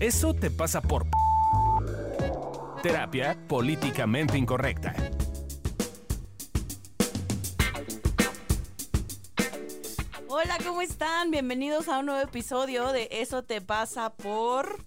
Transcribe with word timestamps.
Eso 0.00 0.34
te 0.34 0.50
pasa 0.50 0.82
por... 0.82 1.06
Terapia 2.82 3.38
políticamente 3.46 4.36
incorrecta. 4.36 4.92
Hola, 10.28 10.58
¿cómo 10.66 10.82
están? 10.82 11.30
Bienvenidos 11.30 11.88
a 11.88 12.00
un 12.00 12.06
nuevo 12.06 12.20
episodio 12.20 12.90
de 12.92 13.08
Eso 13.12 13.44
te 13.44 13.60
pasa 13.60 14.12
por... 14.14 14.84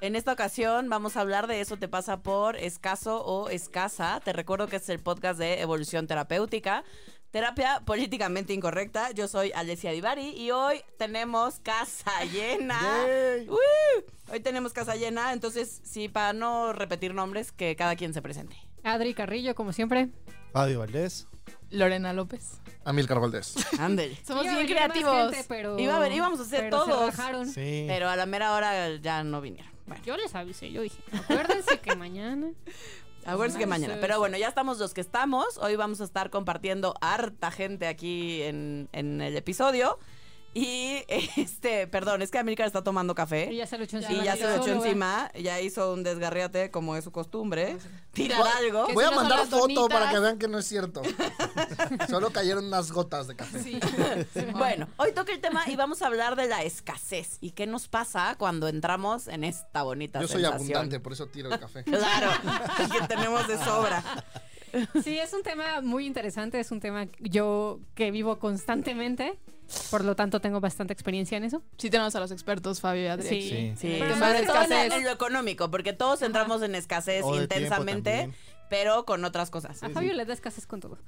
En 0.00 0.16
esta 0.16 0.32
ocasión 0.32 0.88
vamos 0.88 1.16
a 1.16 1.20
hablar 1.20 1.46
de 1.46 1.60
Eso 1.60 1.76
te 1.76 1.86
pasa 1.88 2.22
por 2.22 2.56
escaso 2.56 3.24
o 3.24 3.48
escasa. 3.48 4.20
Te 4.24 4.32
recuerdo 4.32 4.66
que 4.66 4.76
es 4.76 4.88
el 4.88 4.98
podcast 4.98 5.38
de 5.38 5.60
evolución 5.60 6.08
terapéutica. 6.08 6.82
Terapia 7.32 7.80
políticamente 7.86 8.52
incorrecta. 8.52 9.10
Yo 9.12 9.26
soy 9.26 9.52
Alessia 9.54 9.90
Divari 9.90 10.34
y 10.36 10.50
hoy 10.50 10.82
tenemos 10.98 11.60
casa 11.60 12.12
llena. 12.30 12.78
Hoy 14.30 14.40
tenemos 14.40 14.74
casa 14.74 14.96
llena, 14.96 15.32
entonces 15.32 15.80
sí, 15.82 16.10
para 16.10 16.34
no 16.34 16.74
repetir 16.74 17.14
nombres, 17.14 17.50
que 17.50 17.74
cada 17.74 17.96
quien 17.96 18.12
se 18.12 18.20
presente. 18.20 18.54
Adri 18.84 19.14
Carrillo, 19.14 19.54
como 19.54 19.72
siempre. 19.72 20.10
Fabio 20.52 20.80
Valdés. 20.80 21.26
Lorena 21.70 22.12
López. 22.12 22.60
Amilcar 22.84 23.18
Valdés. 23.18 23.54
Ándale. 23.78 24.14
Somos 24.26 24.44
Iba 24.44 24.56
bien 24.56 24.66
creativos. 24.66 25.30
gente, 25.32 25.46
pero, 25.48 25.78
Iba 25.78 25.96
a 25.96 26.00
ver, 26.00 26.12
íbamos 26.12 26.38
a 26.38 26.42
hacer 26.42 26.60
pero 26.68 26.84
todos. 26.84 27.14
Sí. 27.54 27.86
Pero 27.88 28.10
a 28.10 28.16
la 28.16 28.26
mera 28.26 28.52
hora 28.52 28.94
ya 28.96 29.24
no 29.24 29.40
vinieron. 29.40 29.72
Bueno, 29.86 30.04
Yo 30.04 30.18
les 30.18 30.34
avisé, 30.34 30.70
yo 30.70 30.82
dije, 30.82 31.02
acuérdense 31.12 31.80
que 31.80 31.96
mañana. 31.96 32.50
Acuérdense 33.26 33.58
que 33.58 33.66
mañana. 33.66 33.98
Pero 34.00 34.18
bueno, 34.18 34.36
ya 34.36 34.48
estamos 34.48 34.78
los 34.78 34.94
que 34.94 35.00
estamos. 35.00 35.58
Hoy 35.58 35.76
vamos 35.76 36.00
a 36.00 36.04
estar 36.04 36.30
compartiendo 36.30 36.94
harta 37.00 37.50
gente 37.50 37.86
aquí 37.86 38.42
en, 38.42 38.88
en 38.92 39.20
el 39.20 39.36
episodio. 39.36 39.98
Y 40.54 41.04
este, 41.36 41.86
perdón, 41.86 42.22
es 42.22 42.30
que 42.30 42.38
Amílcar 42.38 42.66
está 42.66 42.82
tomando 42.82 43.12
Y 43.12 43.16
café. 43.16 43.54
ya 43.54 43.66
se 43.66 43.78
lo 43.78 43.84
echó 43.84 43.96
encima. 43.98 44.22
Y 44.22 44.24
ya 44.24 44.36
se 44.36 44.42
lo 44.44 44.54
echó 44.54 44.62
Solo, 44.64 44.84
encima, 44.84 45.30
ya 45.40 45.60
hizo 45.60 45.92
un 45.92 46.02
desgarriate 46.02 46.70
como 46.70 46.96
es 46.96 47.04
su 47.04 47.12
costumbre. 47.12 47.76
Tirar 48.12 48.42
algo. 48.58 48.86
Voy 48.92 49.04
si 49.04 49.08
a 49.08 49.10
no 49.10 49.16
mandar 49.16 49.38
foto 49.46 49.58
donitas. 49.60 49.88
para 49.88 50.10
que 50.10 50.18
vean 50.18 50.38
que 50.38 50.48
no 50.48 50.58
es 50.58 50.66
cierto. 50.66 51.02
Solo 52.08 52.30
cayeron 52.30 52.66
unas 52.66 52.92
gotas 52.92 53.26
de 53.28 53.36
café. 53.36 53.58
Sí. 53.62 53.80
Bueno, 54.52 54.88
hoy 54.96 55.12
toca 55.12 55.32
el 55.32 55.40
tema 55.40 55.64
y 55.66 55.76
vamos 55.76 56.02
a 56.02 56.06
hablar 56.06 56.36
de 56.36 56.46
la 56.46 56.62
escasez 56.62 57.38
y 57.40 57.50
qué 57.52 57.66
nos 57.66 57.88
pasa 57.88 58.34
cuando 58.38 58.68
entramos 58.68 59.28
en 59.28 59.44
esta 59.44 59.82
bonita 59.82 60.20
Yo 60.20 60.28
soy 60.28 60.42
sensación. 60.42 60.54
abundante, 60.76 61.00
por 61.00 61.12
eso 61.12 61.26
tiro 61.26 61.52
el 61.52 61.58
café. 61.58 61.84
Claro, 61.84 62.30
que 62.92 63.06
tenemos 63.08 63.46
de 63.48 63.58
sobra. 63.58 64.02
Sí, 65.02 65.18
es 65.18 65.32
un 65.32 65.42
tema 65.42 65.80
muy 65.82 66.06
interesante, 66.06 66.58
es 66.60 66.70
un 66.70 66.80
tema 66.80 67.06
yo 67.20 67.80
que 67.94 68.10
vivo 68.10 68.38
constantemente, 68.38 69.38
por 69.90 70.04
lo 70.04 70.14
tanto 70.16 70.40
tengo 70.40 70.60
bastante 70.60 70.92
experiencia 70.92 71.36
en 71.38 71.44
eso. 71.44 71.62
Sí 71.78 71.90
tenemos 71.90 72.14
a 72.16 72.20
los 72.20 72.30
expertos, 72.30 72.80
Fabio 72.80 73.04
y 73.04 73.06
Adri. 73.06 73.28
Sí. 73.28 73.42
Sí. 73.42 73.72
Sí, 73.76 73.96
Pero 74.00 74.14
sobre 74.16 74.38
sobre 74.38 74.46
todo 74.46 74.56
en, 74.56 74.62
escasez. 74.72 74.92
en 74.92 75.04
lo 75.04 75.10
económico, 75.10 75.70
porque 75.70 75.92
todos 75.92 76.22
entramos 76.22 76.62
en 76.62 76.74
escasez 76.74 77.22
O 77.24 77.34
de 77.36 77.42
intensamente, 77.42 78.30
pero 78.70 79.04
con 79.04 79.24
otras 79.24 79.50
cosas. 79.50 79.82
A 79.82 79.90
Fabio 79.90 80.12
le 80.14 80.24
da 80.24 80.32
escasez 80.32 80.66
con 80.66 80.80
todo. 80.80 80.98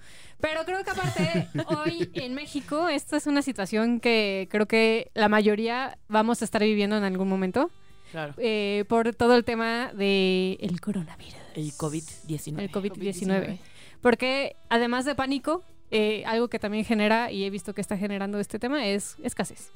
Pero 0.41 0.65
creo 0.65 0.85
que 0.85 0.91
aparte, 0.91 1.49
hoy 1.67 2.11
en 2.15 2.35
México, 2.35 2.89
esta 2.89 3.17
es 3.17 3.27
una 3.27 3.43
situación 3.43 4.01
que 4.01 4.49
creo 4.51 4.67
que 4.67 5.11
la 5.15 5.29
mayoría 5.29 5.99
vamos 6.09 6.43
a 6.43 6.45
estar 6.45 6.63
viviendo 6.63 6.97
en 6.97 7.05
algún 7.05 7.29
momento. 7.29 7.71
Claro. 8.13 8.33
eh, 8.39 8.85
por 8.89 9.13
todo 9.13 9.35
el 9.35 9.45
tema 9.45 9.93
del 9.93 10.57
el 10.61 10.81
coronavirus. 10.81 11.35
El 11.57 11.73
COVID-19. 11.73 12.61
El 12.61 12.71
COVID-19. 12.71 13.59
Porque 14.01 14.55
además 14.69 15.05
de 15.05 15.17
pánico, 15.17 15.65
eh, 15.97 16.25
algo 16.27 16.49
que 16.49 16.59
también 16.59 16.85
genera, 16.85 17.31
y 17.31 17.45
he 17.45 17.51
visto 17.51 17.73
que 17.73 17.81
está 17.81 17.97
generando 17.97 18.41
este 18.41 18.59
tema, 18.59 18.85
es 18.85 19.17
escasez. 19.23 19.71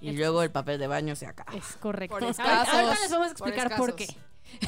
Y 0.00 0.10
luego 0.10 0.42
el 0.42 0.50
papel 0.50 0.80
de 0.80 0.88
baño 0.88 1.14
se 1.14 1.26
acaba. 1.26 1.56
Es 1.56 1.76
correcto. 1.76 2.16
Por 2.16 2.24
Ahorita- 2.24 2.42
escasos. 2.42 2.74
ahorita 2.74 3.00
les 3.00 3.10
vamos 3.12 3.28
a 3.28 3.30
explicar 3.30 3.76
por, 3.76 3.94
qué. 3.94 4.06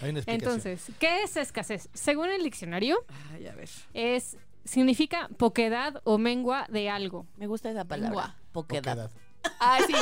Hay 0.00 0.10
una 0.10 0.20
explicación. 0.20 0.28
Entonces, 0.28 0.86
¿qué 1.00 1.24
es 1.24 1.36
escasez? 1.36 1.88
Según 1.92 2.30
el 2.30 2.44
diccionario, 2.44 2.98
Ay, 3.32 3.48
a 3.48 3.54
ver. 3.56 3.68
es 3.92 4.36
significa 4.64 5.28
poquedad 5.36 6.00
o 6.04 6.18
mengua 6.18 6.66
de 6.68 6.88
algo. 6.88 7.26
Me 7.36 7.48
gusta 7.48 7.68
esa 7.70 7.84
palabra. 7.84 8.10
Mengua. 8.10 8.36
Poquedad. 8.52 8.82
Poquedad. 8.82 9.10
Ay, 9.58 9.84
sí. 9.86 9.94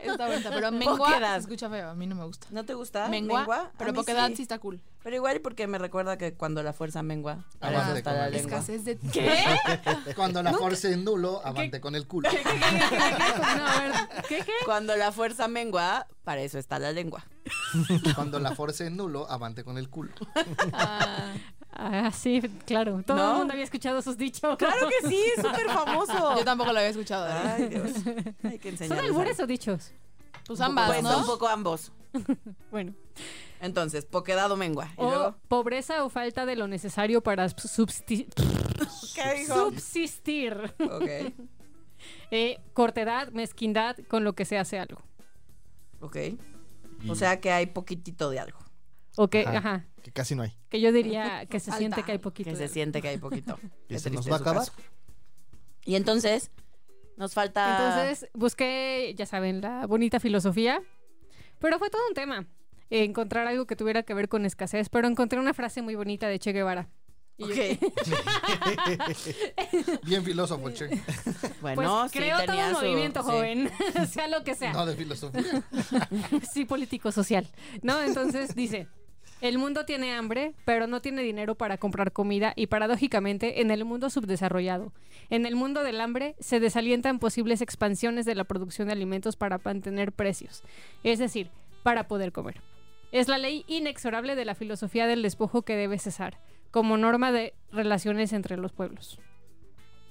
Está 0.00 0.26
bonita, 0.28 0.50
pero 0.50 0.70
mengua 0.72 0.96
Poquedad. 0.96 1.34
se 1.34 1.40
escucha 1.40 1.68
feo. 1.68 1.90
A 1.90 1.94
mí 1.94 2.06
no 2.06 2.14
me 2.14 2.24
gusta. 2.24 2.46
¿No 2.50 2.64
te 2.64 2.74
gusta? 2.74 3.08
Mengua, 3.08 3.42
A 3.42 3.72
pero 3.78 3.92
mí 3.92 3.96
poquedad 3.98 4.28
sí. 4.28 4.36
sí. 4.36 4.42
está 4.42 4.58
cool. 4.58 4.80
Pero 5.02 5.16
igual 5.16 5.40
porque 5.42 5.66
me 5.66 5.78
recuerda 5.78 6.16
que 6.16 6.34
cuando 6.34 6.62
la 6.62 6.72
fuerza 6.72 7.02
mengua, 7.02 7.44
para 7.58 7.72
eso 7.72 7.80
Avante 7.82 7.98
está 7.98 8.10
con 8.12 8.18
la 8.20 8.28
lengua. 8.30 8.50
Escasez 8.58 8.84
de... 8.84 8.98
¿Qué? 9.12 10.14
Cuando 10.14 10.42
la 10.42 10.54
fuerza 10.54 10.88
es 10.88 10.96
nulo, 10.98 11.40
avante 11.44 11.80
con 11.80 11.94
el 11.94 12.06
culo. 12.06 12.30
¿Qué, 12.30 12.38
qué, 12.38 12.42
qué, 12.44 12.50
qué, 12.50 12.98
qué? 12.98 13.56
No, 13.58 13.66
a 13.66 13.80
ver, 13.82 13.92
¿qué, 14.28 14.38
qué? 14.44 14.52
Cuando 14.64 14.96
la 14.96 15.12
fuerza 15.12 15.46
mengua, 15.48 16.06
para 16.24 16.40
eso 16.40 16.58
está 16.58 16.78
la 16.78 16.92
lengua. 16.92 17.24
Cuando 18.14 18.38
la 18.40 18.54
fuerza 18.54 18.84
es 18.84 18.92
nulo, 18.92 19.28
avante 19.30 19.62
con 19.64 19.76
el 19.76 19.90
culo. 19.90 20.12
Ah, 20.72 21.34
Ah, 21.76 22.10
sí, 22.12 22.40
claro. 22.66 23.02
Todo 23.04 23.16
¿No? 23.16 23.32
el 23.32 23.38
mundo 23.38 23.52
había 23.52 23.64
escuchado 23.64 23.98
esos 23.98 24.16
dichos. 24.16 24.56
Claro 24.56 24.88
que 24.88 25.08
sí, 25.08 25.20
es 25.36 25.42
súper 25.42 25.66
famoso. 25.68 26.36
yo 26.36 26.44
tampoco 26.44 26.72
lo 26.72 26.78
había 26.78 26.90
escuchado. 26.90 27.24
Adri. 27.26 27.64
Ay, 27.64 27.68
Dios. 27.68 27.90
Hay 28.44 28.58
que 28.58 28.76
¿Son 28.76 28.92
albures 28.98 29.40
o 29.40 29.46
dichos? 29.46 29.90
Pues 30.46 30.60
Un 30.60 30.66
ambas, 30.66 30.96
poco- 30.96 31.02
¿no? 31.08 31.18
Un 31.18 31.26
poco 31.26 31.48
ambos. 31.48 31.92
Bueno. 32.70 32.94
Entonces, 33.60 34.04
poquedad 34.04 34.50
o 34.52 34.56
mengua. 34.56 34.88
Y 34.96 35.00
O 35.00 35.08
luego, 35.08 35.36
pobreza 35.48 36.04
o 36.04 36.10
falta 36.10 36.44
de 36.46 36.54
lo 36.54 36.68
necesario 36.68 37.22
para 37.22 37.46
substi- 37.48 38.28
¿qué 39.14 39.34
dijo? 39.40 39.54
subsistir. 39.70 40.74
Ok, 40.78 41.32
Eh, 42.30 42.60
cortedad, 42.72 43.30
mezquindad, 43.32 43.96
con 44.08 44.22
lo 44.24 44.34
que 44.34 44.44
se 44.44 44.58
hace 44.58 44.78
algo. 44.78 45.00
ok. 46.00 46.16
Y- 47.02 47.10
O 47.10 47.14
sea 47.14 47.40
que 47.40 47.50
hay 47.52 47.66
poquitito 47.66 48.30
de 48.30 48.40
algo. 48.40 48.58
O 49.16 49.28
que, 49.28 49.42
Ajá. 49.42 49.58
ajá, 49.58 49.86
Que 50.02 50.10
casi 50.10 50.34
no 50.34 50.42
hay. 50.42 50.52
que 50.68 50.80
yo 50.80 50.90
diría 50.92 51.46
que 51.46 51.60
se 51.60 51.66
Falta. 51.70 51.78
siente 51.78 52.02
que 52.02 52.12
hay 52.12 52.18
poquito. 52.18 52.50
Que 52.50 52.56
se 52.56 52.68
siente 52.68 53.00
que 53.00 53.08
hay 53.08 53.18
poquito. 53.18 53.58
Que 53.88 53.98
se 53.98 54.10
nos 54.10 54.28
va 54.30 54.36
a 54.36 54.38
acabar. 54.40 54.64
caso. 54.66 54.72
Y 55.84 55.94
entonces, 55.96 56.50
nos 57.16 57.32
falta... 57.34 57.76
Entonces 58.02 58.28
busqué, 58.34 59.14
ya 59.16 59.26
saben, 59.26 59.60
la 59.60 59.86
bonita 59.86 60.18
filosofía. 60.18 60.82
Pero 61.60 61.78
fue 61.78 61.90
todo 61.90 62.02
un 62.08 62.14
tema. 62.14 62.46
encontrar 62.90 63.46
algo 63.46 63.66
que 63.66 63.76
tuviera 63.76 64.02
que 64.02 64.14
ver 64.14 64.28
con 64.28 64.44
escasez. 64.46 64.88
Pero 64.88 65.06
encontré 65.08 65.38
una 65.38 65.54
frase 65.54 65.82
muy 65.82 65.94
bonita 65.94 66.26
de 66.28 66.38
Che 66.38 66.52
Guevara. 66.52 66.88
Y 67.36 67.48
yo-. 67.48 67.54
Bien 70.04 70.24
filósofo, 70.24 70.70
che. 70.70 70.88
Pues 71.60 71.76
Bueno, 71.76 72.08
sí 72.08 72.18
creo 72.18 72.36
todo 72.36 72.46
tenía 72.46 72.68
un 72.68 72.74
su- 72.74 72.80
movimiento 72.82 73.22
sí. 73.22 73.30
joven, 73.30 73.70
sea 74.10 74.28
lo 74.28 74.44
que 74.44 74.54
sea. 74.54 74.72
No 74.72 74.86
de 74.86 74.96
filosofía. 74.96 75.62
sí 76.52 76.64
político 76.64 77.10
social. 77.12 77.48
¿No? 77.82 78.00
Entonces 78.02 78.54
dice, 78.54 78.86
el 79.40 79.58
mundo 79.58 79.84
tiene 79.84 80.14
hambre, 80.14 80.54
pero 80.64 80.86
no 80.86 81.00
tiene 81.00 81.22
dinero 81.22 81.54
para 81.54 81.78
comprar 81.78 82.12
comida 82.12 82.52
y 82.56 82.68
paradójicamente 82.68 83.60
en 83.60 83.70
el 83.70 83.84
mundo 83.84 84.10
subdesarrollado, 84.10 84.92
en 85.30 85.46
el 85.46 85.56
mundo 85.56 85.82
del 85.82 86.00
hambre 86.00 86.34
se 86.38 86.60
desalientan 86.60 87.18
posibles 87.18 87.60
expansiones 87.60 88.24
de 88.24 88.34
la 88.34 88.44
producción 88.44 88.88
de 88.88 88.92
alimentos 88.92 89.36
para 89.36 89.60
mantener 89.62 90.12
precios, 90.12 90.62
es 91.02 91.18
decir, 91.18 91.50
para 91.82 92.08
poder 92.08 92.32
comer. 92.32 92.60
Es 93.12 93.28
la 93.28 93.38
ley 93.38 93.64
inexorable 93.68 94.34
de 94.34 94.44
la 94.44 94.54
filosofía 94.54 95.06
del 95.06 95.22
despojo 95.22 95.62
que 95.62 95.76
debe 95.76 95.98
cesar, 95.98 96.38
como 96.70 96.96
norma 96.96 97.30
de 97.30 97.54
relaciones 97.70 98.32
entre 98.32 98.56
los 98.56 98.72
pueblos. 98.72 99.20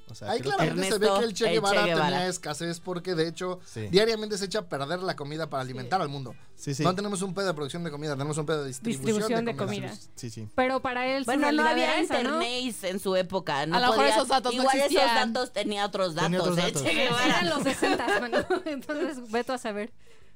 O 0.10 0.16
sea, 0.16 0.32
Ahí 0.32 0.42
claramente 0.42 0.84
se 0.92 0.98
ve 1.00 1.06
Ernesto 1.08 1.20
que 1.20 1.26
el 1.26 1.34
Che 1.34 1.46
el 1.46 1.50
Che 1.50 1.54
Guevara 1.54 1.86
Guevara. 1.86 2.06
tenía 2.10 2.28
escasez 2.28 2.80
porque 2.80 3.16
de 3.16 3.28
hecho 3.28 3.60
Sí. 3.66 3.88
diariamente 3.88 4.38
se 4.38 4.46
echa 4.46 4.60
a 4.60 4.62
perder 4.64 5.00
la 5.00 5.16
comida 5.16 5.50
para 5.50 5.62
alimentar 5.64 6.02
al 6.02 6.10
mundo. 6.10 6.36
Sí, 6.56 6.74
sí. 6.76 6.84
No 6.84 6.94
tenemos 6.94 7.22
un 7.22 7.34
pedo 7.34 7.48
de 7.48 7.54
producción 7.54 7.84
de 7.84 7.90
comida, 7.92 8.12
tenemos 8.14 8.38
un 8.38 8.46
pedo 8.46 8.62
de 8.62 8.68
distribución, 8.68 9.06
Distribución 9.06 9.46
de, 9.46 9.52
de 9.54 9.58
comida. 9.58 9.88
comida. 9.90 10.02
Sí, 10.16 10.30
sí. 10.30 10.48
Pero 10.56 10.82
para 10.82 11.08
él 11.08 11.24
Bueno, 11.26 11.52
no 11.52 11.66
había 11.68 12.00
esa, 12.00 12.22
¿no? 12.22 12.42
internet 12.44 12.76
en 12.84 13.00
su 13.00 13.16
época. 13.16 13.66
No 13.66 13.78
A 13.78 13.80
lo 13.80 13.88
mejor 13.92 14.06
esos 14.06 14.28
datos 14.28 14.54
no 14.54 14.62
Igual 14.62 14.78
esos 14.78 14.92
existían. 14.92 15.34
datos 15.34 15.54
tenía 15.54 15.86
otros 15.86 16.16
datos. 16.16 16.26
Tenía 16.32 16.42
otros 16.42 16.58
¿eh? 16.58 16.62
datos. 16.62 16.84
Che 16.84 16.94
Guevara. 16.94 17.26
Eran 17.26 17.50
los 17.50 17.64
60, 17.64 18.20
mano. 18.20 18.38
Entonces, 18.66 19.32
veto 19.32 19.54
a 19.54 19.58
saber. 19.58 19.92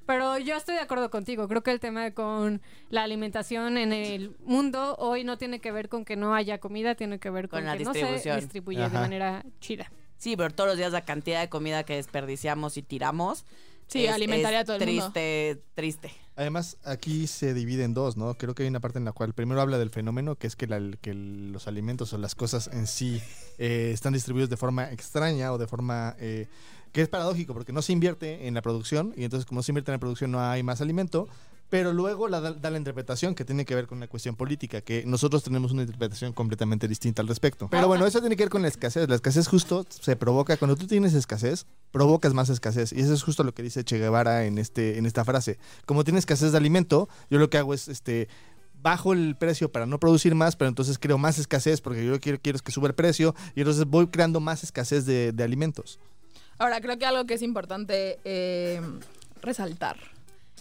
Pero 0.08 0.38
yo 0.38 0.56
estoy 0.56 0.74
de 0.76 0.80
acuerdo 0.80 1.10
contigo. 1.10 1.46
Creo 1.48 1.62
que 1.62 1.70
el 1.70 1.80
tema 1.80 2.10
con 2.12 2.62
la 2.88 3.02
alimentación 3.02 3.76
en 3.76 3.92
el 3.92 4.34
mundo 4.42 4.96
hoy 4.98 5.22
no 5.22 5.36
tiene 5.36 5.60
que 5.60 5.70
ver 5.70 5.90
con 5.90 6.06
que 6.06 6.16
no 6.16 6.34
haya 6.34 6.56
comida, 6.60 6.94
tiene 6.94 7.18
que 7.18 7.28
ver 7.28 7.50
con, 7.50 7.58
Con 7.60 7.66
la 7.66 7.76
que 7.76 7.84
no 7.84 7.92
se 7.92 7.98
distribución. 7.98 8.40
distribuye 8.40 8.78
de 8.78 8.84
Ajá. 8.84 9.00
manera 9.00 9.44
chida. 9.60 9.92
Sí, 10.16 10.34
pero 10.34 10.48
todos 10.48 10.70
los 10.70 10.78
días 10.78 10.92
la 10.92 11.04
cantidad 11.04 11.42
de 11.42 11.50
comida 11.50 11.84
que 11.84 11.96
desperdiciamos 11.96 12.78
y 12.78 12.82
tiramos. 12.82 13.44
Sí, 13.86 14.06
es- 14.06 14.12
alimentaría 14.14 14.60
es 14.60 14.62
a 14.62 14.64
todo 14.64 14.76
el 14.76 14.86
mundo. 14.86 15.02
Triste, 15.12 15.62
triste. 15.74 16.10
Además, 16.36 16.78
aquí 16.84 17.26
se 17.26 17.52
divide 17.52 17.84
en 17.84 17.92
dos, 17.92 18.16
¿no? 18.16 18.32
Creo 18.34 18.54
que 18.54 18.62
hay 18.62 18.68
una 18.70 18.80
parte 18.80 18.98
en 18.98 19.04
la 19.04 19.12
cual 19.12 19.34
primero 19.34 19.60
habla 19.60 19.76
del 19.76 19.90
fenómeno, 19.90 20.36
que 20.36 20.46
es 20.46 20.56
que, 20.56 20.66
la- 20.66 20.96
que 21.02 21.12
los 21.12 21.68
alimentos 21.68 22.14
o 22.14 22.18
las 22.18 22.34
cosas 22.34 22.68
en 22.72 22.86
sí 22.86 23.20
eh, 23.58 23.90
están 23.92 24.14
distribuidos 24.14 24.48
de 24.48 24.56
forma 24.56 24.90
extraña 24.90 25.52
o 25.52 25.58
de 25.58 25.66
forma 25.66 26.16
eh, 26.18 26.46
que 26.92 27.02
es 27.02 27.08
paradójico, 27.08 27.54
porque 27.54 27.72
no 27.72 27.82
se 27.82 27.92
invierte 27.92 28.46
en 28.46 28.54
la 28.54 28.62
producción, 28.62 29.12
y 29.16 29.24
entonces 29.24 29.46
como 29.46 29.58
no 29.58 29.62
se 29.62 29.72
invierte 29.72 29.90
en 29.90 29.94
la 29.94 30.00
producción 30.00 30.30
no 30.30 30.40
hay 30.40 30.62
más 30.62 30.80
alimento, 30.80 31.28
Pero 31.70 31.92
luego 31.92 32.28
la, 32.28 32.40
da, 32.40 32.70
la 32.70 32.78
interpretación 32.78 33.34
que 33.34 33.44
tiene 33.44 33.66
que 33.66 33.74
ver 33.74 33.86
con 33.86 33.98
una 33.98 34.08
cuestión 34.08 34.36
política, 34.36 34.80
que 34.80 35.04
nosotros 35.04 35.42
tenemos 35.42 35.70
una 35.70 35.82
interpretación 35.82 36.32
completamente 36.32 36.88
distinta 36.88 37.20
al 37.20 37.28
respecto. 37.28 37.68
Pero 37.70 37.86
bueno, 37.86 38.06
eso 38.06 38.20
tiene 38.20 38.36
que 38.36 38.44
ver 38.44 38.50
con 38.50 38.62
la 38.62 38.68
escasez. 38.68 39.06
La 39.06 39.16
escasez 39.16 39.48
justo 39.48 39.84
se 39.88 40.16
provoca, 40.16 40.56
cuando 40.56 40.76
tú 40.76 40.86
tienes 40.86 41.12
escasez, 41.12 41.66
provocas 41.90 42.32
más 42.32 42.48
escasez. 42.48 42.92
Y 42.92 43.00
eso 43.00 43.12
es 43.12 43.22
justo 43.22 43.44
lo 43.44 43.52
que 43.52 43.62
dice 43.62 43.84
Che 43.84 43.98
Guevara 43.98 44.46
en, 44.46 44.56
este, 44.56 44.96
en 44.96 45.04
esta 45.04 45.26
frase. 45.26 45.58
Como 45.84 46.04
tiene 46.04 46.18
escasez 46.18 46.52
de 46.52 46.56
alimento, 46.56 47.10
yo 47.28 47.38
lo 47.38 47.50
que 47.50 47.58
hago 47.58 47.74
es 47.74 47.88
este 47.88 48.28
bajo 48.80 49.12
el 49.12 49.36
precio 49.36 49.70
para 49.70 49.86
no 49.86 49.98
producir 49.98 50.34
más, 50.34 50.56
pero 50.56 50.68
entonces 50.68 50.98
creo 50.98 51.18
más 51.18 51.38
escasez 51.38 51.80
porque 51.80 52.06
yo 52.06 52.18
quiero, 52.20 52.38
quiero 52.40 52.60
que 52.60 52.72
suba 52.72 52.86
el 52.86 52.94
precio 52.94 53.34
y 53.54 53.60
entonces 53.60 53.84
voy 53.84 54.06
creando 54.06 54.40
más 54.40 54.62
escasez 54.62 55.04
de 55.04 55.42
alimentos. 55.44 55.98
Ahora, 56.58 56.80
creo 56.80 56.98
que 56.98 57.06
algo 57.06 57.24
que 57.24 57.34
es 57.34 57.42
importante 57.42 58.18
eh, 58.24 58.80
resaltar 59.40 59.96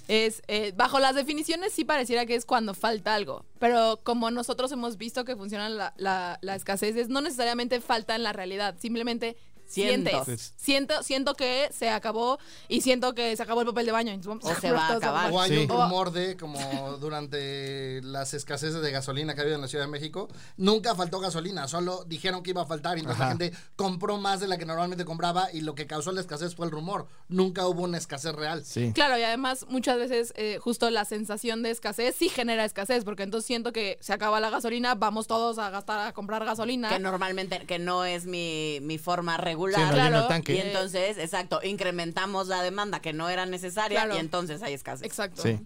es, 0.07 0.41
eh, 0.47 0.73
bajo 0.75 0.99
las 0.99 1.15
definiciones 1.15 1.73
sí 1.73 1.83
pareciera 1.83 2.25
que 2.25 2.35
es 2.35 2.45
cuando 2.45 2.73
falta 2.73 3.13
algo, 3.13 3.45
pero 3.59 3.99
como 4.03 4.31
nosotros 4.31 4.71
hemos 4.71 4.97
visto 4.97 5.25
que 5.25 5.35
funciona 5.35 5.69
la, 5.69 6.37
la, 6.41 6.55
escasez, 6.55 6.95
es 6.95 7.09
no 7.09 7.21
necesariamente 7.21 7.81
falta 7.81 8.15
en 8.15 8.23
la 8.23 8.31
realidad, 8.31 8.75
simplemente 8.79 9.35
Siento. 9.67 10.09
sientes. 10.23 10.53
Siento, 10.55 11.03
siento 11.03 11.33
que 11.35 11.69
se 11.71 11.89
acabó 11.89 12.39
y 12.67 12.81
siento 12.81 13.13
que 13.13 13.35
se 13.35 13.43
acabó 13.43 13.61
el 13.61 13.67
papel 13.67 13.85
de 13.85 13.91
baño. 13.91 14.19
O 14.41 14.55
se 14.55 14.71
va 14.71 14.87
a 14.87 14.93
acabar. 14.95 15.31
O 15.31 15.39
hay 15.41 15.49
Sí. 15.51 15.57
un 15.57 15.67
rumor 15.69 16.11
de, 16.11 16.37
como 16.37 16.57
durante 16.97 18.01
las 18.03 18.33
escaseces 18.33 18.81
de 18.81 18.91
gasolina 18.91 19.33
que 19.33 19.41
ha 19.41 19.43
habido 19.43 19.55
en 19.55 19.61
la 19.61 19.67
Ciudad 19.67 19.85
de 19.85 19.91
México, 19.91 20.27
nunca 20.57 20.95
faltó 20.95 21.19
gasolina, 21.19 21.67
solo 21.67 22.03
dijeron 22.05 22.43
que 22.43 22.51
iba 22.51 22.61
a 22.61 22.65
faltar 22.65 22.97
y 22.97 23.01
entonces 23.01 23.21
Ajá. 23.21 23.33
la 23.33 23.37
gente 23.39 23.57
compró 23.75 24.17
más 24.17 24.39
de 24.39 24.47
la 24.47 24.57
que 24.57 24.65
normalmente 24.65 25.05
compraba 25.05 25.49
y 25.51 25.61
lo 25.61 25.75
que 25.75 25.87
causó 25.87 26.11
la 26.11 26.21
escasez 26.21 26.55
fue 26.55 26.65
el 26.65 26.71
rumor. 26.71 27.07
Nunca 27.27 27.67
hubo 27.67 27.83
una 27.83 27.97
escasez 27.97 28.33
real. 28.33 28.63
Sí. 28.65 28.91
Claro, 28.93 29.17
y 29.17 29.23
además 29.23 29.65
muchas 29.69 29.97
veces 29.97 30.33
eh, 30.37 30.59
justo 30.61 30.89
la 30.89 31.05
sensación 31.05 31.63
de 31.63 31.71
escasez 31.71 32.15
sí 32.17 32.29
genera 32.29 32.65
escasez, 32.65 33.03
porque 33.03 33.23
entonces 33.23 33.45
siento 33.47 33.73
que 33.73 33.97
se 34.01 34.13
acaba 34.13 34.39
la 34.39 34.49
gasolina, 34.49 34.95
vamos 34.95 35.27
todos 35.27 35.57
a 35.59 35.69
gastar, 35.69 36.07
a 36.07 36.13
comprar 36.13 36.45
gasolina. 36.45 36.89
Que 36.89 36.99
normalmente, 36.99 37.65
que 37.65 37.79
no 37.79 38.05
es 38.05 38.25
mi, 38.25 38.79
mi 38.81 38.97
forma 38.97 39.37
regular. 39.37 39.56
Sí, 39.57 39.81
no 39.81 39.91
Claro. 39.91 40.27
lleno 40.29 40.43
el 40.45 40.55
Y 40.55 40.59
entonces, 40.59 41.17
exacto, 41.17 41.59
incrementamos 41.63 42.47
la 42.47 42.61
demanda 42.61 43.01
que 43.01 43.13
no 43.13 43.29
era 43.29 43.45
necesaria 43.45 44.01
Claro. 44.03 44.15
y 44.15 44.19
entonces 44.19 44.61
hay 44.63 44.73
escasez. 44.73 45.05
Exacto. 45.05 45.41
Sí. 45.41 45.59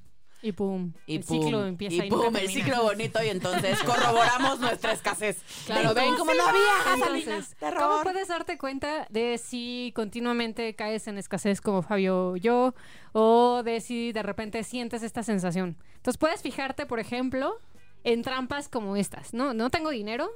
Y 0.43 0.53
pum. 0.53 0.93
Y 1.05 1.17
el 1.17 1.23
pum, 1.23 1.43
ciclo 1.43 1.65
empieza 1.67 2.03
y, 2.03 2.09
pum, 2.09 2.35
el 2.35 2.49
ciclo 2.49 2.81
bonito 2.81 3.23
y 3.23 3.29
entonces 3.29 3.77
corroboramos 3.83 4.59
nuestra 4.59 4.93
escasez. 4.93 5.37
Claro, 5.67 5.93
ven 5.93 6.15
como 6.15 6.33
no 6.33 6.43
había. 6.43 6.61
Entonces. 6.95 7.55
¿cómo 7.59 8.01
puedes 8.01 8.27
darte 8.27 8.57
cuenta 8.57 9.05
de 9.11 9.37
si 9.37 9.91
continuamente 9.95 10.75
caes 10.75 11.07
en 11.07 11.19
escasez 11.19 11.61
como 11.61 11.83
Fabio 11.83 12.29
o 12.29 12.37
yo? 12.37 12.73
O 13.13 13.61
de 13.63 13.81
si 13.81 14.13
de 14.13 14.23
repente 14.23 14.63
sientes 14.63 15.03
esta 15.03 15.21
sensación. 15.21 15.77
Entonces 15.97 16.17
puedes 16.17 16.41
fijarte, 16.41 16.87
por 16.87 16.99
ejemplo, 16.99 17.59
en 18.03 18.23
trampas 18.23 18.67
como 18.67 18.95
estas. 18.95 19.35
No, 19.35 19.53
no 19.53 19.69
tengo 19.69 19.91
dinero, 19.91 20.31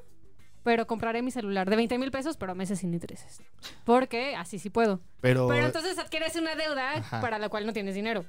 pero 0.66 0.86
compraré 0.88 1.22
mi 1.22 1.32
celular 1.32 1.70
de 1.70 1.78
20 1.78 1.98
mil 1.98 2.12
pesos, 2.12 2.36
pero 2.36 2.52
a 2.52 2.56
meses 2.56 2.80
sin 2.80 2.94
intereses. 2.94 3.40
Porque 3.86 4.36
así 4.36 4.60
sí 4.60 4.70
puedo. 4.70 5.00
Pero, 5.22 5.48
Pero 5.48 5.66
entonces 5.68 5.98
adquieres 6.00 6.36
una 6.36 6.56
deuda 6.56 6.96
Ajá. 6.98 7.22
para 7.22 7.40
la 7.40 7.48
cual 7.50 7.66
no 7.66 7.72
tienes 7.72 7.96
dinero. 7.96 8.26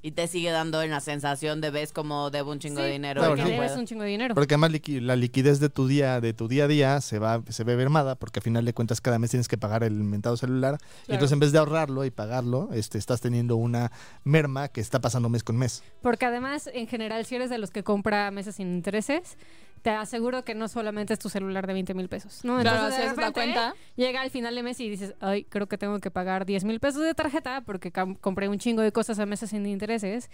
Y 0.00 0.12
te 0.12 0.28
sigue 0.28 0.52
dando 0.52 0.80
en 0.82 0.90
la 0.92 1.00
sensación 1.00 1.60
de 1.60 1.70
ves 1.70 1.92
como 1.92 2.30
debo 2.30 2.52
un 2.52 2.60
chingo 2.60 2.80
de 2.80 2.92
dinero. 2.92 3.20
Porque 3.20 3.42
no 3.42 3.48
debes 3.48 3.72
un 3.76 3.84
chingo 3.84 4.04
de 4.04 4.10
dinero. 4.10 4.32
porque 4.36 4.54
además 4.54 4.70
liqui- 4.70 5.00
la 5.00 5.16
liquidez 5.16 5.58
de 5.58 5.70
tu 5.70 5.88
día, 5.88 6.20
de 6.20 6.32
tu 6.32 6.46
día 6.46 6.64
a 6.64 6.68
día 6.68 7.00
se 7.00 7.18
va, 7.18 7.42
se 7.48 7.64
ve 7.64 7.74
mermada, 7.76 8.14
porque 8.14 8.38
al 8.38 8.44
final 8.44 8.64
de 8.64 8.72
cuentas 8.72 9.00
cada 9.00 9.18
mes 9.18 9.30
tienes 9.30 9.48
que 9.48 9.58
pagar 9.58 9.82
el 9.82 9.94
inventado 9.94 10.36
celular. 10.36 10.78
Y 11.08 11.12
entonces 11.14 11.32
en 11.32 11.40
vez 11.40 11.50
de 11.50 11.58
ahorrarlo 11.58 12.04
y 12.04 12.12
pagarlo, 12.12 12.68
este, 12.72 12.96
estás 12.96 13.20
teniendo 13.20 13.56
una 13.56 13.90
merma 14.22 14.68
que 14.68 14.80
está 14.80 15.00
pasando 15.00 15.28
mes 15.30 15.42
con 15.42 15.56
mes. 15.56 15.82
Porque 16.00 16.26
además, 16.26 16.70
en 16.72 16.86
general, 16.86 17.26
si 17.26 17.34
eres 17.34 17.50
de 17.50 17.58
los 17.58 17.72
que 17.72 17.82
compra 17.82 18.30
meses 18.30 18.54
sin 18.54 18.68
intereses, 18.72 19.36
te 19.82 19.90
aseguro 19.90 20.44
que 20.44 20.54
no 20.54 20.68
solamente 20.68 21.12
es 21.12 21.18
tu 21.18 21.28
celular 21.28 21.66
de 21.66 21.72
20 21.72 21.94
mil 21.94 22.08
pesos. 22.08 22.44
¿no? 22.44 22.58
Entonces, 22.58 23.14
de 23.14 23.20
la 23.22 23.32
cuenta. 23.32 23.74
Llega 23.96 24.20
al 24.20 24.30
final 24.30 24.54
de 24.54 24.62
mes 24.62 24.78
y 24.80 24.88
dices, 24.88 25.14
ay, 25.20 25.44
creo 25.44 25.66
que 25.66 25.78
tengo 25.78 25.98
que 25.98 26.10
pagar 26.10 26.46
10 26.46 26.64
mil 26.64 26.80
pesos 26.80 27.02
de 27.02 27.14
tarjeta 27.14 27.62
porque 27.62 27.92
compré 28.20 28.48
un 28.48 28.58
chingo 28.58 28.82
de 28.82 28.92
cosas 28.92 29.18
a 29.18 29.26
meses 29.26 29.50
sin 29.50 29.66
intereses. 29.66 30.30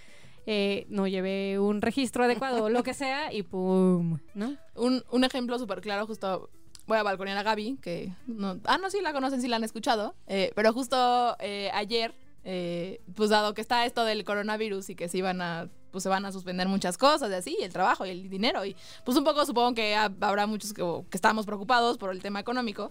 eh, 0.46 0.86
no 0.88 1.06
llevé 1.06 1.58
un 1.58 1.80
registro 1.80 2.24
adecuado 2.24 2.64
o 2.64 2.68
lo 2.68 2.82
que 2.82 2.92
sea 2.94 3.32
y 3.32 3.42
pum, 3.42 4.18
¿no? 4.34 4.56
Un, 4.74 5.02
un 5.10 5.24
ejemplo 5.24 5.58
súper 5.58 5.80
claro, 5.80 6.06
justo 6.06 6.50
voy 6.86 6.98
a 6.98 7.02
balconear 7.02 7.38
a 7.38 7.42
Gaby, 7.42 7.78
que 7.80 8.12
no, 8.26 8.60
ah, 8.64 8.78
no, 8.78 8.90
sí 8.90 9.00
la 9.00 9.12
conocen, 9.12 9.40
sí 9.40 9.48
la 9.48 9.56
han 9.56 9.64
escuchado, 9.64 10.14
eh, 10.26 10.52
pero 10.54 10.72
justo 10.72 11.36
eh, 11.40 11.70
ayer, 11.72 12.14
eh, 12.44 13.00
pues 13.14 13.30
dado 13.30 13.54
que 13.54 13.62
está 13.62 13.86
esto 13.86 14.04
del 14.04 14.24
coronavirus 14.24 14.90
y 14.90 14.94
que 14.94 15.08
se 15.08 15.18
iban 15.18 15.40
a, 15.40 15.68
pues 15.94 16.02
se 16.02 16.10
van 16.10 16.26
a 16.26 16.32
suspender 16.32 16.68
muchas 16.68 16.98
cosas 16.98 17.30
y 17.30 17.34
así, 17.34 17.56
el 17.62 17.72
trabajo 17.72 18.04
y 18.04 18.10
el 18.10 18.28
dinero, 18.28 18.64
y 18.66 18.74
pues 19.04 19.16
un 19.16 19.24
poco 19.24 19.46
supongo 19.46 19.72
que 19.74 19.94
ha- 19.94 20.12
habrá 20.20 20.46
muchos 20.46 20.74
que, 20.74 20.82
que 21.08 21.16
estamos 21.16 21.46
preocupados 21.46 21.96
por 21.96 22.10
el 22.10 22.20
tema 22.20 22.40
económico. 22.40 22.90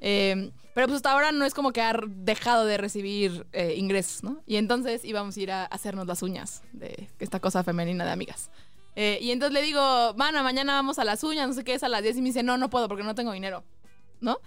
eh, 0.00 0.50
pero 0.74 0.86
pues 0.86 0.96
hasta 0.96 1.12
ahora 1.12 1.30
no 1.32 1.44
es 1.44 1.52
como 1.54 1.72
que 1.72 1.80
ha 1.82 1.92
dejado 2.08 2.64
de 2.64 2.76
recibir 2.78 3.46
eh, 3.52 3.74
ingresos, 3.76 4.22
¿no? 4.24 4.40
Y 4.46 4.56
entonces 4.56 5.04
íbamos 5.04 5.36
a 5.36 5.40
ir 5.40 5.50
a 5.52 5.64
hacernos 5.66 6.06
las 6.06 6.22
uñas 6.22 6.62
de 6.72 7.08
esta 7.18 7.38
cosa 7.40 7.62
femenina 7.64 8.04
de 8.04 8.10
amigas. 8.10 8.50
Eh, 8.96 9.18
y 9.20 9.30
entonces 9.30 9.52
le 9.54 9.62
digo, 9.62 9.80
mana, 10.16 10.42
mañana 10.42 10.72
vamos 10.74 10.98
a 10.98 11.04
las 11.04 11.22
uñas, 11.22 11.48
no 11.48 11.54
sé 11.54 11.64
qué, 11.64 11.74
es 11.74 11.82
a 11.82 11.88
las 11.88 12.02
10. 12.02 12.16
Y 12.16 12.22
me 12.22 12.28
dice, 12.30 12.42
no, 12.42 12.56
no 12.58 12.68
puedo 12.70 12.88
porque 12.88 13.02
no 13.04 13.14
tengo 13.14 13.32
dinero. 13.32 13.62
¿No? 14.20 14.38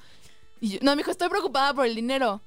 Y 0.59 0.69
yo, 0.69 0.79
no, 0.81 0.91
me 0.91 0.97
dijo, 0.97 1.11
estoy 1.11 1.29
preocupada 1.29 1.73
por 1.73 1.85
el 1.85 1.95
dinero. 1.95 2.41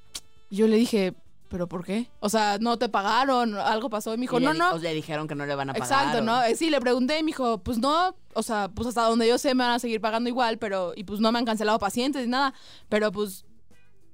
Y 0.49 0.57
yo 0.57 0.67
le 0.67 0.75
dije, 0.77 1.13
¿pero 1.47 1.67
por 1.67 1.85
qué? 1.85 2.09
O 2.19 2.29
sea, 2.29 2.57
¿no 2.59 2.77
te 2.77 2.89
pagaron? 2.89 3.55
¿Algo 3.55 3.89
pasó? 3.89 4.13
Y 4.13 4.17
me 4.17 4.21
dijo, 4.21 4.39
Y 4.39 4.43
no, 4.43 4.53
le, 4.53 4.59
no. 4.59 4.71
o 4.71 4.77
le 4.77 4.93
dijeron 4.93 5.27
que 5.27 5.35
no 5.35 5.45
le 5.45 5.55
van 5.55 5.69
a 5.69 5.73
pagar. 5.73 5.87
Exacto, 5.87 6.17
o- 6.19 6.21
¿no? 6.21 6.43
Eh, 6.43 6.55
Sí, 6.55 6.69
le 6.69 6.79
pregunté 6.81 7.17
y 7.19 7.23
me 7.23 7.27
dijo, 7.27 7.59
pues 7.59 7.77
no, 7.77 8.15
o 8.33 8.43
sea, 8.43 8.69
pues 8.69 8.87
hasta 8.87 9.03
donde 9.03 9.27
yo 9.27 9.37
sé 9.37 9.55
me 9.55 9.63
van 9.63 9.73
a 9.73 9.79
seguir 9.79 10.01
pagando 10.01 10.29
igual, 10.29 10.57
pero, 10.57 10.93
y 10.95 11.03
pues 11.03 11.19
no 11.19 11.31
me 11.31 11.39
han 11.39 11.45
cancelado 11.45 11.79
pacientes 11.79 12.23
ni 12.25 12.31
nada, 12.31 12.53
pero 12.89 13.11
pues 13.11 13.45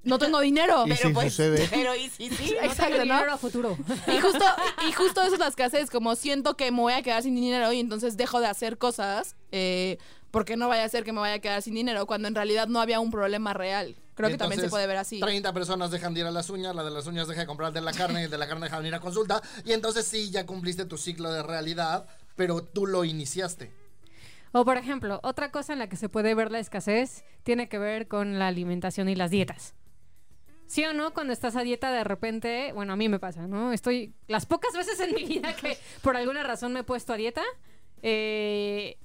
no 0.03 0.19
tengo 0.19 0.41
dinero. 0.41 0.83
Y 0.85 0.89
Pero 0.89 1.07
si 1.09 1.13
pues, 1.13 1.27
sucede. 1.33 1.68
pero 1.71 1.95
y 1.95 2.09
si 2.09 2.30
sí, 2.30 2.53
No 2.62 2.68
Exacto, 2.68 2.94
tengo 2.94 3.06
¿no? 3.06 3.13
dinero 3.15 3.33
a 3.33 3.38
futuro. 3.38 3.77
Y 4.07 4.19
justo, 4.19 4.44
y 4.88 4.91
justo 4.91 5.21
eso 5.21 5.33
es 5.36 5.39
la 5.39 5.47
escasez, 5.47 5.89
como 5.89 6.15
siento 6.15 6.57
que 6.57 6.71
me 6.71 6.79
voy 6.81 6.94
a 6.94 7.01
quedar 7.01 7.24
sin 7.24 7.36
dinero 7.36 7.71
y 7.71 7.79
entonces 7.79 8.18
dejo 8.18 8.39
de 8.41 8.47
hacer 8.47 8.77
cosas 8.77 9.36
eh, 9.51 9.97
porque 10.29 10.57
no 10.57 10.68
vaya 10.68 10.83
a 10.83 10.89
ser 10.89 11.03
que 11.06 11.13
me 11.13 11.19
vaya 11.21 11.36
a 11.36 11.39
quedar 11.39 11.62
sin 11.62 11.74
dinero 11.75 12.06
cuando 12.06 12.27
en 12.27 12.36
realidad 12.36 12.68
no 12.68 12.81
había 12.81 13.00
un 13.00 13.12
problema 13.12 13.53
real. 13.53 13.95
Creo 14.15 14.30
que 14.30 14.38
también 14.38 14.62
se 14.62 14.69
puede 14.69 14.88
ver 14.88 14.98
así. 14.98 15.19
30 15.19 15.54
personas 15.54 15.92
dejan 15.92 16.13
de 16.13 16.21
ir 16.21 16.25
a 16.25 16.31
las 16.31 16.50
uñas, 16.50 16.75
la 16.75 16.83
de 16.83 16.92
las 16.92 17.07
uñas 17.07 17.27
deja 17.27 17.42
de 17.42 17.48
comprar 17.48 17.74
de 17.74 17.81
la 17.81 17.92
carne 17.92 18.21
y 18.21 18.24
el 18.25 18.31
de 18.31 18.38
la 18.38 18.48
carne 18.48 18.65
deja 18.65 18.80
de 18.80 18.88
ir 18.88 18.95
a 18.95 19.00
consulta. 19.00 19.42
Y 19.65 19.74
entonces 19.74 20.06
sí, 20.06 20.30
ya 20.30 20.45
cumpliste 20.45 20.86
tu 20.86 20.98
ciclo 20.98 21.31
de 21.31 21.44
realidad, 21.44 22.07
pero 22.36 22.63
tú 22.63 22.86
lo 22.86 23.04
iniciaste. 23.04 23.71
O 24.51 24.65
por 24.65 24.77
ejemplo, 24.77 25.19
otra 25.24 25.51
cosa 25.51 25.74
en 25.74 25.80
la 25.80 25.89
que 25.89 25.95
se 25.95 26.10
puede 26.10 26.36
ver 26.36 26.51
la 26.51 26.60
escasez 26.60 27.24
tiene 27.42 27.68
que 27.68 27.80
ver 27.80 28.07
con 28.07 28.38
la 28.38 28.48
alimentación 28.48 29.10
y 29.10 29.15
las 29.15 29.31
dietas. 29.31 29.74
¿Sí 30.68 30.86
o 30.86 30.94
no? 30.94 31.13
Cuando 31.13 31.33
estás 31.33 31.56
a 31.56 31.62
dieta 31.62 31.92
de 31.92 32.04
repente, 32.04 32.71
bueno, 32.74 32.94
a 32.94 32.95
mí 32.95 33.10
me 33.10 33.19
pasa, 33.19 33.48
¿no? 33.48 33.74
Estoy 33.74 34.13
las 34.27 34.45
pocas 34.45 34.74
veces 34.74 35.00
en 35.00 35.13
mi 35.13 35.24
vida 35.24 35.55
que 35.55 35.77
por 36.01 36.15
alguna 36.15 36.43
razón 36.43 36.72
me 36.74 36.82
he 36.82 36.84
puesto 36.84 37.13
a 37.13 37.17
dieta, 37.17 37.43
eh, 38.01 38.98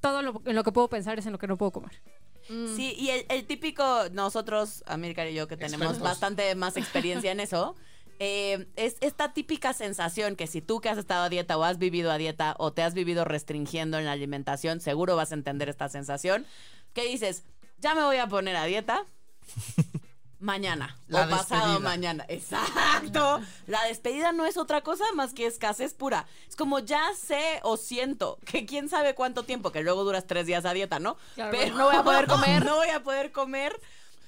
todo 0.00 0.22
lo, 0.22 0.42
en 0.44 0.54
lo 0.54 0.64
que 0.64 0.72
puedo 0.72 0.88
pensar 0.88 1.18
es 1.18 1.26
en 1.26 1.32
lo 1.32 1.38
que 1.38 1.46
no 1.46 1.56
puedo 1.56 1.72
comer. 1.72 2.00
Mm. 2.48 2.76
Sí, 2.76 2.94
y 2.98 3.10
el, 3.10 3.26
el 3.28 3.44
típico, 3.46 4.08
nosotros, 4.12 4.82
América 4.86 5.28
y 5.28 5.34
yo, 5.34 5.48
que 5.48 5.56
tenemos 5.56 5.86
Expertos. 5.88 6.02
bastante 6.02 6.54
más 6.54 6.76
experiencia 6.76 7.30
en 7.32 7.40
eso, 7.40 7.74
eh, 8.18 8.66
es 8.76 8.96
esta 9.00 9.32
típica 9.32 9.72
sensación 9.72 10.36
que 10.36 10.46
si 10.46 10.60
tú 10.60 10.80
que 10.80 10.88
has 10.88 10.98
estado 10.98 11.24
a 11.24 11.28
dieta 11.28 11.56
o 11.56 11.64
has 11.64 11.78
vivido 11.78 12.10
a 12.10 12.18
dieta 12.18 12.54
o 12.58 12.72
te 12.72 12.82
has 12.82 12.94
vivido 12.94 13.24
restringiendo 13.24 13.98
en 13.98 14.04
la 14.04 14.12
alimentación, 14.12 14.80
seguro 14.80 15.16
vas 15.16 15.32
a 15.32 15.34
entender 15.34 15.68
esta 15.68 15.88
sensación, 15.88 16.46
que 16.92 17.04
dices, 17.06 17.44
ya 17.78 17.94
me 17.94 18.02
voy 18.02 18.18
a 18.18 18.28
poner 18.28 18.56
a 18.56 18.64
dieta. 18.64 19.04
Mañana 20.42 20.98
La 21.06 21.26
o 21.26 21.30
pasado 21.30 21.68
despedida. 21.68 21.78
mañana. 21.78 22.24
Exacto. 22.28 23.40
La 23.68 23.84
despedida 23.84 24.32
no 24.32 24.44
es 24.44 24.56
otra 24.56 24.80
cosa 24.80 25.04
más 25.14 25.34
que 25.34 25.46
escasez 25.46 25.94
pura. 25.94 26.26
Es 26.48 26.56
como 26.56 26.80
ya 26.80 27.14
sé 27.14 27.60
o 27.62 27.76
siento 27.76 28.38
que 28.44 28.66
quién 28.66 28.88
sabe 28.88 29.14
cuánto 29.14 29.44
tiempo, 29.44 29.70
que 29.70 29.82
luego 29.82 30.02
duras 30.02 30.26
tres 30.26 30.46
días 30.46 30.64
a 30.64 30.72
dieta, 30.74 30.98
¿no? 30.98 31.16
Claro, 31.36 31.56
no 31.76 31.86
voy 31.86 31.94
a 31.96 32.02
poder 32.02 32.26
comer. 32.26 32.64
No 32.72 32.74
voy 32.76 32.88
a 32.88 33.04
poder 33.04 33.30
comer 33.30 33.80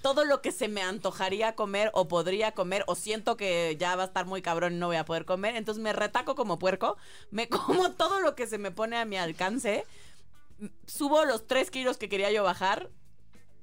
todo 0.03 0.25
lo 0.25 0.41
que 0.41 0.53
se 0.53 0.69
me 0.69 0.83
antojaría 0.83 1.57
comer 1.57 1.91
o 1.95 2.07
podría 2.07 2.53
comer 2.53 2.85
o 2.87 2.95
siento 2.95 3.37
que 3.37 3.77
ya 3.81 3.97
va 3.97 4.05
a 4.05 4.07
estar 4.07 4.25
muy 4.27 4.41
cabrón 4.41 4.75
y 4.75 4.77
no 4.77 4.87
voy 4.87 4.97
a 4.97 5.05
poder 5.05 5.25
comer. 5.25 5.57
Entonces 5.57 5.83
me 5.83 5.93
retaco 5.93 6.37
como 6.37 6.61
puerco, 6.61 6.97
me 7.33 7.49
como 7.49 7.91
todo 7.91 8.21
lo 8.21 8.37
que 8.37 8.47
se 8.47 8.59
me 8.59 8.71
pone 8.71 8.99
a 8.99 9.05
mi 9.05 9.17
alcance, 9.17 9.85
subo 10.87 11.25
los 11.25 11.49
tres 11.49 11.73
kilos 11.73 11.97
que 11.97 12.09
quería 12.09 12.31
yo 12.31 12.45
bajar 12.45 12.89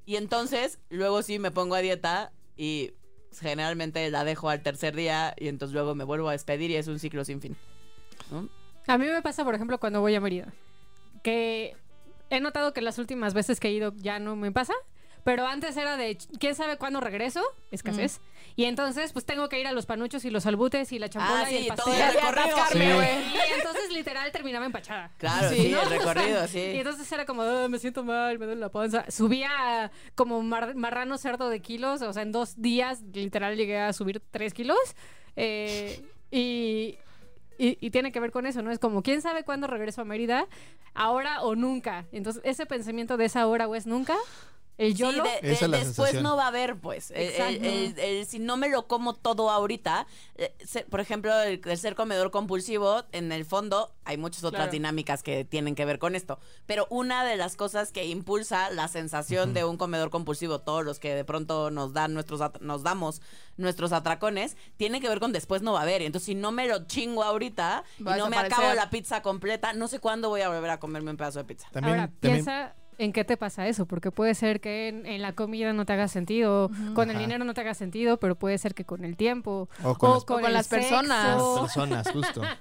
y 0.06 0.18
entonces 0.18 0.80
luego 0.90 1.22
sí 1.22 1.40
me 1.40 1.52
pongo 1.52 1.76
a 1.76 1.80
dieta 1.80 2.34
y 2.62 2.94
generalmente 3.40 4.08
la 4.12 4.24
dejo 4.24 4.48
al 4.48 4.62
tercer 4.62 4.96
día 4.96 5.34
y 5.36 5.48
entonces 5.48 5.74
luego 5.74 5.96
me 5.96 6.04
vuelvo 6.04 6.30
a 6.30 6.34
despedir 6.34 6.70
y 6.70 6.76
es 6.76 6.88
un 6.88 7.00
ciclo 7.00 7.26
sin 7.26 7.42
fin. 7.42 7.58
¿no? 8.30 8.50
A 8.86 9.00
mí 9.00 9.08
me 9.08 9.20
pasa, 9.24 9.44
por 9.44 9.56
ejemplo, 9.56 9.80
cuando 9.80 10.00
voy 10.00 10.14
a 10.14 10.22
Mérida, 10.22 10.54
que 11.24 11.76
he 12.30 12.40
notado 12.40 12.72
que 12.72 12.82
las 12.82 13.00
últimas 13.00 13.34
veces 13.34 13.60
que 13.60 13.70
he 13.70 13.72
ido 13.72 13.96
ya 13.96 14.20
no 14.20 14.36
me 14.36 14.52
pasa, 14.52 14.76
Pero 15.24 15.48
antes 15.48 15.76
era 15.76 15.98
de, 15.98 16.20
¿quién 16.40 16.54
sabe 16.54 16.78
cuándo 16.78 17.00
regreso? 17.00 17.42
Escasez. 17.72 18.22
Y 18.56 18.66
entonces, 18.66 19.14
pues 19.14 19.26
tengo 19.26 19.48
que 19.50 19.60
ir 19.60 19.68
a 19.68 19.72
los 19.72 19.86
panuchos 19.86 20.26
y 20.26 20.30
los 20.30 20.46
albutes 20.46 20.92
y 20.92 21.00
la 21.00 21.10
champola 21.10 21.42
Ah, 21.46 21.52
y 21.52 21.58
sí, 21.58 21.68
el 21.70 21.76
todo 21.76 21.86
pastel. 21.86 22.02
el 22.02 22.14
recorrido. 22.14 22.42
atascarme, 22.58 22.86
Sí. 22.90 22.94
güey. 22.96 23.10
Y 23.50 23.54
entonces, 23.58 23.92
literal, 23.92 24.32
terminaba 24.32 24.66
empachada. 24.66 25.12
Claro, 25.18 25.50
Sí, 25.50 25.74
el 25.74 25.90
recorrido, 25.90 26.46
Y 26.46 26.48
sí. 26.48 26.60
entonces 26.76 27.12
era 27.12 27.26
como, 27.26 27.42
"Ah, 27.44 27.68
me 27.70 27.80
siento 27.80 28.04
mal, 28.04 28.38
me 28.40 28.46
duele 28.46 28.62
la 28.62 28.70
panza. 28.70 29.06
Subía 29.10 29.92
como 30.16 30.42
mar- 30.42 30.76
marrano 30.76 31.18
cerdo 31.18 31.50
de 31.50 31.62
kilos, 31.62 32.02
o 32.02 32.14
sea, 32.14 32.24
en 32.24 32.32
dos 32.32 32.62
días 32.62 33.02
literal 33.14 33.56
llegué 33.56 33.80
a 33.80 33.94
subir 33.94 34.22
tres 34.32 34.54
kilos. 34.54 34.78
Eh, 35.36 36.04
y, 36.30 36.98
y, 37.58 37.78
y 37.80 37.90
tiene 37.92 38.12
que 38.12 38.20
ver 38.20 38.32
con 38.32 38.46
eso, 38.46 38.62
¿no? 38.62 38.72
Es 38.72 38.80
como, 38.80 39.02
¿quién 39.02 39.22
sabe 39.22 39.44
cuándo 39.44 39.68
regreso 39.68 40.02
a 40.02 40.06
Mérida? 40.06 40.48
Ahora 40.94 41.42
o 41.44 41.56
nunca. 41.56 42.06
Entonces, 42.12 42.42
ese 42.46 42.66
pensamiento 42.66 43.16
de 43.18 43.26
esa 43.26 43.48
hora 43.48 43.68
o 43.68 43.76
es 43.76 43.86
nunca, 43.88 44.16
el 44.78 44.94
Sí, 44.94 44.98
YOLO, 44.98 45.24
de- 45.24 45.30
de- 45.48 45.54
Esa 45.54 45.66
es 45.66 45.72
la 45.72 45.78
después 45.78 45.96
sensación. 46.12 46.24
no 46.24 46.36
va 46.38 46.46
a 46.46 46.48
haber, 46.48 46.76
pues. 46.80 47.12
El- 47.12 47.18
el- 47.18 47.28
Exacto. 47.30 47.64
el- 47.66 48.00
el- 48.00 48.26
si 48.26 48.40
no 48.40 48.58
me 48.58 48.68
lo 48.70 48.88
como 48.88 49.14
todo 49.14 49.50
ahorita, 49.52 50.08
eh, 50.36 50.56
se- 50.66 50.86
por 50.86 51.00
ejemplo, 51.00 51.40
el, 51.42 51.62
el 51.64 51.78
ser 51.78 51.94
comedor 51.96 52.32
compulsivo, 52.32 53.04
en 53.12 53.32
el 53.32 53.46
fondo 53.46 53.94
hay 54.06 54.18
muchas 54.18 54.44
otras 54.44 54.62
Claro. 54.62 54.72
dinámicas 54.72 55.22
que 55.24 55.46
tienen 55.46 55.76
que 55.76 55.86
ver 55.86 56.00
con 56.00 56.16
esto. 56.16 56.40
Pero 56.66 56.88
una 56.90 57.24
de 57.24 57.38
las 57.38 57.56
cosas 57.56 57.92
que 57.92 58.06
impulsa 58.06 58.70
la 58.72 58.88
sensación 58.88 59.54
de 59.54 59.66
un 59.66 59.78
comedor 59.78 60.10
compulsivo, 60.10 60.60
todos 60.60 60.84
los 60.84 60.98
que 61.00 61.14
de 61.14 61.26
pronto 61.26 61.70
nos 61.70 61.94
dan 61.94 62.14
nuestros 62.14 62.42
nos 62.62 62.82
damos 62.84 63.22
nuestros 63.58 63.92
atracones, 63.92 64.58
tiene 64.78 65.00
que 65.02 65.08
ver 65.10 65.20
con 65.20 65.32
después 65.32 65.62
no 65.62 65.74
va 65.74 65.80
a 65.80 65.84
haber. 65.84 66.02
Y 66.02 66.06
Entonces, 66.06 66.26
si 66.26 66.36
no 66.36 66.52
me 66.52 66.68
lo 66.68 66.86
chingo 66.88 67.24
ahorita 67.24 67.84
y 68.00 68.04
Va 68.04 68.18
no 68.18 68.30
me 68.30 68.38
acabo 68.38 68.74
la 68.74 68.90
pizza 68.90 69.22
completa, 69.22 69.74
no 69.74 69.88
sé 69.88 70.00
cuándo 70.00 70.30
voy 70.30 70.42
a 70.42 70.50
volver 70.50 70.72
a 70.72 70.80
comerme 70.80 71.12
un 71.12 71.18
pedazo 71.18 71.40
de 71.40 71.46
pizza. 71.46 71.68
También, 71.72 72.00
Ahora, 72.00 72.12
también- 72.20 72.44
piensa 72.46 72.76
en 73.04 73.14
qué 73.14 73.24
te 73.24 73.36
pasa 73.38 73.68
eso, 73.68 73.86
porque 73.86 74.12
puede 74.12 74.36
ser 74.36 74.62
que 74.62 74.88
en, 74.90 75.06
en 75.06 75.22
la 75.22 75.34
comida 75.34 75.74
no 75.74 75.86
te 75.86 75.94
haga 75.94 76.08
sentido, 76.08 76.70
con 76.94 77.10
el 77.10 77.18
dinero 77.18 77.44
no 77.46 77.54
te 77.54 77.62
haga 77.62 77.74
sentido, 77.74 78.18
pero 78.18 78.36
puede 78.36 78.58
ser 78.58 78.74
que 78.74 78.86
con 78.86 79.04
el 79.06 79.18
tiempo 79.18 79.70
O 79.84 79.96
con 79.96 80.12
las- 80.12 80.22
O 80.24 80.26
con 80.26 80.46
el 80.46 80.54
las 80.54 80.68
personas. 80.68 81.32
sexo. 81.34 81.62
personas, 81.62 82.08
justo. 82.12 82.42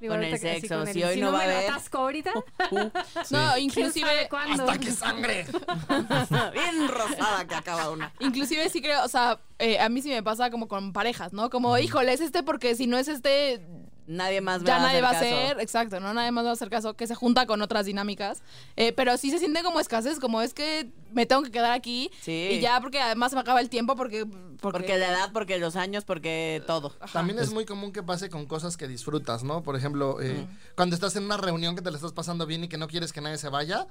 Digo, 0.00 0.12
Con 0.14 0.24
el 0.24 0.36
sexo, 0.38 0.78
con 0.80 0.86
si 0.88 1.02
hoy 1.02 1.14
si 1.14 1.20
no 1.20 1.32
va 1.32 1.44
a 1.44 1.46
me 1.46 1.52
haber. 1.54 1.70
atasco 1.70 1.98
ahorita, 1.98 2.32
No, 2.70 2.90
¿quién 2.90 2.90
sabe 3.24 3.60
inclusive? 3.60 4.28
¡Hasta 4.30 4.78
que 4.78 4.90
sangre! 4.90 5.46
Bien 6.52 6.88
rosada 6.88 7.46
que 7.46 7.54
acaba 7.54 7.90
una. 7.90 8.12
inclusive 8.20 8.68
sí 8.68 8.82
creo, 8.82 9.02
o 9.04 9.08
sea, 9.08 9.38
eh, 9.58 9.78
a 9.78 9.88
mí 9.88 10.02
sí 10.02 10.10
me 10.10 10.22
pasa 10.22 10.50
como 10.50 10.68
con 10.68 10.92
parejas, 10.92 11.32
¿no? 11.32 11.48
Como, 11.48 11.78
híjole, 11.78 12.12
es 12.12 12.20
este 12.20 12.42
porque 12.42 12.74
si 12.74 12.86
no 12.86 12.98
es 12.98 13.08
este, 13.08 13.64
Nadie 14.06 14.40
más 14.40 14.60
me 14.60 14.66
ya 14.66 14.76
va 14.76 14.82
a 14.82 14.86
nadie 14.86 15.00
va 15.00 15.08
a 15.08 15.10
hacer 15.12 15.30
caso. 15.30 15.44
hacer, 15.44 15.60
exacto, 15.60 16.00
¿no? 16.00 16.12
Nadie 16.12 16.30
más 16.30 16.44
va 16.44 16.50
a 16.50 16.52
hacer 16.52 16.68
caso, 16.68 16.94
que 16.94 17.06
se 17.06 17.14
junta 17.14 17.46
con 17.46 17.62
otras 17.62 17.86
dinámicas. 17.86 18.42
Eh, 18.76 18.92
pero 18.92 19.16
sí 19.16 19.30
se 19.30 19.38
siente 19.38 19.62
como 19.62 19.80
escasez, 19.80 20.20
como 20.20 20.42
es 20.42 20.52
que 20.52 20.90
me 21.12 21.24
tengo 21.26 21.42
que 21.42 21.50
quedar 21.50 21.72
aquí. 21.72 22.10
Sí. 22.20 22.48
Y 22.52 22.60
ya, 22.60 22.80
porque 22.80 23.00
además 23.00 23.30
se 23.30 23.36
me 23.36 23.40
acaba 23.40 23.60
el 23.60 23.70
tiempo, 23.70 23.96
porque. 23.96 24.26
Porque, 24.26 24.78
Porque 24.78 24.98
la 24.98 25.08
edad, 25.10 25.30
porque 25.32 25.58
los 25.58 25.76
años, 25.76 26.04
porque 26.04 26.62
todo. 26.66 26.90
También 27.12 27.38
es 27.38 27.52
muy 27.52 27.64
común 27.64 27.92
que 27.92 28.02
pase 28.02 28.30
con 28.30 28.46
cosas 28.46 28.76
que 28.76 28.88
disfrutas, 28.88 29.42
¿no? 29.44 29.62
Por 29.62 29.76
ejemplo, 29.76 30.20
eh, 30.22 30.46
cuando 30.74 30.94
estás 30.94 31.16
en 31.16 31.24
una 31.24 31.36
reunión 31.36 31.74
que 31.74 31.82
te 31.82 31.90
la 31.90 31.96
estás 31.96 32.12
pasando 32.12 32.46
bien 32.46 32.64
y 32.64 32.68
que 32.68 32.78
no 32.78 32.88
quieres 32.88 33.12
que 33.12 33.20
nadie 33.20 33.38
se 33.38 33.48
vaya, 33.48 33.86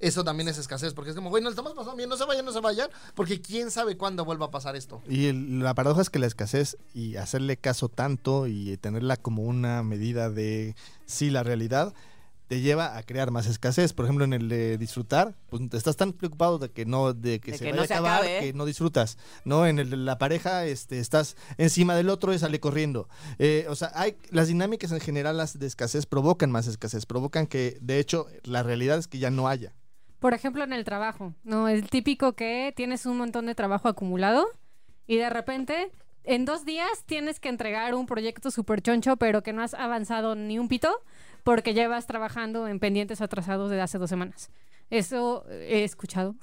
eso 0.00 0.24
también 0.24 0.48
es 0.48 0.58
escasez, 0.58 0.94
porque 0.94 1.10
es 1.10 1.16
como, 1.16 1.30
güey, 1.30 1.42
nos 1.42 1.52
estamos 1.52 1.72
pasando 1.74 1.96
bien, 1.96 2.08
no 2.08 2.16
se 2.16 2.24
vayan, 2.24 2.44
no 2.44 2.52
se 2.52 2.60
vayan, 2.60 2.88
porque 3.14 3.40
quién 3.40 3.70
sabe 3.70 3.96
cuándo 3.96 4.24
vuelva 4.24 4.46
a 4.46 4.50
pasar 4.50 4.76
esto. 4.76 5.02
Y 5.08 5.26
el- 5.26 5.60
la 5.60 5.74
paradoja 5.74 6.02
es 6.02 6.10
que 6.10 6.18
la 6.18 6.26
escasez 6.26 6.76
y 6.94 7.16
hacerle 7.16 7.56
caso 7.56 7.88
tanto 7.88 8.46
y 8.46 8.76
tenerla 8.76 9.16
como 9.16 9.42
una 9.42 9.82
medida 9.82 10.30
de 10.30 10.74
sí 11.06 11.30
la 11.30 11.42
realidad 11.42 11.94
te 12.46 12.62
lleva 12.62 12.96
a 12.96 13.02
crear 13.02 13.30
más 13.30 13.46
escasez. 13.46 13.92
Por 13.92 14.06
ejemplo, 14.06 14.24
en 14.24 14.32
el 14.32 14.48
de 14.48 14.78
disfrutar, 14.78 15.36
pues 15.50 15.60
estás 15.74 15.96
tan 15.96 16.14
preocupado 16.14 16.58
de 16.58 16.70
que 16.70 16.86
no 16.86 17.12
de 17.12 17.40
que 17.40 17.52
De 17.52 17.58
se 17.58 17.64
que 17.66 17.70
vaya 17.72 17.82
no 17.82 17.86
se 17.86 17.92
a 17.92 17.96
acabar 17.98 18.20
acabe. 18.22 18.40
que 18.40 18.52
no 18.54 18.64
disfrutas. 18.64 19.18
No, 19.44 19.66
en 19.66 19.78
el 19.78 19.90
de 19.90 19.98
la 19.98 20.16
pareja 20.16 20.64
este 20.64 20.98
estás 20.98 21.36
encima 21.58 21.94
del 21.94 22.08
otro 22.08 22.32
y 22.32 22.38
sale 22.38 22.58
corriendo. 22.58 23.06
Eh, 23.38 23.66
o 23.68 23.76
sea, 23.76 23.92
hay 23.94 24.16
las 24.30 24.48
dinámicas 24.48 24.92
en 24.92 25.00
general 25.00 25.36
las 25.36 25.58
de 25.58 25.66
escasez 25.66 26.06
provocan 26.06 26.50
más 26.50 26.66
escasez, 26.68 27.04
provocan 27.04 27.46
que 27.46 27.76
de 27.82 27.98
hecho 27.98 28.26
la 28.44 28.62
realidad 28.62 28.96
es 28.96 29.08
que 29.08 29.18
ya 29.18 29.28
no 29.28 29.46
haya. 29.46 29.74
Por 30.18 30.34
ejemplo, 30.34 30.64
en 30.64 30.72
el 30.72 30.84
trabajo, 30.84 31.34
¿no? 31.44 31.68
El 31.68 31.88
típico 31.88 32.32
que 32.32 32.72
tienes 32.76 33.06
un 33.06 33.16
montón 33.18 33.46
de 33.46 33.54
trabajo 33.54 33.88
acumulado 33.88 34.46
y 35.06 35.16
de 35.16 35.30
repente 35.30 35.90
en 36.24 36.44
dos 36.44 36.64
días 36.64 37.04
tienes 37.06 37.40
que 37.40 37.48
entregar 37.48 37.94
un 37.94 38.06
proyecto 38.06 38.50
súper 38.50 38.82
choncho, 38.82 39.16
pero 39.16 39.42
que 39.42 39.52
no 39.52 39.62
has 39.62 39.74
avanzado 39.74 40.34
ni 40.34 40.58
un 40.58 40.68
pito 40.68 40.90
porque 41.44 41.72
llevas 41.72 42.06
trabajando 42.06 42.68
en 42.68 42.80
pendientes 42.80 43.20
atrasados 43.20 43.70
desde 43.70 43.82
hace 43.82 43.98
dos 43.98 44.10
semanas. 44.10 44.50
Eso 44.90 45.44
he 45.50 45.84
escuchado. 45.84 46.34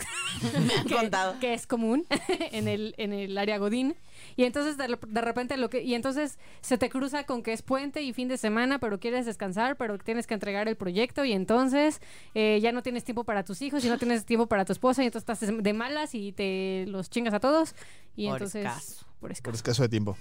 Me 0.67 0.73
han 0.75 0.87
contado. 0.87 1.39
que 1.39 1.53
es 1.53 1.65
común 1.65 2.05
en 2.51 2.67
el, 2.67 2.93
en 2.97 3.11
el 3.13 3.37
área 3.37 3.57
Godín. 3.57 3.95
Y 4.35 4.43
entonces 4.43 4.77
de, 4.77 4.97
de 5.07 5.21
repente 5.21 5.57
lo 5.57 5.69
que, 5.69 5.81
y 5.81 5.95
entonces 5.95 6.37
se 6.61 6.77
te 6.77 6.89
cruza 6.89 7.25
con 7.25 7.41
que 7.41 7.53
es 7.53 7.61
puente 7.61 8.01
y 8.03 8.13
fin 8.13 8.27
de 8.27 8.37
semana, 8.37 8.79
pero 8.79 8.99
quieres 8.99 9.25
descansar, 9.25 9.77
pero 9.77 9.97
tienes 9.97 10.27
que 10.27 10.33
entregar 10.33 10.67
el 10.67 10.75
proyecto, 10.75 11.25
y 11.25 11.31
entonces 11.31 12.01
eh, 12.33 12.59
ya 12.61 12.71
no 12.71 12.83
tienes 12.83 13.03
tiempo 13.03 13.23
para 13.23 13.43
tus 13.43 13.61
hijos 13.61 13.83
y 13.85 13.89
no 13.89 13.97
tienes 13.97 14.25
tiempo 14.25 14.47
para 14.47 14.65
tu 14.65 14.73
esposa, 14.73 15.03
y 15.03 15.07
entonces 15.07 15.27
estás 15.29 15.63
de 15.63 15.73
malas 15.73 16.13
y 16.13 16.31
te 16.31 16.85
los 16.87 17.09
chingas 17.09 17.33
a 17.33 17.39
todos. 17.39 17.73
Y 18.15 18.25
Por 18.27 18.33
entonces. 18.37 18.65
escaso. 18.65 19.05
Por 19.05 19.19
Por 19.21 19.31
escaso. 19.31 19.55
escaso 19.55 19.81
de 19.83 19.89
tiempo. 19.89 20.17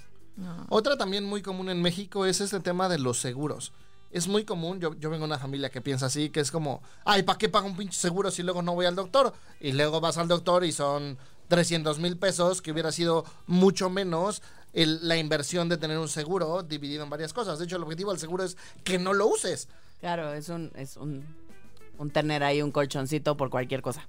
Otra 0.69 0.97
también 0.97 1.25
muy 1.25 1.43
común 1.43 1.69
en 1.69 1.81
México 1.83 2.26
es 2.26 2.40
este 2.40 2.59
tema 2.61 2.88
de 2.88 2.99
los 2.99 3.19
seguros. 3.21 3.73
Es 4.14 4.28
muy 4.28 4.44
común, 4.44 4.78
yo, 4.80 4.94
yo 4.94 5.11
vengo 5.11 5.23
de 5.26 5.33
una 5.33 5.38
familia 5.38 5.71
que 5.71 5.80
piensa 5.80 6.06
así, 6.06 6.30
que 6.30 6.38
es 6.40 6.50
como, 6.50 6.83
ay, 7.04 7.25
¿para 7.25 7.37
qué 7.37 7.49
pago 7.49 7.66
un 7.66 7.76
pinche 7.76 7.99
seguro 7.99 8.30
si 8.30 8.42
luego 8.44 8.62
no 8.62 8.75
voy 8.75 8.87
al 8.87 8.94
doctor? 8.94 9.35
Y 9.61 9.73
luego 9.73 10.00
vas 10.00 10.16
al 10.18 10.28
doctor 10.28 10.64
y 10.64 10.71
son 10.73 11.18
300 11.49 11.99
mil 11.99 12.16
pesos, 12.16 12.62
que 12.62 12.71
hubiera 12.73 12.92
sido 12.92 13.25
mucho 13.47 13.90
menos 13.90 14.40
el- 14.73 15.06
la 15.06 15.16
inversión 15.16 15.68
de 15.68 15.76
tener 15.78 15.99
un 15.99 16.09
seguro 16.09 16.62
dividido 16.62 17.02
en 17.04 17.11
varias 17.11 17.33
cosas. 17.33 17.59
De 17.59 17.64
hecho, 17.64 17.76
el 17.76 17.83
objetivo 17.83 18.12
del 18.12 18.21
seguro 18.21 18.44
es 18.44 18.56
que 18.85 18.99
no 18.99 19.12
lo 19.12 19.26
uses. 19.26 19.68
Claro, 20.00 20.33
es 20.33 20.49
un, 20.49 20.71
es 20.76 20.97
un, 20.97 21.25
un 21.99 22.11
tener 22.11 22.44
ahí 22.44 22.62
un 22.62 22.71
colchoncito 22.71 23.37
por 23.37 23.50
cualquier 23.50 23.83
cosa. 23.83 24.09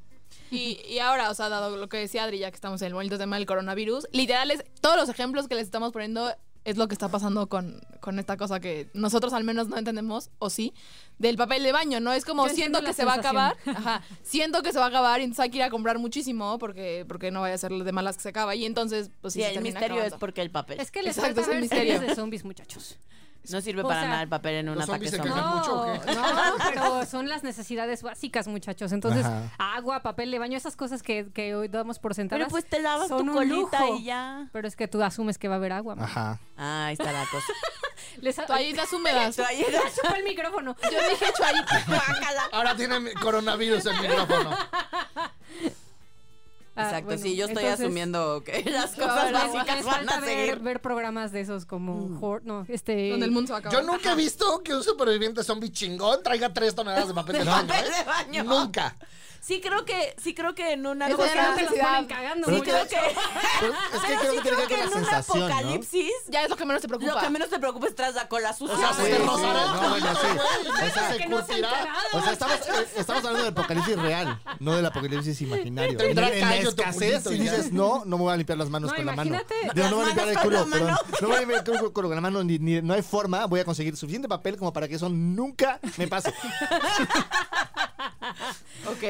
Y, 0.51 0.79
y 0.87 0.99
ahora, 0.99 1.31
o 1.31 1.33
sea, 1.33 1.49
dado 1.49 1.75
lo 1.77 1.89
que 1.89 1.97
decía 1.97 2.23
Adri, 2.23 2.37
ya 2.39 2.51
que 2.51 2.55
estamos 2.55 2.81
en 2.83 2.87
el 2.89 2.93
bonito 2.93 3.17
tema 3.17 3.37
del 3.37 3.45
coronavirus, 3.47 4.05
literal 4.11 4.51
es, 4.51 4.63
todos 4.81 4.97
los 4.97 5.09
ejemplos 5.09 5.47
que 5.47 5.55
les 5.55 5.63
estamos 5.65 5.91
poniendo 5.91 6.31
es 6.65 6.77
lo 6.77 6.87
que 6.87 6.93
está 6.95 7.07
pasando 7.09 7.47
con, 7.47 7.79
con 8.01 8.19
esta 8.19 8.35
cosa 8.35 8.59
que 8.59 8.89
nosotros 8.93 9.31
al 9.33 9.43
menos 9.43 9.69
no 9.69 9.77
entendemos, 9.77 10.29
o 10.39 10.49
sí, 10.49 10.73
del 11.19 11.37
papel 11.37 11.63
de 11.63 11.71
baño, 11.71 11.99
¿no? 11.99 12.11
Es 12.11 12.25
como 12.25 12.47
Yo 12.47 12.53
siento 12.53 12.83
que 12.83 12.91
se 12.91 13.05
va 13.05 13.13
a 13.13 13.17
acabar, 13.17 13.55
ajá, 13.65 14.01
siento 14.23 14.61
que 14.63 14.73
se 14.73 14.79
va 14.79 14.85
a 14.85 14.89
acabar 14.89 15.21
y 15.21 15.23
entonces 15.23 15.43
hay 15.43 15.51
que 15.51 15.57
ir 15.57 15.63
a 15.63 15.69
comprar 15.69 15.99
muchísimo 15.99 16.57
porque, 16.59 17.05
porque 17.07 17.31
no 17.31 17.41
vaya 17.41 17.55
a 17.55 17.57
ser 17.57 17.71
de 17.71 17.91
malas 17.91 18.17
que 18.17 18.23
se 18.23 18.29
acaba 18.29 18.55
y 18.55 18.65
entonces, 18.65 19.09
pues 19.21 19.33
sí, 19.33 19.41
Sí, 19.41 19.45
se 19.47 19.55
el 19.55 19.61
misterio 19.63 20.01
es 20.03 20.13
porque 20.15 20.41
el 20.41 20.49
papel. 20.51 20.79
Es 20.79 20.91
que 20.91 21.03
les 21.03 21.17
Exacto, 21.17 21.35
falta 21.35 21.41
es 21.41 21.47
el 21.47 21.53
ver 21.53 21.61
misterio. 21.61 21.93
series 21.93 22.09
de 22.09 22.15
zombies, 22.15 22.43
muchachos. 22.43 22.97
No 23.49 23.61
sirve 23.61 23.81
o 23.81 23.87
para 23.87 24.01
sea, 24.01 24.09
nada 24.09 24.21
el 24.23 24.29
papel 24.29 24.55
en 24.55 24.69
un 24.69 24.75
¿los 24.75 24.83
ataque 24.89 25.09
zombies 25.09 25.11
se 25.11 25.17
zombie. 25.17 25.33
quejan? 25.33 25.49
No, 25.49 25.57
mucho 25.57 25.81
o 25.81 25.85
qué? 25.85 26.15
no, 26.15 26.55
pero 26.69 27.05
son 27.05 27.29
las 27.29 27.43
necesidades 27.43 28.03
básicas, 28.03 28.47
muchachos. 28.47 28.91
Entonces, 28.91 29.25
Ajá. 29.25 29.51
agua, 29.57 30.01
papel 30.01 30.31
de 30.31 30.39
baño, 30.39 30.57
esas 30.57 30.75
cosas 30.75 31.03
que, 31.03 31.31
que 31.33 31.55
hoy 31.55 31.67
damos 31.67 31.99
por 31.99 32.13
sentadas. 32.15 32.39
Pero 32.45 32.49
pues 32.49 32.65
te 32.65 32.79
lavas 32.81 33.07
tu 33.09 33.25
colita 33.31 33.79
lujo. 33.81 33.97
y 33.97 34.03
ya. 34.05 34.47
Pero 34.51 34.67
es 34.67 34.75
que 34.75 34.87
tú 34.87 35.01
asumes 35.03 35.37
que 35.37 35.47
va 35.47 35.55
a 35.55 35.57
haber 35.57 35.73
agua. 35.73 35.95
Ajá. 35.99 36.39
Ah, 36.57 36.85
ahí 36.87 36.93
está 36.93 37.11
la 37.11 37.25
cosa. 37.31 37.47
Les 38.21 38.35
Toallitas 38.35 38.91
húmedas. 38.93 39.35
Toallitas. 39.37 39.99
el 40.15 40.23
micrófono. 40.23 40.75
Yo 40.83 41.09
dije 41.09 41.25
toallitas. 41.37 41.83
Ahora 42.51 42.75
tiene 42.75 43.13
coronavirus 43.13 43.85
el 43.87 43.99
micrófono. 44.01 44.57
Ah, 46.77 46.83
Exacto, 46.83 47.05
bueno, 47.05 47.21
sí, 47.23 47.35
yo 47.37 47.45
estoy 47.45 47.63
entonces, 47.63 47.85
asumiendo 47.85 48.43
que 48.43 48.63
las 48.69 48.91
cosas 48.95 49.09
Ahora, 49.33 49.47
básicas 49.47 49.75
les 49.77 49.85
van 49.85 49.95
falta 49.95 50.17
a 50.17 50.19
ver, 50.19 50.29
seguir. 50.29 50.59
ver 50.59 50.81
programas 50.81 51.31
de 51.31 51.39
esos 51.41 51.65
como 51.65 52.19
Hor- 52.19 52.41
no, 52.43 52.65
este 52.67 53.11
Donde 53.11 53.25
el 53.27 53.31
mundo 53.31 53.47
se 53.47 53.53
va 53.53 53.57
a 53.57 53.59
acabar. 53.61 53.79
Yo 53.81 53.89
nunca 53.91 54.11
he 54.11 54.15
visto 54.15 54.61
que 54.61 54.75
un 54.75 54.83
superviviente 54.83 55.43
zombie 55.43 55.71
chingón 55.71 56.21
traiga 56.21 56.51
tres 56.53 56.75
toneladas 56.75 57.07
de 57.07 57.13
papel 57.13 57.37
de 57.39 57.43
baño. 57.45 57.67
Papel 57.67 57.85
¿eh? 57.85 57.97
de 57.97 58.03
baño. 58.03 58.43
Nunca. 58.43 58.95
Sí 59.45 59.61
creo 59.61 59.85
que, 59.85 60.15
sí 60.23 60.33
creo 60.33 60.55
que 60.55 60.73
en 60.73 60.87
una 60.87 61.07
Eso 61.07 61.17
cosa- 61.17 61.31
era 61.33 61.55
se 61.55 61.63
los 61.65 61.73
ponen 61.73 62.05
cagando 62.07 62.47
Sí 62.47 62.51
mucho. 62.53 62.63
creo 62.63 62.87
que, 62.87 62.97
Pero 63.59 63.73
es 63.93 64.01
que 64.01 64.15
creo 64.15 64.31
sí 64.31 64.37
que 64.37 64.41
que 64.41 64.49
creo 64.55 64.67
que 64.67 64.73
en 64.75 64.87
un 64.87 64.93
sensación, 64.93 65.39
¿no? 65.39 65.45
apocalipsis 65.45 66.11
Ya 66.29 66.43
es 66.43 66.49
lo 66.49 66.55
que 66.55 66.65
menos 66.65 66.81
te 66.81 66.87
preocupa. 66.87 67.13
lo 67.13 67.19
que 67.19 67.29
menos 67.29 67.49
te 67.49 67.59
preocupa 67.59 67.85
es 67.87 67.93
tras 67.95 68.15
la 68.15 68.27
cola 68.27 68.53
sucia. 68.53 68.75
O 68.75 68.79
sea, 68.79 68.93
Sí, 68.93 69.01
se 69.03 69.09
te 69.09 69.17
sí, 69.17 69.23
rozará 69.23 69.61
el 69.61 69.69
no, 69.69 69.89
bueno, 69.89 70.07
sí. 70.15 70.27
culo, 70.27 70.73
O 70.73 70.89
sea, 70.89 71.11
se 71.11 71.17
que 71.19 71.25
no 71.27 71.37
curtirá. 71.45 71.69
O 72.13 72.21
sea, 72.23 72.31
estamos, 72.33 72.55
eh, 72.55 72.87
estamos 72.97 73.23
hablando 73.23 73.43
del 73.45 73.53
apocalipsis 73.53 73.95
real, 73.99 74.41
no 74.59 74.75
del 74.75 74.85
apocalipsis 74.87 75.41
imaginario. 75.41 75.99
En, 75.99 76.17
en 76.17 76.41
la 76.41 76.55
escasez, 76.55 77.23
si 77.25 77.35
dices, 77.37 77.71
no, 77.71 78.03
no 78.03 78.17
me 78.17 78.23
voy 78.23 78.33
a 78.33 78.37
limpiar 78.37 78.57
las 78.57 78.69
manos 78.71 78.89
No, 78.89 78.95
con 78.95 79.05
la 79.05 79.15
mano. 79.15 79.37
no 79.75 79.83
me 79.83 79.91
voy 79.91 80.03
a 80.03 80.05
limpiar 80.07 80.29
el 80.29 80.39
culo, 80.39 80.59
con 80.61 80.69
la 80.71 80.75
perdón. 80.77 80.89
mano. 80.89 80.99
No 81.21 81.21
me 81.21 81.27
voy 81.27 81.35
a 81.35 81.39
limpiar 81.41 81.59
el 81.59 81.91
culo 81.93 81.93
con 81.93 82.15
la 82.15 82.21
mano, 82.21 82.43
ni, 82.43 82.57
ni- 82.57 82.81
no 82.81 82.95
hay 82.95 83.03
forma. 83.03 83.45
Voy 83.45 83.59
a 83.59 83.65
conseguir 83.65 83.95
suficiente 83.95 84.27
papel 84.27 84.57
como 84.57 84.73
para 84.73 84.87
que 84.87 84.95
eso 84.95 85.07
nunca 85.07 85.79
me 85.97 86.07
pase. 86.07 86.33
Ok. 88.87 89.03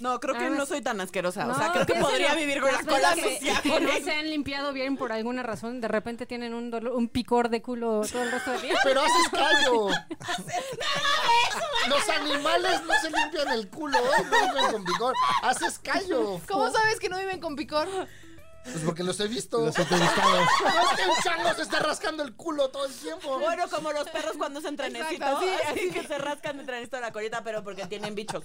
No, 0.00 0.18
creo 0.18 0.34
que 0.34 0.50
no 0.50 0.66
soy 0.66 0.80
tan 0.80 1.00
asquerosa. 1.00 1.46
o 1.46 1.54
sea, 1.54 1.68
No, 1.68 1.72
creo 1.74 1.86
que 1.86 1.94
podría 1.94 2.34
vivir 2.34 2.60
con 2.60 2.72
la 2.72 2.78
Las 2.78 2.84
cola 2.86 3.14
veces 3.14 3.24
que, 3.24 3.38
sucia. 3.54 3.60
que 3.62 3.80
no 3.80 3.92
se 4.04 4.12
han 4.12 4.28
limpiado 4.30 4.72
bien 4.72 4.96
por 4.96 5.12
alguna 5.12 5.42
razón, 5.44 5.80
de 5.80 5.86
repente 5.88 6.26
tienen 6.26 6.54
un 6.54 6.70
dolor, 6.72 6.94
un 6.94 7.08
picor 7.08 7.48
de 7.50 7.62
culo 7.62 8.02
todo 8.10 8.22
el 8.24 8.32
resto 8.32 8.50
del 8.50 8.62
día. 8.62 8.74
Pero 8.82 9.00
haces 9.02 9.28
callo. 9.30 9.88
Los 11.88 12.08
animales 12.08 12.80
no 12.84 12.94
se 13.00 13.10
limpian 13.10 13.48
el 13.52 13.68
culo, 13.68 13.98
¿eh? 13.98 14.24
no 14.30 14.48
viven 14.48 14.72
con 14.72 14.84
vigor. 14.84 15.14
Haces 15.42 15.78
callo. 15.78 16.40
¿Cómo 16.48 16.70
sabes 16.70 16.98
que 16.98 17.08
no 17.08 17.18
viven 17.18 17.40
con 17.40 17.54
picor? 17.56 17.88
Pues 18.64 18.84
porque 18.84 19.02
los 19.02 19.18
he 19.20 19.28
visto. 19.28 19.64
Los 19.64 19.76
he 19.78 19.82
entrevistado. 19.82 20.40
No 20.40 20.40
es 20.40 20.96
que 20.96 21.08
un 21.08 21.16
chango 21.22 21.54
se 21.54 21.62
esté 21.62 21.78
rascando 21.80 22.22
el 22.22 22.34
culo 22.34 22.68
todo 22.70 22.86
el 22.86 22.92
tiempo. 22.94 23.38
Bueno, 23.38 23.64
como 23.68 23.92
los 23.92 24.08
perros 24.08 24.32
cuando 24.38 24.60
se 24.60 24.72
trenecito, 24.72 25.24
Exacto, 25.24 25.40
sí, 25.40 25.48
así 25.68 25.90
que 25.90 26.06
se 26.06 26.18
rascan 26.18 26.58
de 26.58 26.64
trenecito 26.64 27.00
la 27.00 27.12
colita, 27.12 27.42
pero 27.42 27.64
porque 27.64 27.86
tienen 27.86 28.14
bichos. 28.14 28.44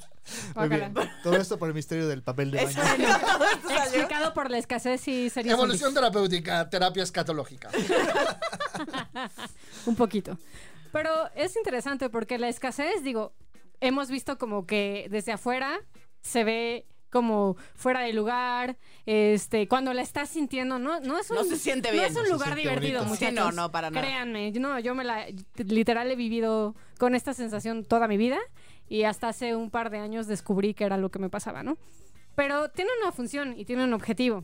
Muy 0.55 0.69
bien. 0.69 0.93
Guácala. 0.93 1.21
Todo 1.21 1.38
esto 1.38 1.57
por 1.57 1.67
el 1.67 1.75
misterio 1.75 2.07
del 2.07 2.24
papel 2.24 2.51
de 2.51 2.65
baño. 2.65 2.83
Explicado 3.69 4.33
por 4.33 4.50
la 4.50 4.57
escasez 4.57 5.07
y 5.07 5.29
sería 5.29 5.53
Evolución 5.53 5.93
terapéutica, 5.93 6.69
terapia 6.69 7.03
escatológica. 7.03 7.69
un 9.86 9.95
poquito. 9.95 10.38
Pero 10.91 11.29
es 11.36 11.55
interesante 11.55 12.09
porque 12.09 12.38
la 12.38 12.50
escasez, 12.50 13.03
digo, 13.03 13.33
hemos 13.81 14.09
visto 14.09 14.38
como 14.38 14.65
que 14.65 15.07
desde 15.09 15.31
afuera 15.31 15.79
se 16.21 16.43
ve 16.43 16.88
como 17.09 17.55
fuera 17.75 18.01
de 18.01 18.13
lugar, 18.13 18.77
este, 19.05 19.67
cuando 19.67 19.93
la 19.93 20.01
estás 20.01 20.29
sintiendo, 20.29 20.79
no, 20.79 20.99
no 20.99 21.17
es 21.17 21.29
un, 21.31 21.37
No 21.37 21.43
se 21.43 21.57
siente 21.57 21.89
no 21.89 21.93
bien. 21.93 22.05
es 22.05 22.15
un 22.15 22.23
No 22.23 22.33
lugar 22.33 22.55
divertido, 22.55 22.99
bonito. 22.99 23.05
muchachos. 23.05 23.29
Sí, 23.29 23.35
no, 23.35 23.51
no, 23.51 23.71
para 23.71 23.89
nada. 23.89 24.05
Créanme, 24.05 24.51
yo- 24.51 24.59
no, 24.61 24.77
yo 24.79 24.93
me 24.95 25.03
la, 25.03 25.25
literal 25.55 26.11
he 26.11 26.15
vivido 26.15 26.75
con 26.99 27.15
esta 27.15 27.33
sensación 27.33 27.83
toda 27.85 28.07
mi 28.07 28.17
vida 28.17 28.37
y 28.89 29.03
hasta 29.03 29.29
hace 29.29 29.55
un 29.55 29.69
par 29.69 29.89
de 29.89 29.99
años 29.99 30.27
descubrí 30.27 30.73
que 30.73 30.83
era 30.83 30.97
lo 30.97 31.09
que 31.11 31.19
me 31.19 31.29
pasaba, 31.29 31.63
¿no? 31.63 31.77
Pero 32.35 32.69
tiene 32.69 32.91
una 33.01 33.11
función 33.11 33.57
y 33.57 33.65
tiene 33.65 33.83
un 33.83 33.93
objetivo. 33.93 34.43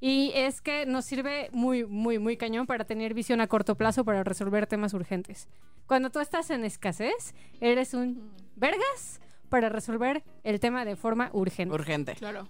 Y 0.00 0.32
es 0.34 0.60
que 0.60 0.84
nos 0.86 1.04
sirve 1.06 1.48
muy, 1.52 1.84
muy, 1.86 2.18
muy 2.18 2.36
cañón 2.36 2.66
para 2.66 2.84
tener 2.84 3.14
visión 3.14 3.40
a 3.40 3.46
corto 3.46 3.74
plazo 3.76 4.04
para 4.04 4.22
resolver 4.22 4.66
temas 4.66 4.92
urgentes. 4.92 5.48
Cuando 5.86 6.10
tú 6.10 6.20
estás 6.20 6.50
en 6.50 6.64
escasez, 6.64 7.34
eres 7.60 7.94
un 7.94 8.30
vergas 8.56 9.20
para 9.54 9.68
resolver 9.68 10.24
el 10.42 10.58
tema 10.58 10.84
de 10.84 10.96
forma 10.96 11.30
urgente. 11.32 11.72
Urgente. 11.72 12.14
Claro. 12.16 12.48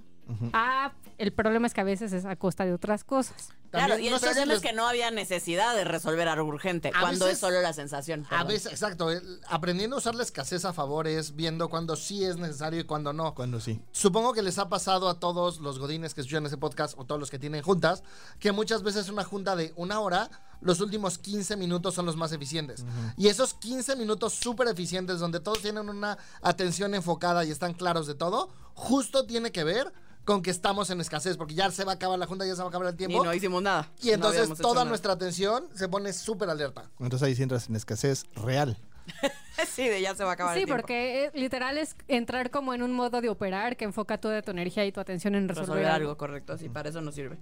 Ah, 0.54 0.94
el 1.18 1.34
problema 1.34 1.66
es 1.66 1.75
que 1.75 1.82
a 1.82 1.84
veces 1.84 2.14
es 2.14 2.25
a 2.25 2.34
costa 2.34 2.64
de 2.64 2.73
otras 2.73 3.04
cosas. 3.04 3.52
Claro, 3.75 3.88
También, 3.95 4.04
y 4.04 4.07
el 4.09 4.12
no 4.14 4.19
sé 4.19 4.26
si 4.26 4.33
problema 4.35 4.52
les- 4.54 4.62
es 4.62 4.69
que 4.71 4.73
no 4.73 4.87
había 4.88 5.11
necesidad 5.11 5.75
de 5.75 5.85
resolver 5.85 6.28
algo 6.28 6.49
urgente, 6.49 6.90
A 6.95 7.00
cuando 7.00 7.25
veces- 7.26 7.35
es 7.35 7.40
solo 7.40 7.61
la 7.61 7.73
sensación. 7.73 8.25
A 8.26 8.28
perdón. 8.31 8.49
veces, 8.49 8.73
exacto, 8.73 9.09
aprendiendo 9.49 9.97
a 9.97 9.99
usar 9.99 10.14
la 10.14 10.23
escasez 10.23 10.64
a 10.64 10.73
favor 10.73 11.07
es 11.09 11.35
viendo 11.37 11.69
cuándo 11.69 11.97
sí 11.97 12.25
es 12.25 12.37
necesario 12.37 12.81
y 12.81 12.85
cuándo 12.85 13.12
no. 13.12 13.35
Cuando 13.35 13.61
sí. 13.61 13.81
Supongo 13.93 14.33
que 14.33 14.43
les 14.43 14.59
ha 14.59 14.69
pasado 14.69 15.09
a 15.09 15.19
todos 15.21 15.61
los 15.61 15.78
godines 15.78 16.14
que 16.14 16.21
escuchan 16.23 16.47
ese 16.47 16.57
podcast 16.57 16.95
o 16.99 17.04
todos 17.04 17.21
los 17.21 17.31
que 17.31 17.38
tienen 17.38 17.62
juntas, 17.62 18.02
que 18.38 18.52
muchas 18.52 18.83
veces 18.83 19.09
una 19.09 19.25
junta 19.25 19.57
de 19.57 19.73
una 19.76 20.00
hora, 20.00 20.31
los 20.61 20.81
últimos 20.81 21.19
15 21.19 21.57
minutos 21.57 21.95
son 21.95 22.07
los 22.07 22.16
más 22.16 22.33
eficientes. 22.33 22.85
Y 23.16 23.28
esos 23.28 23.54
15 23.54 23.97
minutos 23.97 24.33
súper 24.35 24.69
eficientes 24.69 25.19
donde 25.19 25.40
todos 25.40 25.61
tienen 25.61 25.88
una 25.88 26.16
atención 26.43 26.95
enfocada 26.95 27.45
y 27.45 27.50
están 27.50 27.75
claros 27.75 28.07
de 28.07 28.14
todo, 28.14 28.49
justo 28.75 29.26
tiene 29.26 29.52
que 29.52 29.64
ver 29.64 29.93
con 30.25 30.43
que 30.43 30.50
estamos 30.50 30.88
en 30.90 31.00
escasez, 31.00 31.37
porque 31.37 31.54
ya 31.54 31.71
se 31.71 31.85
va 31.85 31.93
a 31.93 31.95
acabar 31.97 32.19
la 32.19 32.26
junta, 32.26 32.47
ya 32.47 32.54
se 32.54 32.61
va 32.62 32.66
a 32.66 32.69
acabar 32.69 32.88
el 32.88 32.95
Y 32.95 32.97
tiempo. 32.97 33.25
no 33.25 33.35
hicimos 33.35 33.62
nada. 33.62 33.90
Y 34.02 34.11
entonces 34.11 34.49
toda 34.59 34.85
nuestra 34.85 35.12
atención 35.12 35.66
se 35.75 35.88
pone 35.88 36.12
súper 36.12 36.49
alerta. 36.50 36.90
Entonces 36.99 37.26
ahí 37.26 37.35
sí 37.35 37.43
entras 37.43 37.69
en 37.69 37.76
escasez 37.76 38.25
real. 38.35 38.76
Sí, 39.69 39.87
de 39.88 40.00
ya 40.00 40.14
se 40.16 40.25
va 40.25 40.31
a 40.31 40.33
acabar 40.33 40.54
Sí, 40.54 40.61
el 40.61 40.64
tiempo. 40.66 40.81
porque 40.83 41.26
eh, 41.26 41.31
literal 41.35 41.78
es 41.78 41.95
entrar 42.09 42.50
como 42.50 42.75
en 42.75 42.83
un 42.83 42.93
modo 42.93 43.21
de 43.21 43.28
operar 43.28 43.76
que 43.76 43.85
enfoca 43.85 44.19
toda 44.19 44.43
tu 44.43 44.50
energía 44.50 44.85
y 44.85 44.90
tu 44.93 44.99
atención 44.99 45.35
en 45.37 45.47
resolver, 45.49 45.69
Resolver 45.69 45.87
algo. 45.87 46.09
algo, 46.09 46.19
correcto, 46.19 46.59
sí, 46.59 46.69
para 46.69 46.88
eso 46.88 47.00
nos 47.00 47.14
sirve. 47.14 47.37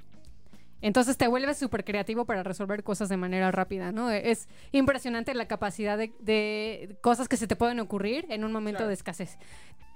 Entonces 0.82 1.16
te 1.16 1.28
vuelves 1.28 1.56
súper 1.58 1.84
creativo 1.84 2.24
para 2.26 2.42
resolver 2.42 2.82
cosas 2.82 3.08
de 3.08 3.16
manera 3.16 3.50
rápida, 3.52 3.92
¿no? 3.92 4.10
Es 4.10 4.48
impresionante 4.72 5.32
la 5.32 5.46
capacidad 5.46 5.96
de, 5.96 6.12
de 6.18 6.98
cosas 7.00 7.28
que 7.28 7.36
se 7.36 7.46
te 7.46 7.54
pueden 7.56 7.78
ocurrir 7.80 8.26
en 8.28 8.44
un 8.44 8.52
momento 8.52 8.86
de 8.88 8.92
escasez. 8.94 9.38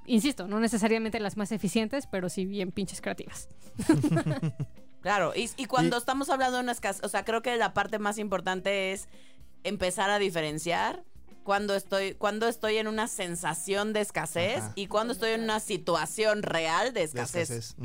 Insisto, 0.07 0.47
no 0.47 0.61
necesariamente 0.61 1.21
las 1.21 1.37
más 1.37 1.53
eficientes, 1.53 2.07
pero 2.07 2.29
sí 2.29 2.47
bien 2.47 2.73
pinches 2.73 3.01
creativas. 3.01 3.49
Claro, 5.03 5.33
y, 5.37 5.49
y 5.57 5.67
cuando 5.67 5.99
estamos 5.99 6.31
hablando 6.31 6.57
de 6.57 6.65
una 6.65 6.73
escasez, 6.73 7.05
o 7.05 7.09
sea, 7.09 7.25
creo 7.25 7.41
que 7.41 7.55
la 7.55 7.73
parte 7.75 8.01
más 8.01 8.19
importante 8.19 8.93
es 8.93 9.07
empezar 9.63 10.11
a 10.11 10.19
diferenciar 10.19 11.05
cuando 11.45 11.77
estoy, 11.77 12.15
cuando 12.15 12.49
estoy 12.49 12.79
en 12.79 12.89
una 12.89 13.07
sensación 13.07 13.93
de 13.93 14.01
escasez 14.01 14.59
Ajá. 14.59 14.73
y 14.75 14.89
cuando 14.89 15.13
estoy 15.13 15.31
en 15.31 15.43
una 15.45 15.61
situación 15.61 16.43
real 16.43 16.93
de 16.93 17.01
De 17.01 17.05
escasez. 17.05 17.77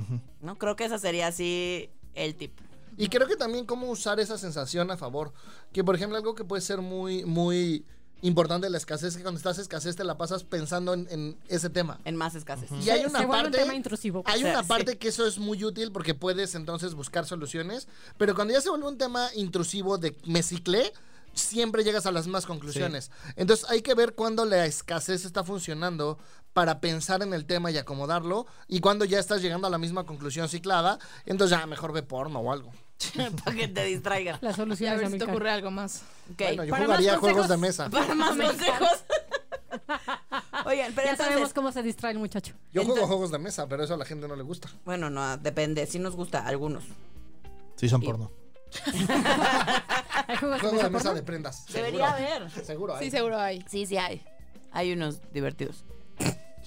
¿no? 0.42 0.58
Creo 0.58 0.76
que 0.76 0.86
esa 0.86 0.98
sería 0.98 1.28
así 1.28 1.92
el 2.16 2.34
tip. 2.34 2.60
Y 2.98 3.08
creo 3.08 3.28
que 3.28 3.36
también 3.36 3.68
cómo 3.68 3.92
usar 3.92 4.20
esa 4.20 4.40
sensación 4.40 4.90
a 4.90 4.98
favor. 4.98 5.32
Que 5.72 5.84
por 5.84 5.96
ejemplo 5.96 6.18
algo 6.18 6.34
que 6.34 6.44
puede 6.44 6.64
ser 6.64 6.82
muy, 6.82 7.24
muy 7.24 7.86
importante 8.22 8.68
de 8.68 8.72
la 8.72 8.78
escasez 8.78 9.10
es 9.10 9.18
que 9.18 9.24
cuando 9.24 9.38
estás 9.38 9.58
escasez 9.58 9.96
te 9.96 10.04
la 10.04 10.18
pasas 10.18 10.44
pensando 10.44 10.94
en, 10.94 11.08
en 11.10 11.38
ese 11.48 11.70
tema. 11.70 12.00
En 12.06 12.16
más 12.16 12.36
escasez. 12.36 12.70
Y 12.84 12.90
hay 12.90 13.02
Se- 13.02 13.08
una 13.08 13.20
se 13.20 13.26
vuelve 13.26 13.46
un 13.46 13.52
parte- 13.52 13.58
tema 13.64 13.76
intrusivo. 13.76 14.24
Hay 14.26 14.40
O 14.42 14.44
sea, 14.44 14.52
una 14.54 14.62
sí. 14.64 14.68
parte 14.70 14.98
que 14.98 15.08
eso 15.08 15.26
es 15.26 15.38
muy 15.40 15.64
útil 15.64 15.92
porque 15.92 16.14
puedes 16.14 16.54
entonces 16.56 16.94
buscar 16.94 17.26
soluciones, 17.26 17.88
pero 18.18 18.36
cuando 18.36 18.54
ya 18.54 18.62
se 18.62 18.70
vuelve 18.70 18.88
un 18.88 18.98
tema 18.98 19.30
intrusivo 19.36 19.98
de 19.98 20.16
me 20.26 20.44
ciclé, 20.44 20.94
siempre 21.34 21.84
llegas 21.84 22.06
a 22.06 22.12
las 22.12 22.26
mismas 22.26 22.46
conclusiones. 22.46 23.10
Entonces 23.38 23.66
hay 23.70 23.82
que 23.82 23.94
ver 23.96 24.14
cuándo 24.16 24.44
la 24.46 24.66
escasez 24.66 25.24
está 25.26 25.44
funcionando 25.44 26.20
para 26.54 26.82
pensar 26.82 27.24
en 27.24 27.34
el 27.34 27.46
tema 27.46 27.72
y 27.72 27.78
acomodarlo 27.78 28.46
y 28.68 28.82
cuando 28.82 29.06
ya 29.06 29.18
estás 29.20 29.42
llegando 29.42 29.66
a 29.68 29.70
la 29.70 29.78
misma 29.78 30.06
conclusión 30.06 30.50
ciclada, 30.50 31.00
entonces 31.26 31.58
ya 31.58 31.66
mejor 31.66 31.94
ve 31.94 32.04
porno 32.04 32.40
o 32.40 32.52
algo. 32.52 32.74
para 33.44 33.56
que 33.56 33.68
te 33.68 33.86
distraiga. 33.86 34.38
La 34.42 34.54
solución 34.54 34.92
a 34.92 34.96
es 34.96 35.02
ver 35.02 35.12
si 35.12 35.18
te 35.18 35.24
ocurre 35.26 35.52
algo 35.52 35.72
más. 35.72 36.04
Ok. 36.32 36.38
Bueno, 36.40 36.64
yo 36.66 36.72
Para 36.72 36.86
jugaría 36.86 37.18
juegos 37.18 37.48
de 37.50 37.58
mesa. 37.58 37.90
Para 37.90 38.14
más 38.16 38.30
consejos. 38.38 39.04
Oigan, 40.66 40.92
pero 40.94 41.06
Ya 41.06 41.12
entonces, 41.12 41.18
sabemos 41.18 41.54
cómo 41.54 41.72
se 41.72 41.82
distrae 41.84 42.12
el 42.14 42.20
muchacho. 42.20 42.54
Yo 42.72 42.84
juego 42.86 43.08
juegos 43.08 43.32
de 43.32 43.40
mesa, 43.40 43.68
pero 43.68 43.84
eso 43.84 43.94
a 43.94 43.98
la 43.98 44.06
gente 44.06 44.28
no 44.28 44.36
le 44.36 44.44
gusta. 44.44 44.70
bueno, 44.86 45.10
no, 45.10 45.38
depende, 45.38 45.86
sí 45.88 45.98
nos 46.00 46.16
gusta 46.16 46.42
a 46.42 46.48
algunos. 46.48 46.84
Sí, 47.76 47.90
son 47.90 48.04
Y- 48.04 48.06
porno. 48.06 48.32
¿Hay 50.28 50.38
juegos 50.38 50.62
de 50.62 50.68
Juego 50.70 50.76
mesa 50.76 50.84
de 50.84 50.90
mesa 50.90 51.04
porno? 51.04 51.14
de 51.16 51.24
prendas. 51.24 51.66
Debería 51.74 52.16
seguro. 52.16 52.36
haber. 52.46 52.66
Seguro 52.66 52.96
hay. 52.96 53.06
Sí, 53.06 53.12
seguro 53.12 53.40
hay. 53.40 53.66
Sí, 53.70 53.86
sí 53.86 53.98
hay. 53.98 54.24
Hay 54.72 54.94
unos 54.94 55.20
divertidos. 55.34 55.84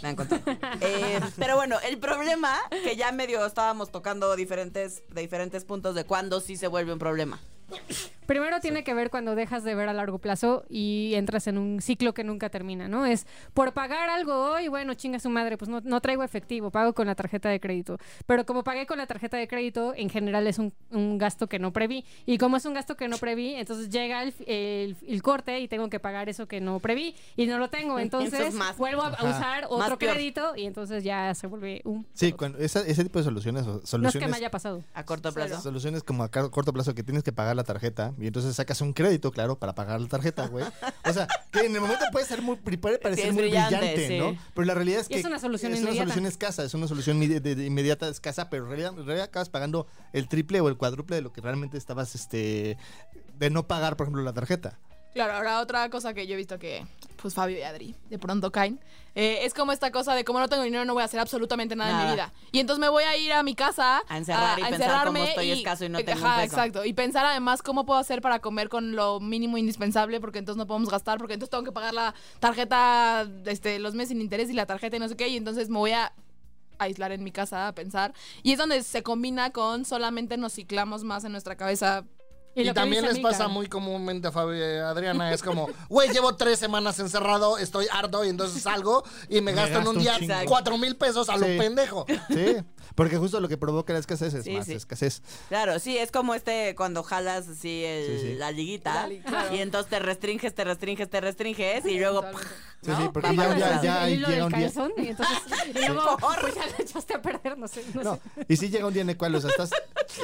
Me 0.03 0.09
han 0.09 0.17
contado. 0.17 0.43
Eh, 0.81 1.21
pero 1.39 1.57
bueno, 1.57 1.77
el 1.89 1.99
problema, 1.99 2.57
que 2.71 2.97
ya 2.97 3.13
medio 3.13 3.45
estábamos 3.47 3.91
tocando 3.91 4.35
diferentes, 4.37 5.03
de 5.09 5.21
diferentes 5.23 5.65
puntos 5.65 5.95
de 5.95 6.05
cuándo 6.05 6.41
sí 6.41 6.57
se 6.57 6.67
vuelve 6.67 6.93
un 6.93 6.99
problema. 6.99 7.41
Primero 8.27 8.61
tiene 8.61 8.85
que 8.85 8.95
ver 8.95 9.11
cuando 9.11 9.35
dejas 9.35 9.65
de 9.65 9.75
ver 9.75 9.89
a 9.89 9.93
largo 9.93 10.19
plazo 10.19 10.65
y 10.69 11.13
entras 11.15 11.47
en 11.47 11.59
un 11.59 11.81
ciclo 11.81 12.15
que 12.15 12.25
nunca 12.25 12.49
termina, 12.51 12.89
¿no? 12.89 13.07
Es 13.07 13.27
por 13.53 13.73
pagar 13.73 14.09
algo 14.11 14.35
hoy, 14.53 14.69
bueno, 14.69 14.95
chinga 14.95 15.19
su 15.19 15.31
madre, 15.31 15.57
pues 15.59 15.69
no, 15.69 15.81
no 15.83 16.01
traigo 16.01 16.23
efectivo, 16.23 16.71
pago 16.71 16.93
con 16.95 17.07
la 17.07 17.15
tarjeta 17.15 17.49
de 17.49 17.61
crédito. 17.61 17.99
Pero 18.27 18.47
como 18.47 18.65
pagué 18.65 18.87
con 18.87 18.99
la 18.99 19.07
tarjeta 19.07 19.37
de 19.37 19.47
crédito, 19.49 19.93
en 19.97 20.09
general 20.11 20.47
es 20.47 20.59
un, 20.59 20.73
un 20.91 21.19
gasto 21.19 21.47
que 21.49 21.59
no 21.59 21.73
preví. 21.73 22.05
Y 22.27 22.39
como 22.39 22.57
es 22.57 22.65
un 22.65 22.75
gasto 22.75 22.97
que 22.97 23.09
no 23.09 23.19
preví, 23.19 23.55
entonces 23.55 23.91
llega 23.91 24.23
el, 24.23 24.35
el- 24.47 24.97
el 25.07 25.23
corte 25.23 25.61
y 25.61 25.69
tengo 25.69 25.89
que 25.91 26.01
pagar 26.01 26.29
eso 26.29 26.47
que 26.47 26.61
no 26.61 26.79
preví 26.81 27.15
y 27.37 27.47
no 27.47 27.59
lo 27.59 27.69
tengo. 27.69 27.99
Entonces 27.99 28.55
más- 28.55 28.77
vuelvo 28.79 29.03
a 29.03 29.11
usar 29.13 29.67
otro 29.69 29.99
crédito 29.99 30.55
y 30.57 30.65
entonces 30.65 31.05
ya 31.05 31.35
se 31.35 31.47
vuelve 31.47 31.83
un... 31.85 32.07
Sí, 32.15 32.33
cuando 32.33 32.59
esa- 32.59 32.87
ese 32.87 33.03
tipo 33.03 33.19
de 33.19 33.25
soluciones, 33.25 33.67
o 33.67 33.73
No 33.73 33.77
es 33.77 33.83
que 33.83 33.87
soluciones, 33.89 34.31
me 34.31 34.37
haya 34.37 34.51
pasado. 34.51 34.83
A 34.95 35.05
corto 35.05 35.33
plazo. 35.33 35.61
soluciones 35.61 36.03
como 36.03 36.25
a 36.25 36.31
corto 36.31 36.73
plazo 36.73 36.95
que 36.95 37.03
tienes 37.03 37.23
que 37.23 37.33
pagar 37.33 37.55
la 37.57 37.65
tarjeta 37.65 38.14
y 38.19 38.27
entonces 38.27 38.55
sacas 38.57 38.81
un 38.81 38.93
crédito, 38.93 39.31
claro, 39.33 39.59
para 39.59 39.75
pagar 39.75 40.01
la 40.01 40.09
tarjeta, 40.09 40.47
güey. 40.47 40.65
O 41.09 41.13
sea, 41.13 41.27
que 41.51 41.61
en 41.67 41.75
el 41.75 41.81
momento 41.81 42.05
puede 42.13 42.27
ser 42.27 42.43
muy, 42.43 42.57
puede 42.57 42.99
parecer 42.99 43.33
muy 43.33 43.43
brillante, 43.43 43.77
brillante, 43.77 44.09
sí. 44.09 44.19
¿no? 44.19 44.37
Pero 44.55 44.65
la 44.67 44.75
realidad 44.75 45.01
es 45.01 45.07
Y 45.11 45.15
que 45.15 45.21
es 45.21 45.25
una 45.27 45.39
solución 45.39 45.73
es 45.73 45.79
inmediata. 45.81 46.03
una 46.03 46.13
solución 46.13 46.27
escasa, 46.27 46.65
es 46.65 46.75
una 46.75 46.89
solución 46.89 47.23
inmediata 47.23 48.09
escasa, 48.09 48.51
pero 48.51 48.65
en 48.65 48.69
realidad, 48.71 48.91
en 48.99 49.07
realidad 49.07 49.27
acabas 49.27 49.49
pagando 49.51 49.87
el 50.13 50.29
triple 50.29 50.61
o 50.61 50.69
el 50.69 50.77
cuádruple 50.77 51.17
de 51.17 51.23
lo 51.23 51.33
que 51.33 51.41
realmente 51.41 51.77
estabas, 51.79 52.15
este, 52.15 52.77
de 53.39 53.51
no 53.51 53.67
pagar, 53.67 53.97
por 53.97 54.07
ejemplo, 54.07 54.23
la 54.23 54.33
tarjeta. 54.33 54.79
Claro, 55.15 55.35
ahora 55.35 55.61
otra 55.61 55.89
cosa 55.91 56.13
que 56.13 56.27
yo 56.27 56.35
he 56.35 56.37
visto 56.37 56.59
que, 56.59 56.85
pues 57.23 57.35
Fabio 57.35 57.57
y 57.57 57.63
Adri 57.63 57.95
de 58.11 58.19
pronto 58.19 58.51
caen, 58.51 58.81
eh, 59.15 59.41
es 59.43 59.55
como 59.55 59.71
esta 59.71 59.93
cosa 59.93 60.13
de 60.15 60.25
como 60.25 60.41
no 60.41 60.49
tengo 60.49 60.65
dinero 60.65 60.85
no 60.85 60.93
voy 60.93 61.03
a 61.03 61.05
hacer 61.05 61.21
absolutamente 61.21 61.77
nada, 61.77 61.93
en 61.93 62.07
mi 62.09 62.13
vida. 62.15 62.33
Y 62.51 62.59
entonces 62.59 62.81
me 62.81 62.89
voy 62.89 63.05
a 63.05 63.17
ir 63.17 63.33
a 63.33 63.45
mi 63.45 63.55
casa 63.55 64.03
A 64.09 64.19
encerrar 64.19 64.59
y 64.59 64.63
pensar 64.63 65.07
cómo 65.07 65.19
encerrarme 65.19 65.29
estoy 65.29 65.51
escaso 65.53 65.85
y 65.85 65.89
no 65.89 65.99
tengo 66.05 66.21
un 66.21 66.27
Ajá, 66.27 66.43
peso. 66.43 66.57
exacto. 66.57 66.85
Y 66.85 66.93
pensar 66.95 67.25
además 67.25 67.63
cómo 67.63 67.87
puedo 67.87 68.01
hacer 68.01 68.21
para 68.21 68.41
comer 68.41 68.69
con 68.69 68.97
lo 68.97 69.21
mínimo 69.21 69.57
indispensable 69.57 70.21
porque 70.21 70.41
entonces 70.41 70.59
no 70.59 70.67
podemos 70.67 70.91
gastar 70.91 71.19
porque 71.19 71.35
entonces 71.35 71.51
tengo 71.51 71.63
que 71.63 71.71
pagar 71.71 71.95
la 71.95 72.13
tarjeta, 72.41 73.25
este, 73.47 73.79
los 73.79 73.95
meses 73.95 74.09
sin 74.09 74.21
interés 74.21 74.51
y 74.51 74.53
la 74.53 74.67
tarjeta 74.67 74.97
y 74.97 74.99
no 74.99 75.09
sé 75.09 75.17
qué 75.17 75.29
y 75.29 75.37
entonces 75.37 75.69
me 75.69 75.79
voy 75.79 75.93
a 75.93 76.13
aislar 76.79 77.13
en 77.13 77.23
mi 77.23 77.31
casa 77.31 77.69
a 77.69 77.73
pensar 77.73 78.13
y 78.43 78.51
es 78.51 78.59
donde 78.59 78.83
se 78.83 79.05
combina 79.05 79.51
con 79.53 79.85
solamente 79.85 80.37
nos 80.37 80.55
ciclamos 80.55 81.05
más 81.05 81.23
en 81.23 81.31
nuestra 81.31 81.57
cabeza 81.57 82.05
Y 82.57 82.65
lo 82.65 82.75
también 82.75 83.05
les 83.05 83.19
pasa 83.19 83.49
muy 83.49 83.67
comúnmente 83.69 84.29
a 84.29 84.33
Fabi 84.33 84.61
Adriana. 84.63 85.33
Es 85.33 85.43
como, 85.43 85.69
güey, 85.89 86.11
llevo 86.11 86.37
tres 86.37 86.59
semanas 86.59 86.99
encerrado, 87.01 87.59
estoy 87.59 87.87
harto 87.91 88.25
y 88.25 88.29
entonces 88.29 88.63
salgo 88.63 89.03
y 89.29 89.37
me, 89.37 89.53
Me 89.53 89.55
gasto 89.55 89.79
en 89.81 89.89
un 89.89 89.97
un 89.97 90.03
día 90.03 90.17
chingo. 90.19 90.35
cuatro 90.47 90.79
mil 90.79 90.97
pesos 90.97 91.29
a 91.29 91.37
lo 91.37 91.47
Sí. 91.47 91.59
pendejo. 91.59 92.07
Sí, 92.29 92.57
porque 92.95 93.17
justo 93.17 93.41
lo 93.41 93.49
que 93.49 93.57
provoca 93.57 93.93
la 93.93 93.99
escasez 93.99 94.35
es 94.35 94.45
Sí, 94.45 94.53
más 94.53 94.67
sí. 94.67 94.75
escasez. 94.75 95.23
Claro, 95.49 95.79
sí, 95.79 95.97
es 95.99 96.11
como 96.11 96.35
este 96.35 96.75
cuando 96.75 97.03
jalas 97.03 97.49
así 97.49 97.85
el- 97.85 98.21
Sí, 98.21 98.27
sí. 98.29 98.35
la 98.35 98.51
liguita 98.53 98.95
La 98.95 99.07
li- 99.09 99.21
claro. 99.21 99.55
y 99.55 99.61
entonces 99.61 99.91
te 99.91 99.99
restringes, 99.99 100.55
te 100.55 100.65
restringes, 100.65 101.09
te 101.11 101.21
restringes 101.21 101.85
y 101.87 101.99
luego. 101.99 102.23
Sí, 102.83 102.91
¿No? 102.91 103.01
sí, 103.01 103.09
porque 103.15 103.31
ya, 103.31 103.37
para 103.37 103.59
ya, 103.59 103.67
atrás. 103.67 103.83
ya 103.83 104.07
el 104.09 104.15
hilo 104.15 104.29
llega 104.29 104.45
del 104.45 104.53
un 104.53 104.59
día. 104.59 104.67
calzón 104.67 104.93
y 104.99 105.09
entonces 105.09 105.39
y 105.75 105.87
luego 105.89 106.17
pues 106.41 106.55
ya 106.55 106.67
lo 106.67 106.85
echaste 106.85 107.15
a 107.15 107.23
perder, 107.23 107.57
no 107.57 107.67
sé, 107.67 107.83
no, 107.95 108.03
No, 108.03 108.15
sé. 108.35 108.45
y 108.47 108.57
sí 108.57 108.69
llega 108.69 108.87
un 108.87 108.93
día 108.93 109.03
en 109.03 109.11
el 109.11 109.17
cual, 109.17 109.35
o 109.35 109.41
sea, 109.41 109.49
estás 109.51 109.71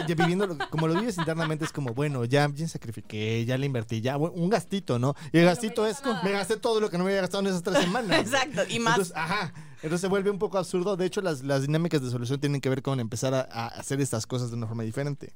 ya 0.07 0.15
viviendo, 0.15 0.47
lo- 0.47 0.59
como 0.69 0.87
lo 0.87 0.95
vives 1.01 1.17
internamente, 1.17 1.65
es 1.65 1.73
como, 1.73 1.95
bueno, 1.95 2.25
ya, 2.27 2.51
ya 2.53 2.69
sacrifiqué, 2.69 3.45
ya 3.47 3.57
le 3.57 3.65
invertí, 3.67 4.03
ya, 4.03 4.19
un 4.19 4.51
gastito, 4.51 4.99
¿no? 4.99 5.15
Y 5.33 5.39
el 5.39 5.47
gastito 5.47 5.87
es, 5.87 6.03
me 6.23 6.33
gasté 6.33 6.57
todo 6.59 6.81
lo 6.81 6.91
que 6.91 6.99
no 6.99 7.05
me 7.05 7.11
había 7.13 7.23
gastado 7.23 7.41
en 7.43 7.47
esas 7.49 7.63
tres 7.63 7.79
semanas. 7.79 8.21
Exacto, 8.21 8.63
y 8.69 8.79
más. 8.79 8.95
Entonces, 8.99 9.17
ajá, 9.17 9.55
entonces 9.83 10.01
se 10.01 10.09
vuelve 10.09 10.31
un 10.31 10.39
poco 10.39 10.59
absurdo. 10.59 10.97
De 10.97 11.07
hecho, 11.07 11.21
las, 11.21 11.43
las 11.43 11.63
dinámicas 11.63 12.03
de 12.03 12.11
solución 12.11 12.41
tienen 12.41 12.61
que 12.61 12.69
ver 12.69 12.83
con 12.83 13.01
empezar 13.01 13.35
a, 13.35 13.41
a 13.41 13.67
hacer 13.69 14.01
estas 14.01 14.27
cosas 14.27 14.51
de 14.51 14.57
una 14.57 14.67
forma 14.67 14.83
diferente. 14.83 15.33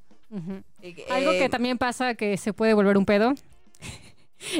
Eh, 0.81 1.05
Algo 1.09 1.31
que 1.31 1.49
también 1.49 1.77
pasa 1.77 2.15
que 2.15 2.37
se 2.37 2.53
puede 2.53 2.73
volver 2.73 2.97
un 2.97 3.05
pedo. 3.05 3.33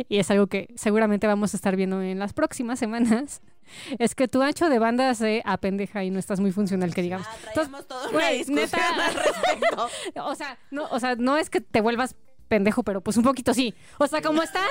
Y 0.08 0.20
es 0.20 0.32
algo 0.32 0.48
que 0.48 0.74
seguramente 0.78 1.28
vamos 1.28 1.54
a 1.54 1.58
estar 1.58 1.76
viendo 1.76 2.02
en 2.02 2.18
las 2.18 2.32
próximas 2.34 2.80
semanas. 2.80 3.42
Es 4.00 4.14
que 4.16 4.28
tu 4.28 4.42
ancho 4.42 4.70
de 4.70 4.78
banda 4.80 5.14
se 5.16 5.42
apendeja 5.44 6.04
y 6.04 6.12
no 6.12 6.20
estás 6.20 6.40
muy 6.40 6.52
funcional, 6.52 6.94
que 6.94 7.02
digamos. 7.02 7.28
Ah, 7.28 7.36
traíamos 7.54 7.88
toda 7.88 8.04
una 8.10 8.12
güey, 8.12 8.38
discusión 8.38 8.56
neta. 8.64 9.08
al 9.08 9.14
respecto. 9.16 9.90
O 10.24 10.36
sea, 10.36 10.58
no, 10.72 10.86
o 10.92 11.00
sea, 11.00 11.16
no 11.16 11.36
es 11.36 11.50
que 11.50 11.62
te 11.62 11.82
vuelvas 11.82 12.16
pendejo, 12.48 12.84
pero 12.84 13.02
pues 13.02 13.18
un 13.18 13.24
poquito 13.24 13.54
sí. 13.54 13.74
O 13.98 14.08
sea, 14.08 14.22
como 14.22 14.42
estás, 14.44 14.70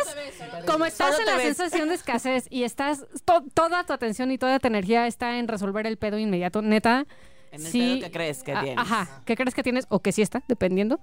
como 0.66 0.84
estás 0.84 1.18
en 1.18 1.26
la 1.26 1.38
sensación 1.40 1.88
de 1.88 1.94
escasez 1.96 2.46
y 2.50 2.62
estás, 2.64 3.04
to- 3.24 3.44
toda 3.54 3.84
tu 3.84 3.92
atención 3.92 4.30
y 4.30 4.38
toda 4.38 4.58
tu 4.58 4.68
energía 4.68 5.06
está 5.06 5.38
en 5.38 5.48
resolver 5.48 5.87
el 5.87 5.96
pedo 5.96 6.18
inmediato, 6.18 6.62
neta. 6.62 7.06
En 7.52 7.60
el 7.64 7.66
sí, 7.70 7.96
pedo 7.98 8.06
que 8.06 8.12
crees 8.12 8.42
que 8.42 8.52
a- 8.52 8.60
tienes. 8.62 8.78
Ajá, 8.78 9.22
que 9.24 9.37
crees 9.37 9.54
que 9.54 9.62
tienes 9.62 9.87
o 9.88 10.00
que 10.00 10.12
sí 10.12 10.22
está, 10.22 10.42
dependiendo. 10.48 11.00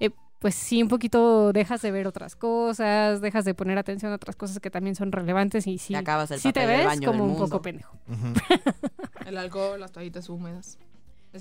Eh, 0.00 0.10
pues 0.38 0.54
sí, 0.54 0.82
un 0.82 0.88
poquito 0.88 1.52
dejas 1.54 1.80
de 1.80 1.90
ver 1.90 2.06
otras 2.06 2.36
cosas, 2.36 3.22
dejas 3.22 3.46
de 3.46 3.54
poner 3.54 3.78
atención 3.78 4.12
a 4.12 4.16
otras 4.16 4.36
cosas 4.36 4.60
que 4.60 4.70
también 4.70 4.94
son 4.94 5.10
relevantes 5.10 5.66
y 5.66 5.78
sí, 5.78 5.94
Te 5.94 5.98
acabas 5.98 6.30
el 6.30 6.40
sí 6.40 6.52
te 6.52 6.66
ves 6.66 6.84
baño 6.84 7.10
como 7.10 7.24
un 7.24 7.30
mundo. 7.30 7.46
poco 7.46 7.62
pendejo. 7.62 7.96
El 9.26 9.38
alcohol, 9.38 9.80
las 9.80 9.92
toallitas 9.92 10.28
húmedas. 10.28 10.78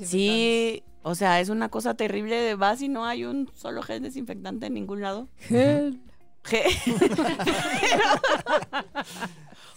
Sí, 0.02 0.82
o 1.08 1.14
sea, 1.14 1.40
es 1.40 1.50
una 1.50 1.70
cosa 1.70 1.94
terrible 1.94 2.36
de 2.36 2.56
vas 2.56 2.82
y 2.82 2.90
no 2.90 3.06
hay 3.06 3.26
un 3.26 3.48
solo 3.56 3.84
gel 3.84 4.02
desinfectante 4.02 4.66
en 4.66 4.74
ningún 4.74 5.02
lado. 5.02 5.28
Ge- 5.48 5.94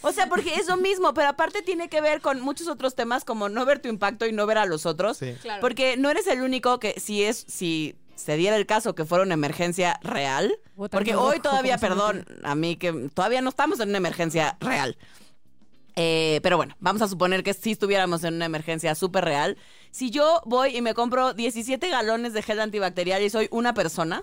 o 0.03 0.13
sea, 0.13 0.27
porque 0.29 0.55
es 0.55 0.67
lo 0.69 0.77
mismo, 0.77 1.13
pero 1.15 1.29
aparte 1.29 1.63
tiene 1.63 1.89
que 1.89 2.01
ver 2.01 2.21
con 2.21 2.41
muchos 2.41 2.69
otros 2.69 2.95
temas 2.95 3.25
como 3.25 3.49
no 3.49 3.65
ver 3.65 3.79
tu 3.81 3.89
impacto 3.89 4.27
y 4.27 4.33
no 4.33 4.47
ver 4.47 4.59
a 4.59 4.67
los 4.67 4.87
otros. 4.87 5.19
Sí. 5.19 5.35
Claro. 5.43 5.61
Porque 5.61 5.97
no 5.97 6.09
eres 6.11 6.27
el 6.29 6.41
único 6.43 6.79
que 6.79 6.99
si 6.99 7.23
es 7.25 7.45
si 7.49 7.97
se 8.15 8.37
diera 8.37 8.57
el 8.57 8.67
caso 8.67 8.95
que 8.95 9.05
fuera 9.05 9.23
una 9.25 9.35
emergencia 9.35 9.99
real, 10.03 10.59
porque 10.91 11.15
hoy 11.15 11.41
todavía, 11.41 11.79
perdón, 11.79 12.25
a 12.43 12.55
mí 12.55 12.77
que 12.77 13.11
todavía 13.15 13.41
no 13.43 13.49
estamos 13.51 13.81
en 13.81 13.91
una 13.91 13.99
emergencia 13.99 14.57
real. 14.61 14.97
Eh, 16.01 16.39
pero 16.45 16.57
bueno, 16.57 16.77
vamos 16.79 17.03
a 17.03 17.09
suponer 17.09 17.43
que 17.43 17.53
si 17.55 17.73
estuviéramos 17.73 18.23
en 18.23 18.35
una 18.35 18.45
emergencia 18.45 18.95
súper 18.95 19.25
real. 19.25 19.57
Si 19.91 20.11
yo 20.11 20.41
voy 20.47 20.77
y 20.77 20.81
me 20.81 20.95
compro 20.95 21.35
17 21.35 21.89
galones 21.89 22.33
de 22.35 22.43
gel 22.43 22.61
antibacterial 22.61 23.21
y 23.21 23.31
soy 23.31 23.49
una 23.51 23.75
persona. 23.75 24.23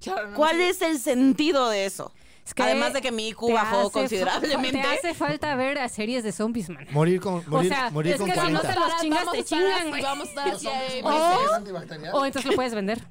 Claro, 0.00 0.30
no, 0.30 0.36
¿cuál 0.36 0.62
es 0.62 0.80
el 0.80 0.98
sentido 0.98 1.68
de 1.68 1.84
eso? 1.84 2.12
Es 2.46 2.54
que 2.54 2.62
Además 2.62 2.94
de 2.94 3.02
que 3.02 3.12
mi 3.12 3.28
IQ 3.28 3.52
bajó 3.52 3.90
considerablemente. 3.90 4.80
Te 4.80 4.86
hace 4.88 5.14
falta 5.14 5.54
ver 5.56 5.78
a 5.78 5.88
series 5.90 6.24
de 6.24 6.32
zombies, 6.32 6.70
man. 6.70 6.86
Morir 6.90 7.20
con, 7.20 7.44
morir, 7.48 7.70
sea, 7.70 7.90
morir 7.90 8.14
es 8.14 8.18
con 8.18 8.30
que 8.30 8.34
si 8.34 8.40
no 8.50 8.60
40. 8.60 8.74
te 8.74 8.80
los 8.80 9.00
chingas, 9.00 9.24
Vamos 9.26 9.32
te 9.32 9.38
a 9.38 9.40
estar 9.42 9.58
chingan, 9.58 9.88
güey. 9.90 10.02
Vamos 10.02 10.26
a 10.26 10.30
estar 10.30 10.48
así. 10.54 10.66
ahí, 10.68 11.02
¿Cómo 11.02 11.18
meses. 11.28 11.46
es 11.46 11.52
antibacterial? 11.52 12.14
O 12.14 12.24
entonces 12.26 12.50
lo 12.50 12.56
puedes 12.56 12.74
vender. 12.74 13.02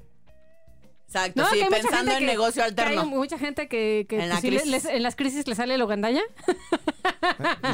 Exacto, 1.13 1.41
No, 1.41 1.49
sí, 1.49 1.55
que 1.57 1.63
hay 1.63 1.69
mucha 1.69 1.81
pensando 1.81 2.11
gente 2.11 2.13
en 2.13 2.19
que- 2.19 2.25
negocio 2.37 2.61
que 2.63 2.67
alterno. 2.69 3.01
Hay 3.01 3.07
mucha 3.09 3.37
gente 3.37 3.67
que, 3.67 4.05
que 4.07 4.19
En 4.21 4.29
la 4.29 4.35
pues, 4.39 4.43
le- 4.45 4.49
crisis. 4.61 4.71
les- 4.71 4.85
en 4.85 5.03
las 5.03 5.15
crisis 5.17 5.45
le 5.45 5.55
sale 5.55 5.77
lo 5.77 5.85
gandalla. 5.87 6.21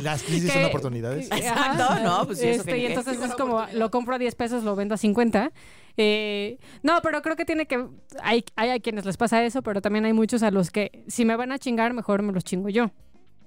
Las 0.01 0.23
crisis 0.23 0.51
son 0.51 0.65
oportunidades. 0.65 1.29
que- 1.29 1.37
Exacto, 1.37 1.83
ajá. 1.83 1.99
¿no? 1.99 2.25
Pues 2.25 2.39
sí, 2.39 2.47
eso 2.47 2.61
Este, 2.61 2.71
que 2.71 2.77
y 2.79 2.85
entonces 2.87 3.21
es 3.21 3.35
como, 3.35 3.65
lo 3.73 3.91
compro 3.91 4.15
a 4.15 4.17
10 4.19 4.33
pesos, 4.35 4.63
lo 4.63 4.75
vendo 4.75 4.95
a 4.95 4.97
50. 4.97 5.51
Eh, 5.97 6.57
no, 6.83 6.99
pero 7.01 7.21
creo 7.21 7.35
que 7.35 7.45
tiene 7.45 7.65
que... 7.65 7.85
Hay, 8.21 8.43
hay 8.55 8.69
a 8.71 8.79
quienes 8.79 9.05
les 9.05 9.17
pasa 9.17 9.43
eso, 9.43 9.61
pero 9.61 9.81
también 9.81 10.05
hay 10.05 10.13
muchos 10.13 10.43
a 10.43 10.51
los 10.51 10.69
que 10.71 11.03
si 11.07 11.25
me 11.25 11.35
van 11.35 11.51
a 11.51 11.59
chingar, 11.59 11.93
mejor 11.93 12.21
me 12.21 12.33
los 12.33 12.43
chingo 12.43 12.69
yo. 12.69 12.91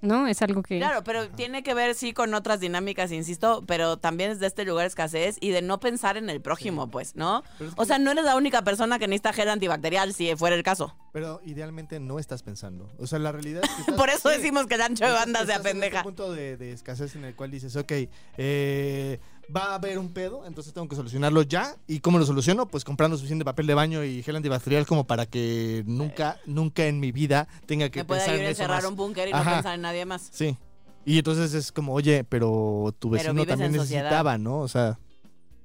¿No? 0.03 0.27
Es 0.27 0.41
algo 0.43 0.63
que... 0.63 0.79
Claro, 0.79 1.05
pero 1.05 1.29
tiene 1.29 1.63
que 1.63 1.75
ver, 1.75 1.95
sí, 1.95 2.13
con 2.13 2.33
otras 2.35 2.61
dinámicas, 2.61 3.13
insisto, 3.13 3.63
pero 3.67 3.99
también 3.99 4.31
es 4.31 4.41
de 4.41 4.47
este 4.47 4.65
lugar 4.65 4.87
escasez 4.87 5.37
y 5.41 5.51
de 5.51 5.63
no 5.63 5.79
pensar 5.81 6.17
en 6.17 6.31
el 6.31 6.41
prójimo, 6.41 6.91
pues, 6.91 7.17
¿no? 7.17 7.43
O 7.77 7.85
sea, 7.85 7.99
no 7.99 8.11
eres 8.11 8.25
la 8.25 8.37
única 8.37 8.63
persona 8.63 8.99
que 8.99 9.07
necesita 9.09 9.33
gel 9.33 9.49
antibacterial, 9.51 10.15
si 10.15 10.35
fuera 10.37 10.57
el 10.57 10.63
caso. 10.63 10.97
Pero 11.13 11.41
idealmente 11.45 12.01
no 12.01 12.19
estás 12.19 12.43
pensando. 12.43 12.89
O 12.99 13.07
sea, 13.07 13.19
la 13.19 13.33
realidad 13.33 13.63
es 13.65 13.71
que 13.71 13.81
estás- 13.83 13.97
Por 13.97 14.09
eso 14.11 14.29
decimos 14.31 14.67
que 14.67 14.75
el 14.77 14.83
ancho 14.83 15.05
de 15.05 15.11
estás- 15.11 15.25
banda 15.27 15.39
se 15.41 15.45
estás 15.53 15.57
en 15.57 15.61
este 15.67 15.69
apendeja. 15.79 16.03
punto 16.03 16.33
de, 16.33 16.57
de 16.57 16.73
escasez 16.73 17.17
en 17.17 17.25
el 17.25 17.35
cual 17.35 17.51
dices, 17.51 17.77
ok, 17.77 17.93
eh, 18.39 19.21
va 19.55 19.73
a 19.73 19.75
haber 19.77 19.99
un 19.99 20.09
pedo, 20.13 20.47
entonces 20.47 20.73
tengo 20.73 20.89
que 20.89 20.97
solucionarlo 20.97 21.43
ya. 21.43 21.77
¿Y 21.87 22.01
cómo 22.01 22.19
lo 22.19 22.27
soluciono? 22.27 22.67
Pues 22.67 22.85
comprando 22.85 23.17
suficiente 23.17 23.45
papel 23.45 23.67
de 23.67 23.75
baño 23.75 24.05
y 24.05 24.23
gel 24.23 24.37
antibacterial 24.37 24.87
como 24.87 25.05
para 25.07 25.27
que 25.27 25.83
nunca, 25.87 26.39
nunca 26.47 26.87
en 26.87 27.01
mi 27.01 27.13
vida 27.13 27.49
tenga 27.67 27.89
que 27.91 28.01
Me 28.01 28.05
puede 28.05 28.21
pensar 28.21 28.35
en 28.37 28.41
a 28.41 28.45
eso 28.51 28.63
encerrar 28.63 28.83
más. 28.83 28.91
un 28.91 28.97
búnker 28.97 29.29
y 29.29 29.33
no 29.33 29.39
Ajá. 29.39 29.55
pensar 29.55 29.75
en 29.75 29.81
nadie 29.83 30.05
más. 30.05 30.29
Sí. 30.33 30.57
Y 31.05 31.19
entonces 31.19 31.55
es 31.55 31.73
como, 31.73 31.95
oye, 31.95 32.25
pero 32.25 32.95
tu 32.99 33.09
Pero 33.11 33.19
vecino 33.23 33.33
vives 33.35 33.49
también 33.49 33.75
en 33.75 33.81
sociedad. 33.81 34.03
necesitaba, 34.05 34.39
¿no? 34.39 34.61
O 34.61 34.69
sea, 34.69 34.99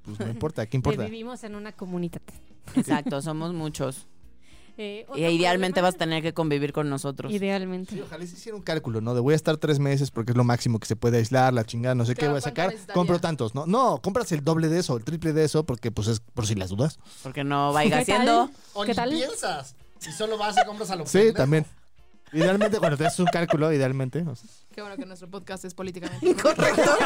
pues 0.04 0.18
no 0.18 0.28
importa, 0.30 0.64
¿qué 0.66 0.70
que 0.70 0.76
importa? 0.78 1.04
vivimos 1.04 1.44
en 1.44 1.54
una 1.54 1.72
comunidad. 1.72 2.22
Exacto, 2.74 3.20
somos 3.22 3.52
muchos. 3.52 4.06
Eh, 4.78 5.06
Y 5.14 5.24
idealmente 5.24 5.80
vas 5.80 5.94
a 5.94 5.98
tener 5.98 6.22
que 6.22 6.34
convivir 6.34 6.72
con 6.72 6.90
nosotros. 6.90 7.32
Idealmente. 7.32 7.94
Sí, 7.94 8.00
ojalá 8.02 8.26
se 8.26 8.34
hiciera 8.34 8.56
un 8.56 8.62
cálculo, 8.62 9.00
¿no? 9.00 9.14
De 9.14 9.20
voy 9.20 9.32
a 9.32 9.36
estar 9.36 9.56
tres 9.56 9.78
meses 9.78 10.10
porque 10.10 10.32
es 10.32 10.36
lo 10.36 10.44
máximo 10.44 10.78
que 10.78 10.86
se 10.86 10.96
puede 10.96 11.16
aislar, 11.18 11.54
la 11.54 11.64
chingada, 11.64 11.94
no 11.94 12.04
sé 12.04 12.14
qué 12.14 12.28
voy 12.28 12.38
a 12.38 12.40
¿cuánto 12.42 12.48
sacar. 12.72 12.74
Compro 12.94 13.18
tantos, 13.18 13.54
¿no? 13.54 13.64
No, 13.66 14.00
compras 14.02 14.30
el 14.32 14.44
doble 14.44 14.68
de 14.68 14.80
eso, 14.80 14.96
el 14.96 15.04
triple 15.04 15.32
de 15.32 15.44
eso, 15.44 15.64
porque 15.64 15.90
pues 15.90 16.08
es 16.08 16.20
por 16.20 16.46
si 16.46 16.54
las 16.54 16.68
dudas. 16.70 16.98
Porque 17.22 17.42
no 17.44 17.72
vaya 17.72 18.00
¿Qué 18.00 18.04
tal? 18.06 18.16
haciendo. 18.16 18.50
O 18.74 18.82
¿Qué 18.82 18.88
ni 18.90 18.94
tal? 18.96 19.10
piensas. 19.10 19.74
Si 19.98 20.12
solo 20.12 20.36
vas 20.36 20.56
y 20.62 20.66
compras 20.66 20.90
a 20.90 20.96
lo 20.96 21.06
Sí, 21.06 21.18
pendejo. 21.18 21.36
también. 21.38 21.66
Idealmente, 22.32 22.78
cuando 22.78 22.96
te 22.96 23.06
haces 23.06 23.20
un 23.20 23.26
cálculo, 23.26 23.72
idealmente. 23.72 24.22
o 24.22 24.34
sea, 24.34 24.48
Qué 24.74 24.80
bueno 24.82 24.96
que 24.96 25.06
nuestro 25.06 25.28
podcast 25.30 25.64
es 25.64 25.74
políticamente 25.74 26.26
Incorrecto. 26.30 26.96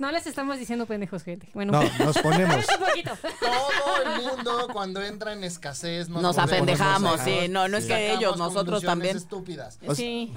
No 0.00 0.10
les 0.12 0.26
estamos 0.26 0.58
diciendo 0.58 0.86
pendejos, 0.86 1.22
gente. 1.22 1.48
Bueno, 1.54 1.72
No, 1.72 2.04
nos 2.04 2.18
ponemos. 2.22 2.66
un 2.78 2.84
poquito. 2.86 3.12
Todo 3.40 4.02
el 4.02 4.22
mundo 4.22 4.68
cuando 4.72 5.02
entra 5.02 5.32
en 5.32 5.44
escasez 5.44 6.08
nos, 6.08 6.20
Nos 6.20 6.38
apendejamos, 6.38 7.20
sí. 7.20 7.48
No, 7.48 7.68
no 7.68 7.76
es 7.76 7.86
que 7.86 7.92
Sacamos 7.94 8.18
ellos, 8.18 8.36
nosotros 8.38 8.82
también. 8.82 9.16
estúpidas. 9.16 9.78
O 9.82 9.94
sea- 9.94 9.94
Sí. 9.94 10.32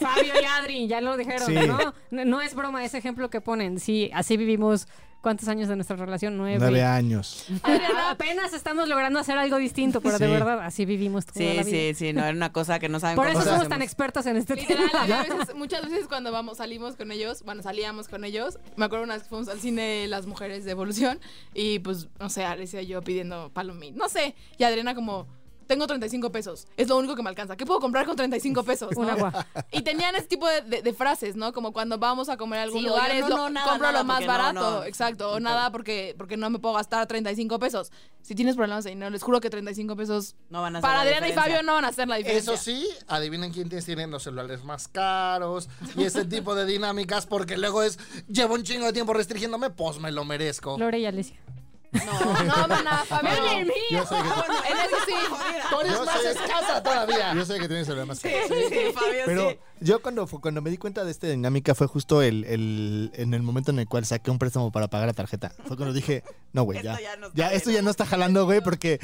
Fabio 0.00 0.34
y 0.40 0.44
Adri, 0.44 0.88
ya 0.88 1.00
lo 1.00 1.16
dijeron, 1.16 1.46
Sí. 1.46 1.54
¿no? 1.54 1.78
No- 2.10 2.24
No 2.24 2.40
es 2.42 2.54
broma 2.54 2.84
ese 2.84 2.98
ejemplo 2.98 3.30
que 3.30 3.40
ponen. 3.40 3.78
Sí, 3.78 4.10
así 4.12 4.36
vivimos. 4.36 4.88
¿Cuántos 5.20 5.48
años 5.48 5.68
de 5.68 5.74
nuestra 5.74 5.96
relación? 5.96 6.36
Nueve. 6.36 6.58
Nueve 6.60 6.84
años. 6.84 7.46
A- 7.64 8.10
Apenas 8.10 8.52
estamos 8.52 8.88
logrando 8.88 9.18
hacer 9.18 9.36
algo 9.36 9.56
distinto, 9.56 10.00
pero 10.00 10.16
de 10.18 10.28
verdad, 10.28 10.60
así 10.60 10.84
vivimos 10.84 11.26
toda 11.26 11.38
Sí, 11.38 11.44
la 11.56 11.62
vida. 11.64 11.64
sí, 11.64 11.92
sí, 11.94 12.12
no 12.12 12.20
era 12.22 12.30
una 12.30 12.52
cosa 12.52 12.78
que 12.78 12.88
no 12.88 13.00
saben 13.00 13.16
Por 13.16 13.26
cómo 13.26 13.38
eso 13.38 13.44
somos 13.44 13.60
hacemos. 13.62 13.68
tan 13.68 13.82
expertos 13.82 14.26
en 14.26 14.36
este 14.36 14.54
Literal, 14.54 14.88
tema. 14.90 15.20
a 15.20 15.24
veces- 15.24 15.54
muchas 15.56 15.82
veces 15.82 16.06
cuando 16.06 16.30
vamos, 16.30 16.58
salimos 16.58 16.94
con 16.96 17.10
ellos, 17.10 17.42
bueno, 17.44 17.62
salíamos 17.62 18.06
con 18.08 18.24
ellos, 18.24 18.58
me 18.76 18.84
acuerdo 18.84 19.04
una 19.04 19.14
vez 19.14 19.24
que 19.24 19.28
fuimos 19.28 19.48
al 19.48 19.58
cine 19.60 20.06
Las 20.06 20.26
Mujeres 20.26 20.64
de 20.64 20.70
Evolución 20.70 21.18
y 21.52 21.80
pues, 21.80 22.08
no 22.20 22.30
sé, 22.30 22.44
Alicia 22.44 22.80
y 22.82 22.86
yo 22.86 23.02
pidiendo 23.02 23.50
palomín, 23.52 23.96
no 23.96 24.08
sé, 24.08 24.36
y 24.56 24.62
Adriana 24.64 24.94
como, 24.94 25.26
tengo 25.68 25.86
35 25.86 26.32
pesos, 26.32 26.66
es 26.76 26.88
lo 26.88 26.96
único 26.96 27.14
que 27.14 27.22
me 27.22 27.28
alcanza, 27.28 27.56
¿qué 27.56 27.64
puedo 27.64 27.78
comprar 27.78 28.04
con 28.06 28.16
35 28.16 28.64
pesos? 28.64 28.96
Un 28.96 29.06
no? 29.06 29.12
agua. 29.12 29.46
Y 29.70 29.82
tenían 29.82 30.16
ese 30.16 30.26
tipo 30.26 30.48
de, 30.48 30.62
de- 30.62 30.82
de 30.82 30.92
frases, 30.92 31.36
¿no? 31.36 31.52
Como 31.52 31.72
cuando 31.72 31.98
vamos 31.98 32.28
a 32.28 32.36
comer 32.36 32.58
a 32.58 32.62
algún 32.64 32.80
Sí, 32.80 32.86
lugar, 32.88 33.10
es 33.12 33.20
no, 33.22 33.28
lo- 33.28 33.36
no, 33.36 33.50
nada, 33.50 33.68
compro 33.68 33.86
nada, 33.88 33.98
lo 34.00 34.04
más 34.04 34.26
barato, 34.26 34.60
no. 34.80 34.84
exacto, 34.84 35.30
o 35.30 35.38
nada 35.40 35.70
porque, 35.70 36.14
porque 36.18 36.36
no 36.36 36.50
me 36.50 36.58
puedo 36.58 36.74
gastar 36.74 37.06
35 37.06 37.58
pesos. 37.60 37.92
Si 38.22 38.34
tienes 38.34 38.56
problemas 38.56 38.84
de 38.84 38.90
dinero, 38.90 39.10
les 39.10 39.22
juro 39.22 39.40
que 39.40 39.48
35 39.48 39.94
pesos 39.94 40.34
No 40.50 40.60
van 40.62 40.76
a 40.76 40.80
para 40.80 41.02
Adriana 41.02 41.28
y. 41.28 41.32
Fabio 41.32 41.62
no 41.62 41.74
van 41.74 41.84
a 41.84 41.88
hacer 41.88 42.08
la 42.08 42.16
diferencia. 42.16 42.54
Eso 42.54 42.62
sí, 42.62 42.88
adivinen 43.06 43.52
quién 43.52 43.68
tiene- 43.68 44.06
los 44.08 44.22
celulares 44.22 44.64
más 44.64 44.88
caros 44.88 45.68
y 45.96 46.04
ese 46.04 46.24
tipo 46.24 46.54
de 46.54 46.64
dinámicas, 46.66 47.26
porque 47.26 47.56
luego 47.58 47.82
es, 47.82 47.98
llevo 48.26 48.54
un 48.54 48.62
chingo 48.62 48.86
de 48.86 48.92
tiempo 48.94 49.12
restringiéndome, 49.12 49.70
pues 49.70 49.98
me 49.98 50.10
lo 50.12 50.24
merezco. 50.24 50.76
Lore 50.78 50.98
y 50.98 51.06
Alesia. 51.06 51.36
No, 51.92 52.44
no, 52.44 52.68
mana, 52.68 53.04
Fabio. 53.06 53.30
¡Ay, 53.30 53.56
el 53.60 53.66
mío! 53.66 53.74
Yo 53.90 54.04
sé 54.06 54.14
que, 54.16 54.20
En 54.72 54.78
eso 54.78 54.96
sí. 55.06 55.14
Tú 55.70 55.80
eres 55.80 55.92
Yo 55.92 56.04
más 56.04 56.20
sé- 56.22 56.30
escasa 56.30 56.82
todavía. 56.82 57.34
yo 57.34 57.44
sé 57.44 57.58
que 57.58 57.68
tienes 57.68 57.86
problemas. 57.86 58.18
Sí, 58.18 58.28
Fabio, 58.94 59.22
Pero 59.26 59.50
sí. 59.50 59.58
yo 59.80 60.02
cuando, 60.02 60.26
fu- 60.26 60.40
cuando 60.40 60.60
me 60.62 60.70
di 60.70 60.76
cuenta 60.78 61.04
de 61.04 61.10
esta 61.10 61.26
dinámica 61.26 61.74
fue 61.74 61.86
justo 61.86 62.22
el, 62.22 62.44
el- 62.44 63.10
en 63.14 63.34
el 63.34 63.42
momento 63.42 63.70
en 63.70 63.78
el 63.78 63.86
cual 63.88 64.04
saqué 64.06 64.30
un 64.30 64.38
préstamo 64.38 64.70
para 64.72 64.88
pagar 64.88 65.06
la 65.08 65.12
tarjeta. 65.14 65.50
Fue 65.66 65.76
cuando 65.76 65.92
dije, 65.94 66.22
no, 66.52 66.62
güey, 66.64 66.82
ya. 66.82 66.92
Esto 66.94 67.02
ya 67.02 67.16
no 67.16 67.26
está 67.28 67.36
ya, 67.36 67.48
bien. 67.48 67.56
esto 67.56 67.70
ya 67.70 67.82
no 67.82 67.90
está 67.90 68.06
jalando, 68.06 68.44
güey, 68.44 68.60
porque 68.60 68.98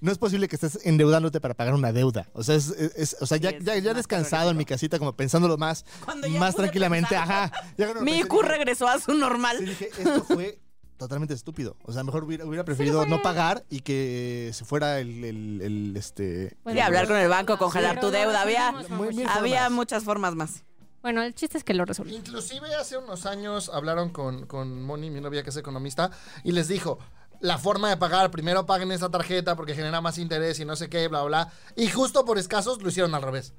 no 0.00 0.12
es 0.12 0.18
posible 0.18 0.46
que 0.46 0.54
estés 0.54 0.78
endeudándote 0.86 1.40
para 1.40 1.54
pagar 1.54 1.74
una 1.74 1.92
deuda. 1.92 2.28
O 2.32 2.42
sea, 2.44 2.54
es, 2.54 2.68
es- 2.70 3.16
o 3.20 3.26
sea 3.26 3.36
ya, 3.38 3.50
Sí, 3.50 3.56
es 3.56 3.64
ya, 3.64 3.76
ya 3.78 3.82
más 3.90 3.96
descansado 3.96 4.50
en 4.50 4.56
mi 4.56 4.64
casita, 4.64 4.98
como 5.00 5.14
pensándolo 5.16 5.56
más, 5.58 5.84
Cuando 6.04 6.28
ya 6.28 6.38
más 6.38 6.54
pude 6.54 6.62
tranquilamente. 6.64 7.08
pensar. 7.10 7.28
Ajá. 7.48 7.52
Ya 7.76 7.86
cuando 7.86 7.94
lo 7.94 8.00
Mi 8.02 8.12
pensé, 8.12 8.26
IQ 8.26 8.32
dije- 8.42 8.48
regresó 8.48 8.86
a 8.88 8.98
su 9.00 9.14
normal. 9.14 9.56
Sí, 9.58 9.64
dije, 9.66 9.90
esto 9.98 10.24
fue 10.24 10.58
totalmente 10.98 11.32
estúpido. 11.32 11.76
O 11.84 11.92
sea, 11.92 12.02
mejor 12.04 12.24
hubiera, 12.24 12.44
hubiera 12.44 12.64
preferido 12.64 13.06
no 13.06 13.22
pagar 13.22 13.64
y 13.70 13.80
que 13.80 14.50
se 14.52 14.64
fuera 14.66 14.98
el, 15.00 15.24
el- 15.24 15.60
el, 15.62 15.96
este... 15.96 16.56
Sí, 16.70 16.80
hablar 16.80 17.06
con 17.08 17.16
el 17.16 17.28
banco, 17.28 17.56
congelar 17.56 18.00
tu 18.00 18.10
deuda. 18.10 18.42
Había, 18.42 18.72
Muy 18.90 19.08
había 19.26 19.60
formas. 19.62 19.70
muchas 19.70 20.04
formas 20.04 20.34
más. 20.34 20.64
Bueno, 21.00 21.22
el 21.22 21.34
chiste 21.34 21.56
es 21.56 21.64
que 21.64 21.72
lo 21.74 21.84
resolví. 21.84 22.14
Inclusive 22.16 22.74
hace 22.74 22.98
unos 22.98 23.24
años 23.24 23.70
hablaron 23.72 24.10
con, 24.10 24.46
con 24.46 24.82
Moni, 24.82 25.10
mi 25.10 25.20
novia 25.20 25.42
que 25.44 25.50
es 25.50 25.56
economista, 25.56 26.10
y 26.42 26.50
les 26.52 26.66
dijo, 26.66 26.98
la 27.40 27.56
forma 27.56 27.88
de 27.88 27.96
pagar, 27.96 28.30
primero 28.32 28.66
paguen 28.66 28.90
esa 28.90 29.08
tarjeta 29.08 29.54
porque 29.54 29.74
genera 29.76 30.00
más 30.00 30.18
interés 30.18 30.58
y 30.58 30.64
no 30.64 30.74
sé 30.74 30.88
qué, 30.90 31.06
bla, 31.06 31.22
bla. 31.22 31.52
Y 31.76 31.88
justo 31.88 32.24
por 32.24 32.36
escasos 32.36 32.82
lo 32.82 32.88
hicieron 32.88 33.14
al 33.14 33.22
revés. 33.22 33.52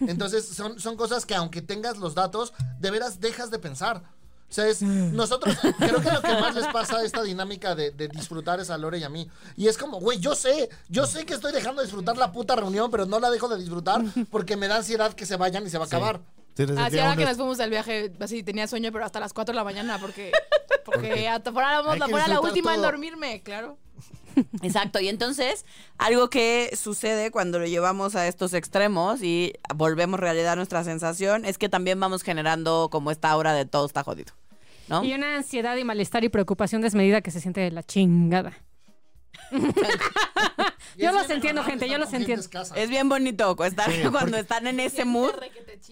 Entonces 0.00 0.46
son, 0.46 0.78
son 0.78 0.96
cosas 0.96 1.24
que 1.26 1.34
aunque 1.34 1.62
tengas 1.62 1.96
los 1.96 2.14
datos, 2.14 2.52
de 2.78 2.90
veras 2.90 3.18
dejas 3.18 3.50
de 3.50 3.58
pensar. 3.58 4.02
O 4.48 4.52
sea, 4.52 4.66
es, 4.66 4.80
nosotros, 4.80 5.56
creo 5.78 6.00
que 6.00 6.10
lo 6.10 6.22
que 6.22 6.32
más 6.40 6.54
les 6.54 6.66
pasa 6.68 6.98
a 6.98 7.04
esta 7.04 7.22
dinámica 7.22 7.74
de, 7.74 7.90
de 7.90 8.08
disfrutar 8.08 8.60
es 8.60 8.70
a 8.70 8.78
Lore 8.78 8.98
y 8.98 9.04
a 9.04 9.10
mí. 9.10 9.28
Y 9.56 9.68
es 9.68 9.76
como, 9.76 10.00
güey, 10.00 10.18
yo 10.20 10.34
sé, 10.34 10.70
yo 10.88 11.06
sé 11.06 11.26
que 11.26 11.34
estoy 11.34 11.52
dejando 11.52 11.82
de 11.82 11.86
disfrutar 11.86 12.16
la 12.16 12.32
puta 12.32 12.56
reunión, 12.56 12.90
pero 12.90 13.04
no 13.04 13.20
la 13.20 13.30
dejo 13.30 13.48
de 13.48 13.58
disfrutar 13.58 14.02
porque 14.30 14.56
me 14.56 14.66
da 14.66 14.76
ansiedad 14.76 15.12
que 15.12 15.26
se 15.26 15.36
vayan 15.36 15.66
y 15.66 15.70
se 15.70 15.76
va 15.76 15.84
a 15.84 15.86
acabar. 15.86 16.20
Sí, 16.56 16.64
Así 16.76 16.98
ahora 16.98 17.14
que 17.16 17.24
nos 17.24 17.36
fuimos 17.36 17.58
del 17.58 17.70
viaje, 17.70 18.12
así 18.18 18.42
tenía 18.42 18.66
sueño, 18.66 18.90
pero 18.90 19.04
hasta 19.04 19.20
las 19.20 19.32
4 19.32 19.52
de 19.52 19.56
la 19.56 19.64
mañana, 19.64 19.98
porque, 20.00 20.32
porque 20.84 21.28
hasta 21.28 21.52
fuera, 21.52 21.82
la, 21.82 22.08
fuera 22.08 22.26
la 22.26 22.40
última 22.40 22.74
en 22.74 22.80
todo. 22.80 22.90
dormirme, 22.90 23.42
claro. 23.42 23.78
Exacto, 24.62 25.00
y 25.00 25.08
entonces 25.08 25.64
algo 25.98 26.30
que 26.30 26.70
sucede 26.76 27.30
cuando 27.30 27.58
lo 27.58 27.66
llevamos 27.66 28.16
a 28.16 28.26
estos 28.26 28.54
extremos 28.54 29.22
y 29.22 29.54
volvemos 29.74 30.20
realidad 30.20 30.56
nuestra 30.56 30.84
sensación 30.84 31.44
es 31.44 31.58
que 31.58 31.68
también 31.68 31.98
vamos 32.00 32.22
generando 32.22 32.88
como 32.90 33.10
esta 33.10 33.30
aura 33.30 33.52
de 33.52 33.64
todo 33.64 33.86
está 33.86 34.02
jodido. 34.02 34.32
Y 35.02 35.12
una 35.12 35.36
ansiedad 35.36 35.76
y 35.76 35.84
malestar 35.84 36.24
y 36.24 36.30
preocupación 36.30 36.80
desmedida 36.80 37.20
que 37.20 37.30
se 37.30 37.40
siente 37.40 37.60
de 37.60 37.70
la 37.70 37.82
chingada. 37.82 38.56
Yo 40.96 41.12
los 41.12 41.30
entiendo, 41.30 41.62
gente, 41.62 41.88
yo 41.88 41.96
los 41.96 42.12
entiendo. 42.12 42.44
Es 42.74 42.90
bien 42.90 43.08
bonito 43.08 43.56
estar 43.64 43.90
Sí, 43.90 43.98
cuando 44.02 44.18
porque- 44.18 44.40
están 44.40 44.66
en 44.66 44.80
ese 44.80 45.04
mood. 45.04 45.30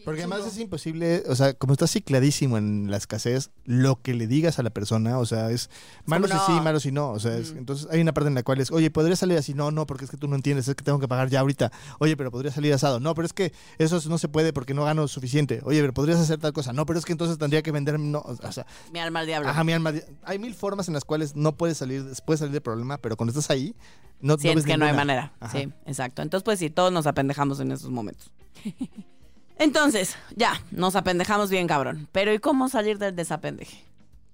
Porque 0.04 0.22
además 0.22 0.44
es 0.46 0.58
imposible, 0.58 1.22
o 1.28 1.36
sea, 1.36 1.54
como 1.54 1.72
estás 1.72 1.92
cicladísimo 1.92 2.58
en 2.58 2.90
la 2.90 2.96
escasez, 2.96 3.50
lo 3.64 4.00
que 4.02 4.14
le 4.14 4.26
digas 4.26 4.58
a 4.58 4.62
la 4.64 4.70
persona, 4.70 5.18
o 5.18 5.26
sea, 5.26 5.50
es 5.52 5.70
como 6.04 6.26
si 6.26 6.32
sí, 6.32 6.38
no. 6.48 6.62
malos 6.62 6.82
si 6.82 6.92
no. 6.92 7.10
O 7.12 7.20
sea, 7.20 7.36
es- 7.38 7.52
Mm. 7.54 7.58
entonces 7.58 7.88
hay 7.90 8.00
una 8.00 8.12
parte 8.12 8.28
en 8.28 8.34
la 8.34 8.42
cual 8.42 8.60
es, 8.60 8.70
oye, 8.72 8.90
¿podría 8.90 9.14
salir 9.16 9.38
así? 9.38 9.54
No, 9.54 9.70
no, 9.70 9.86
porque 9.86 10.04
es 10.06 10.10
que 10.10 10.16
tú 10.16 10.26
no 10.28 10.34
entiendes, 10.34 10.66
es 10.68 10.74
que 10.74 10.82
tengo 10.82 10.98
que 10.98 11.06
pagar 11.08 11.28
ya 11.30 11.40
ahorita. 11.40 11.70
Oye, 12.00 12.16
pero 12.16 12.30
podría 12.32 12.50
salir 12.50 12.72
asado. 12.74 12.98
No, 12.98 13.14
pero 13.14 13.26
es 13.26 13.32
que 13.32 13.52
eso 13.78 14.00
no 14.08 14.18
se 14.18 14.28
puede 14.28 14.52
porque 14.52 14.74
no 14.74 14.84
gano 14.84 15.06
suficiente. 15.06 15.60
Oye, 15.64 15.80
pero 15.80 15.94
podrías 15.94 16.18
hacer 16.18 16.38
tal 16.38 16.52
cosa. 16.52 16.72
No, 16.72 16.84
pero 16.84 16.98
es 16.98 17.04
que 17.04 17.12
entonces 17.12 17.38
tendría 17.38 17.62
que 17.62 17.70
vender. 17.70 17.98
No, 18.00 18.20
o 18.26 18.52
sea, 18.52 18.66
Mi 18.92 18.98
alma 18.98 19.20
al 19.20 19.26
diablo. 19.26 19.48
ajá, 19.48 19.62
mi 19.62 19.72
alma. 19.72 19.92
Hay 20.24 20.38
mil 20.40 20.54
formas 20.54 20.88
en 20.88 20.94
las 20.94 21.04
cuales 21.04 21.36
no 21.36 21.52
puedes 21.56 21.78
salir, 21.78 22.04
puedes 22.26 22.40
salir 22.40 22.52
del 22.52 22.62
problema, 22.62 22.98
pero 22.98 23.16
cuando 23.26 23.40
estás 23.40 23.50
ahí, 23.50 23.74
no, 24.20 24.34
no 24.34 24.38
Sientes 24.38 24.64
ves 24.64 24.72
que 24.72 24.78
no 24.78 24.86
hay 24.86 24.92
manera. 24.92 25.32
Ajá. 25.40 25.58
Sí, 25.58 25.68
exacto. 25.84 26.22
Entonces, 26.22 26.44
pues 26.44 26.58
sí, 26.58 26.70
todos 26.70 26.92
nos 26.92 27.06
apendejamos 27.06 27.60
en 27.60 27.72
esos 27.72 27.90
momentos. 27.90 28.30
Entonces, 29.58 30.16
ya, 30.34 30.60
nos 30.70 30.96
apendejamos 30.96 31.50
bien, 31.50 31.66
cabrón. 31.66 32.08
Pero 32.12 32.32
¿y 32.32 32.38
cómo 32.38 32.68
salir 32.68 32.98
del 32.98 33.16
desapendeje? 33.16 33.82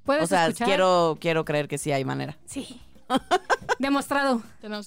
¿Puedes 0.05 0.24
O 0.24 0.26
sea, 0.26 0.46
escuchar? 0.48 0.66
quiero, 0.66 1.16
quiero 1.20 1.44
creer 1.44 1.68
que 1.68 1.78
sí 1.78 1.92
hay 1.92 2.05
manera. 2.05 2.37
Sí. 2.44 2.81
Demostrado, 3.78 4.42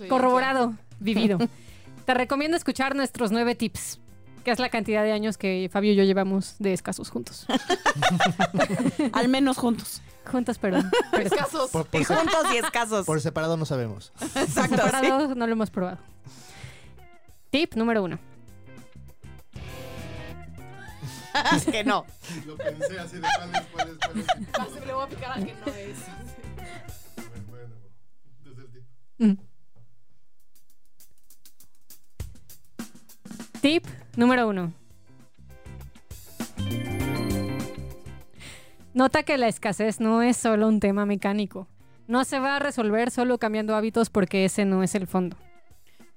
corroborado, 0.09 0.73
vivido. 0.99 1.37
Te 2.05 2.13
recomiendo 2.13 2.57
escuchar 2.57 2.95
nuestros 2.95 3.31
nueve 3.31 3.55
tips, 3.55 3.99
que 4.45 4.51
es 4.51 4.60
la 4.60 4.69
cantidad 4.69 5.03
de 5.03 5.12
años 5.12 5.38
que 5.38 5.69
Fabio 5.73 5.91
y 5.91 5.95
yo 5.95 6.03
llevamos 6.03 6.55
de 6.60 6.71
escasos 6.71 7.10
juntos. 7.10 7.47
Al 9.12 9.27
menos 9.27 9.58
juntos. 9.58 10.03
Juntos, 10.23 10.60
pero, 10.60 10.81
pero 11.12 11.23
Escasos. 11.25 11.71
Por, 11.71 11.88
por 11.88 11.99
Y 11.99 12.03
juntos 12.03 12.45
y 12.53 12.58
escasos. 12.58 13.05
por 13.08 13.19
separado 13.19 13.58
no 13.58 13.65
sabemos. 13.65 14.13
Exacto. 14.21 14.75
sí. 14.77 14.84
separados 14.84 15.36
no 15.36 15.47
lo 15.47 15.53
hemos 15.53 15.71
probado. 15.71 15.97
Tip 17.49 17.73
número 17.73 18.03
uno. 18.03 18.19
Es 21.55 21.65
que 21.65 21.84
no. 21.84 22.05
Lo 22.45 22.55
pensé 22.55 22.99
así 22.99 23.15
de 23.15 23.21
cuál 23.21 23.55
es, 23.55 23.62
cuál 23.73 23.89
es, 23.89 23.97
cuál 23.97 24.19
es. 24.19 24.25
Casi 24.51 24.86
le 24.86 24.93
voy 24.93 25.03
a 25.03 25.08
picar 25.08 25.31
al 25.31 25.45
que 25.45 25.53
no 25.55 25.73
es. 25.73 25.97
Mm. 29.17 29.34
Tip 33.62 33.88
número 34.17 34.47
uno. 34.47 34.73
Nota 38.93 39.23
que 39.23 39.38
la 39.38 39.47
escasez 39.47 39.99
no 39.99 40.21
es 40.21 40.38
solo 40.38 40.67
un 40.67 40.80
tema 40.80 41.06
mecánico. 41.06 41.67
No 42.08 42.23
se 42.23 42.39
va 42.39 42.56
a 42.56 42.60
resolver 42.60 43.12
solo 43.12 43.38
cambiando 43.38 43.75
hábitos 43.75 44.10
porque 44.10 44.45
ese 44.45 44.63
no 44.63 44.84
es 44.84 44.95
el 44.95 45.08
fondo. 45.08 45.36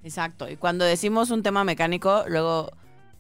Exacto. 0.05 0.49
Y 0.49 0.57
cuando 0.57 0.85
decimos 0.85 1.31
un 1.31 1.43
tema 1.43 1.65
mecánico, 1.65 2.25
luego, 2.29 2.71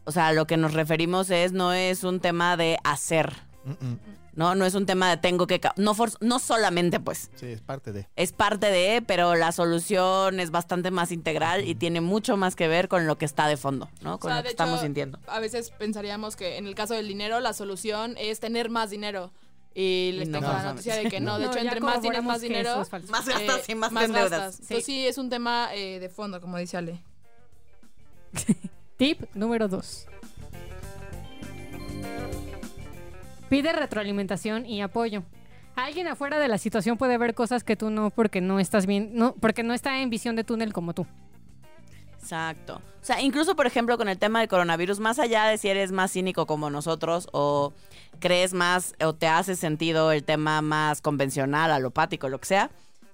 o 0.04 0.12
sea, 0.12 0.32
lo 0.32 0.46
que 0.46 0.56
nos 0.56 0.74
referimos 0.74 1.30
es, 1.30 1.52
no 1.52 1.72
es 1.72 2.04
un 2.04 2.20
tema 2.20 2.56
de 2.56 2.78
hacer, 2.84 3.32
Mm, 3.68 3.86
mm. 3.86 3.98
¿No? 4.38 4.54
No 4.54 4.64
es 4.64 4.74
un 4.74 4.86
tema 4.86 5.10
de 5.10 5.16
tengo 5.16 5.48
que... 5.48 5.60
No, 5.76 5.94
for- 5.94 6.12
no 6.20 6.38
solamente, 6.38 7.00
pues. 7.00 7.28
Sí, 7.34 7.46
es 7.46 7.60
parte 7.60 7.90
de. 7.92 8.06
Es 8.14 8.32
parte 8.32 8.66
de, 8.70 9.02
pero 9.04 9.34
la 9.34 9.50
solución 9.50 10.38
es 10.38 10.52
bastante 10.52 10.92
más 10.92 11.10
integral 11.10 11.66
y 11.66 11.74
tiene 11.74 12.00
mucho 12.00 12.36
más 12.36 12.54
que 12.54 12.68
ver 12.68 12.86
con 12.86 13.08
lo 13.08 13.18
que 13.18 13.24
está 13.24 13.48
de 13.48 13.56
fondo, 13.56 13.88
¿no? 14.00 14.20
Con 14.20 14.30
O 14.30 14.34
sea, 14.34 14.36
lo 14.36 14.42
que 14.44 14.48
de 14.48 14.50
estamos 14.52 14.74
hecho, 14.76 14.84
sintiendo. 14.84 15.18
A 15.26 15.40
veces 15.40 15.70
pensaríamos 15.76 16.36
que 16.36 16.56
en 16.56 16.68
el 16.68 16.76
caso 16.76 16.94
del 16.94 17.08
dinero, 17.08 17.40
la 17.40 17.52
solución 17.52 18.14
es 18.16 18.38
tener 18.38 18.70
más 18.70 18.90
dinero. 18.90 19.32
Y 19.74 20.12
les 20.12 20.28
no, 20.28 20.38
tengo 20.38 20.52
la 20.52 20.62
no, 20.62 20.70
noticia 20.70 20.94
de 20.94 21.08
que 21.10 21.18
no. 21.20 21.36
De 21.40 21.46
hecho, 21.46 21.58
entre 21.58 21.80
más 21.80 22.00
tienes 22.00 22.22
más 22.22 22.40
dinero, 22.40 22.80
es. 22.80 23.10
Más 23.10 23.26
gastas 23.26 23.68
eh, 23.68 23.72
y 23.72 23.74
más, 23.74 23.90
endeudas. 23.92 24.30
gastas. 24.30 24.60
Entonces 24.60 24.84
sí, 24.84 25.04
es 25.04 25.18
un 25.18 25.30
tema 25.30 25.74
eh, 25.74 25.98
de 25.98 26.08
fondo, 26.08 26.40
como 26.40 26.58
dice 26.58 26.76
Ale. 26.76 27.02
Tip 28.96 29.22
número 29.34 29.66
2. 29.66 30.06
Pide 33.48 33.72
retroalimentación 33.72 34.66
y 34.66 34.82
apoyo. 34.82 35.22
Alguien 35.76 36.08
afuera 36.08 36.38
de 36.38 36.48
la 36.48 36.58
situación 36.58 36.98
puede 36.98 37.18
ver 37.18 37.34
cosas 37.34 37.62
que 37.64 37.76
tú 37.76 37.90
no 37.90 38.10
porque 38.10 38.40
no 38.40 38.58
estás 38.58 38.86
bien, 38.86 39.10
no, 39.14 39.34
porque 39.34 39.62
no 39.62 39.74
está 39.74 40.00
en 40.00 40.10
visión 40.10 40.36
de 40.36 40.44
túnel 40.44 40.72
como 40.72 40.92
tú. 40.92 41.06
Exacto. 42.20 42.82
O 43.00 43.04
sea, 43.04 43.20
incluso, 43.22 43.56
por 43.56 43.66
ejemplo, 43.66 43.96
con 43.96 44.08
el 44.08 44.18
tema 44.18 44.40
del 44.40 44.48
coronavirus, 44.48 44.98
más 45.00 45.18
allá 45.18 45.44
de 45.44 45.56
si 45.56 45.68
eres 45.68 45.92
más 45.92 46.12
cínico 46.12 46.46
como 46.46 46.68
nosotros 46.68 47.28
o 47.32 47.72
crees 48.18 48.52
más 48.52 48.94
o 49.02 49.14
te 49.14 49.28
hace 49.28 49.56
sentido 49.56 50.12
el 50.12 50.24
tema 50.24 50.60
más 50.60 51.00
convencional, 51.00 51.70
alopático, 51.70 52.28
lo 52.28 52.38
que 52.38 52.46
sea, 52.46 52.70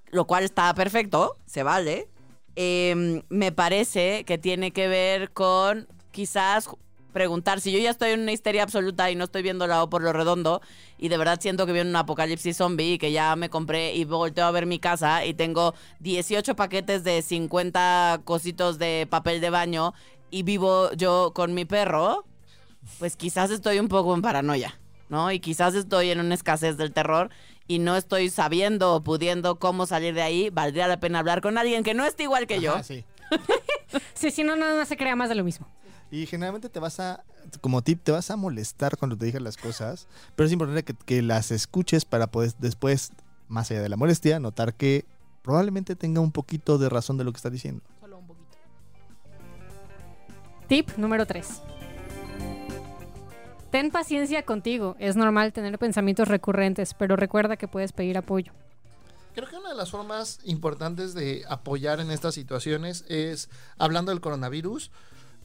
lo 0.09 0.25
cual 0.25 0.43
está 0.43 0.73
perfecto, 0.73 1.37
se 1.45 1.63
vale, 1.63 2.09
eh, 2.55 3.21
me 3.29 3.51
parece 3.51 4.23
que 4.25 4.37
tiene 4.37 4.71
que 4.71 4.87
ver 4.87 5.31
con 5.31 5.87
quizás 6.11 6.69
preguntar 7.15 7.61
si 7.61 7.71
yo 7.71 7.79
ya 7.79 7.91
estoy 7.91 8.09
en 8.11 8.19
una 8.19 8.33
histeria 8.33 8.61
absoluta 8.61 9.09
y 9.09 9.15
no 9.15 9.23
estoy 9.23 9.41
viendo 9.41 9.67
la 9.67 9.81
O 9.81 9.89
por 9.89 10.03
lo 10.03 10.11
redondo 10.11 10.61
y 10.97 11.07
de 11.07 11.17
verdad 11.17 11.39
siento 11.39 11.65
que 11.65 11.71
viene 11.71 11.89
un 11.89 11.95
apocalipsis 11.95 12.57
zombie 12.57 12.95
y 12.95 12.97
que 12.97 13.13
ya 13.13 13.37
me 13.37 13.49
compré 13.49 13.95
y 13.95 14.03
volteo 14.03 14.43
a 14.43 14.51
ver 14.51 14.65
mi 14.65 14.79
casa 14.79 15.23
y 15.23 15.33
tengo 15.33 15.73
18 16.01 16.57
paquetes 16.57 17.05
de 17.05 17.21
50 17.21 18.19
cositos 18.25 18.79
de 18.79 19.07
papel 19.09 19.39
de 19.39 19.49
baño 19.49 19.93
y 20.29 20.43
vivo 20.43 20.91
yo 20.91 21.31
con 21.33 21.53
mi 21.53 21.63
perro, 21.63 22.25
pues 22.99 23.15
quizás 23.15 23.49
estoy 23.49 23.79
un 23.79 23.87
poco 23.87 24.13
en 24.13 24.21
paranoia, 24.21 24.77
¿no? 25.07 25.31
Y 25.31 25.39
quizás 25.39 25.73
estoy 25.73 26.09
en 26.11 26.19
una 26.19 26.35
escasez 26.35 26.75
del 26.75 26.91
terror 26.91 27.29
y 27.65 27.79
no 27.79 27.95
estoy 27.95 28.29
sabiendo 28.29 28.93
o 28.93 29.03
pudiendo 29.03 29.57
cómo 29.57 29.85
salir 29.85 30.13
de 30.15 30.21
ahí, 30.21 30.49
valdría 30.49 30.89
la 30.89 30.99
pena 30.99 31.19
hablar 31.19 31.39
con 31.39 31.57
alguien 31.57 31.85
que 31.85 31.93
no 31.93 32.05
esté 32.05 32.23
igual 32.23 32.45
que 32.45 32.59
yo. 32.59 32.83
Sí. 32.83 33.05
Sí, 34.13 34.29
si 34.29 34.43
no, 34.43 34.57
nada 34.57 34.75
más 34.75 34.89
se 34.89 34.97
crea 34.97 35.15
más 35.15 35.29
de 35.29 35.35
lo 35.35 35.43
mismo. 35.43 35.67
Y 36.11 36.25
generalmente 36.27 36.69
te 36.69 36.79
vas 36.79 36.99
a, 36.99 37.23
como 37.61 37.81
tip, 37.81 38.01
te 38.03 38.11
vas 38.11 38.29
a 38.31 38.35
molestar 38.35 38.97
cuando 38.97 39.17
te 39.17 39.25
digan 39.25 39.43
las 39.43 39.57
cosas, 39.57 40.07
pero 40.35 40.47
es 40.47 40.53
importante 40.53 40.83
que, 40.83 40.93
que 40.93 41.21
las 41.21 41.51
escuches 41.51 42.05
para 42.05 42.27
poder 42.27 42.53
después, 42.59 43.11
más 43.47 43.71
allá 43.71 43.81
de 43.81 43.89
la 43.89 43.97
molestia, 43.97 44.39
notar 44.39 44.75
que 44.75 45.05
probablemente 45.41 45.95
tenga 45.95 46.21
un 46.21 46.31
poquito 46.31 46.77
de 46.77 46.89
razón 46.89 47.17
de 47.17 47.23
lo 47.23 47.31
que 47.31 47.37
está 47.37 47.49
diciendo. 47.49 47.81
Solo 47.99 48.19
un 48.19 48.27
poquito. 48.27 48.57
Tip 50.67 50.97
número 50.97 51.25
3. 51.25 51.61
Ten 53.75 53.91
paciencia 53.91 54.43
contigo. 54.43 54.95
Es 54.99 55.17
normal 55.17 55.51
tener 55.51 55.77
pensamientos 55.77 56.29
recurrentes, 56.29 56.93
pero 56.93 57.17
recuerda 57.17 57.57
que 57.57 57.67
puedes 57.67 57.91
pedir 57.91 58.17
apoyo. 58.17 58.53
Creo 59.33 59.49
que 59.49 59.57
una 59.57 59.67
de 59.67 59.75
las 59.75 59.91
formas 59.91 60.39
importantes 60.45 61.13
de 61.13 61.43
apoyar 61.49 61.99
en 61.99 62.09
estas 62.09 62.33
situaciones 62.33 63.03
es, 63.09 63.49
hablando 63.77 64.11
del 64.11 64.21
coronavirus, 64.21 64.91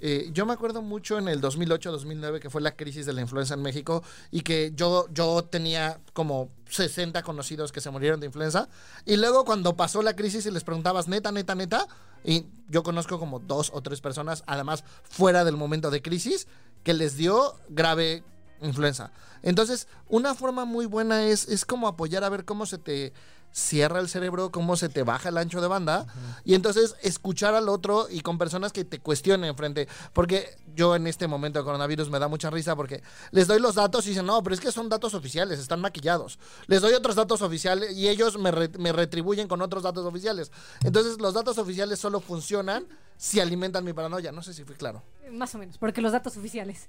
Eh, 0.01 0.31
yo 0.33 0.47
me 0.47 0.53
acuerdo 0.55 0.81
mucho 0.81 1.19
en 1.19 1.29
el 1.29 1.41
2008-2009 1.41 2.41
que 2.41 2.49
fue 2.51 2.61
la 2.61 2.75
crisis 2.75 3.05
de 3.05 3.13
la 3.13 3.21
influenza 3.21 3.55
en 3.55 3.63
México 3.63 4.03
y 4.31 4.41
que 4.41 4.73
yo, 4.75 5.07
yo 5.13 5.45
tenía 5.45 6.01
como 6.15 6.51
60 6.69 7.23
conocidos 7.23 7.71
que 7.71 7.81
se 7.81 7.91
murieron 7.91 8.19
de 8.19 8.27
influenza. 8.27 8.69
Y 9.05 9.17
luego 9.17 9.45
cuando 9.45 9.77
pasó 9.77 10.03
la 10.03 10.17
crisis 10.17 10.47
y 10.47 10.51
les 10.51 10.65
preguntabas, 10.65 11.09
neta, 11.09 11.33
neta, 11.33 11.55
neta, 11.55 11.87
y 12.25 12.47
yo 12.69 12.83
conozco 12.83 13.19
como 13.19 13.39
dos 13.41 13.71
o 13.75 13.83
tres 13.83 14.01
personas, 14.01 14.43
además 14.47 14.85
fuera 15.03 15.45
del 15.45 15.57
momento 15.57 15.91
de 15.91 16.03
crisis, 16.03 16.47
que 16.83 16.95
les 16.95 17.17
dio 17.17 17.61
grave 17.69 18.25
influenza. 18.63 19.13
Entonces, 19.43 19.89
una 20.09 20.35
forma 20.35 20.65
muy 20.65 20.87
buena 20.87 21.25
es, 21.25 21.49
es 21.49 21.65
como 21.65 21.89
apoyar 21.89 22.25
a 22.25 22.29
ver 22.29 22.45
cómo 22.45 22.67
se 22.67 22.79
te 22.79 23.13
cierra 23.53 24.01
el 24.01 24.09
cerebro, 24.09 24.51
cómo 24.51 24.77
se 24.77 24.89
te 24.89 25.03
baja 25.03 25.29
el 25.31 25.39
ancho 25.39 25.61
de 25.61 25.69
banda 25.69 26.07
y 26.45 26.55
entonces 26.55 26.95
escuchar 27.03 27.55
al 27.55 27.69
otro 27.69 28.07
y 28.11 28.21
con 28.21 28.39
personas 28.39 28.73
que 28.73 28.85
te 28.85 29.01
cuestionen 29.01 29.55
frente, 29.57 29.89
porque 30.13 30.57
yo 30.75 30.95
en 30.95 31.07
este 31.07 31.27
momento 31.27 31.59
de 31.59 31.65
coronavirus 31.65 32.11
me 32.11 32.19
da 32.19 32.29
mucha 32.29 32.49
risa 32.51 32.77
porque 32.77 33.03
les 33.33 33.47
doy 33.49 33.59
los 33.61 33.75
datos 33.75 34.07
y 34.07 34.11
dicen, 34.11 34.27
no, 34.27 34.43
pero 34.43 34.55
es 34.55 34.61
que 34.61 34.71
son 34.73 34.89
datos 34.89 35.15
oficiales, 35.15 35.59
están 35.59 35.81
maquillados. 35.81 36.39
Les 36.67 36.81
doy 36.81 36.95
otros 36.95 37.17
datos 37.17 37.43
oficiales 37.43 37.97
y 37.97 38.09
ellos 38.09 38.39
me, 38.39 38.51
re- 38.51 38.71
me 38.79 38.93
retribuyen 38.93 39.49
con 39.49 39.61
otros 39.63 39.83
datos 39.83 40.07
oficiales. 40.07 40.53
Entonces 40.85 41.21
los 41.21 41.35
datos 41.35 41.59
oficiales 41.59 41.99
solo 41.99 42.21
funcionan 42.21 42.87
si 43.17 43.41
alimentan 43.41 43.85
mi 43.85 43.93
paranoia. 43.93 44.33
No 44.33 44.43
sé 44.43 44.55
si 44.55 44.65
fui 44.65 44.77
claro. 44.77 45.03
Más 45.33 45.55
o 45.55 45.59
menos, 45.59 45.79
porque 45.79 46.01
los 46.01 46.13
datos 46.13 46.37
oficiales. 46.37 46.89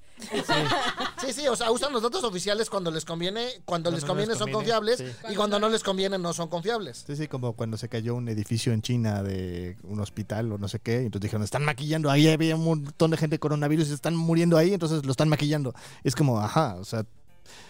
Sí, 1.19 1.33
sí, 1.33 1.47
o 1.47 1.55
sea, 1.55 1.71
usan 1.71 1.93
los 1.93 2.01
datos 2.01 2.23
oficiales 2.23 2.69
cuando 2.69 2.89
les 2.91 3.05
conviene, 3.05 3.41
cuando, 3.65 3.65
Cuando 3.65 3.91
les 3.91 4.01
no 4.01 4.07
conviene 4.07 4.29
les 4.31 4.37
son 4.37 4.51
conviene, 4.51 4.57
confiables 4.57 4.97
sí. 4.97 5.05
y 5.31 5.35
cuando 5.35 5.59
no 5.59 5.69
les 5.69 5.83
conviene 5.83 6.17
no 6.17 6.33
son 6.33 6.47
confiables. 6.47 7.03
Sí, 7.05 7.15
sí, 7.15 7.27
como 7.27 7.53
cuando 7.53 7.77
se 7.77 7.89
cayó 7.89 8.15
un 8.15 8.27
edificio 8.27 8.73
en 8.73 8.81
China 8.81 9.21
de 9.21 9.77
un 9.83 9.99
hospital 9.99 10.51
o 10.51 10.57
no 10.57 10.67
sé 10.67 10.79
qué, 10.79 11.03
y 11.03 11.05
entonces 11.05 11.21
dijeron, 11.21 11.43
están 11.43 11.63
maquillando, 11.63 12.09
ahí 12.09 12.27
había 12.27 12.55
un 12.55 12.63
montón 12.63 13.11
de 13.11 13.17
gente 13.17 13.35
de 13.35 13.39
coronavirus 13.39 13.89
están 13.89 14.15
muriendo 14.15 14.57
ahí, 14.57 14.73
entonces 14.73 15.05
lo 15.05 15.11
están 15.11 15.29
maquillando. 15.29 15.73
Es 16.03 16.15
como, 16.15 16.39
ajá, 16.39 16.75
o 16.79 16.85
sea, 16.85 17.05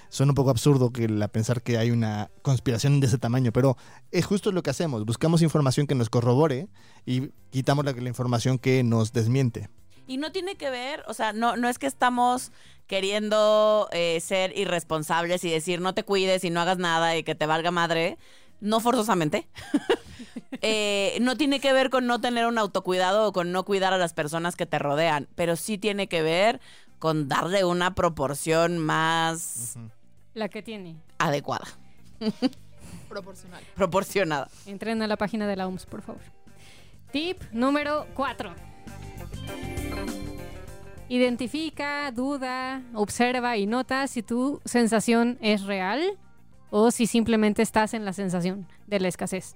suena 0.09 0.31
un 0.31 0.35
poco 0.35 0.49
absurdo 0.49 0.91
que 0.91 1.07
la 1.07 1.27
pensar 1.27 1.61
que 1.61 1.77
hay 1.77 1.91
una 1.91 2.31
conspiración 2.41 2.99
de 2.99 3.07
ese 3.07 3.17
tamaño, 3.17 3.51
pero 3.51 3.77
es 4.11 4.25
justo 4.25 4.51
lo 4.51 4.63
que 4.63 4.69
hacemos, 4.69 5.05
buscamos 5.05 5.41
información 5.41 5.87
que 5.87 5.95
nos 5.95 6.09
corrobore 6.09 6.67
y 7.05 7.29
quitamos 7.49 7.85
la, 7.85 7.91
la 7.93 8.09
información 8.09 8.57
que 8.57 8.83
nos 8.83 9.13
desmiente. 9.13 9.69
Y 10.07 10.17
no 10.17 10.31
tiene 10.31 10.55
que 10.55 10.69
ver, 10.69 11.03
o 11.07 11.13
sea, 11.13 11.31
no, 11.33 11.55
no 11.55 11.69
es 11.69 11.79
que 11.79 11.87
estamos 11.87 12.51
queriendo 12.87 13.87
eh, 13.91 14.19
ser 14.19 14.57
irresponsables 14.57 15.43
y 15.45 15.49
decir 15.49 15.79
no 15.79 15.93
te 15.93 16.03
cuides 16.03 16.43
y 16.43 16.49
no 16.49 16.59
hagas 16.59 16.77
nada 16.77 17.15
y 17.15 17.23
que 17.23 17.35
te 17.35 17.45
valga 17.45 17.71
madre. 17.71 18.17
No 18.59 18.79
forzosamente. 18.79 19.47
Eh, 20.63 21.17
no 21.21 21.35
tiene 21.37 21.59
que 21.59 21.73
ver 21.73 21.89
con 21.89 22.05
no 22.05 22.21
tener 22.21 22.45
un 22.45 22.57
autocuidado 22.59 23.25
o 23.27 23.33
con 23.33 23.51
no 23.51 23.65
cuidar 23.65 23.93
a 23.93 23.97
las 23.97 24.13
personas 24.13 24.55
que 24.55 24.67
te 24.67 24.77
rodean, 24.77 25.27
pero 25.33 25.55
sí 25.55 25.79
tiene 25.79 26.07
que 26.07 26.21
ver 26.21 26.61
con 26.99 27.27
darle 27.27 27.65
una 27.65 27.95
proporción 27.95 28.77
más 28.77 29.75
La 30.35 30.49
que 30.49 30.61
tiene. 30.61 30.97
adecuada, 31.17 31.65
Proporcional. 33.09 33.63
proporcionada. 33.75 34.49
Entren 34.67 35.01
a 35.01 35.07
la 35.07 35.17
página 35.17 35.47
de 35.47 35.55
la 35.55 35.67
OMS, 35.67 35.85
por 35.87 36.03
favor. 36.03 36.21
Tip 37.11 37.41
número 37.51 38.05
4. 38.13 38.53
Identifica, 41.09 42.09
duda, 42.11 42.83
observa 42.93 43.57
y 43.57 43.67
nota 43.67 44.07
si 44.07 44.23
tu 44.23 44.61
sensación 44.63 45.37
es 45.41 45.63
real 45.63 46.17
o 46.69 46.89
si 46.89 47.05
simplemente 47.05 47.61
estás 47.61 47.93
en 47.93 48.05
la 48.05 48.13
sensación 48.13 48.65
de 48.87 48.99
la 49.01 49.09
escasez. 49.09 49.55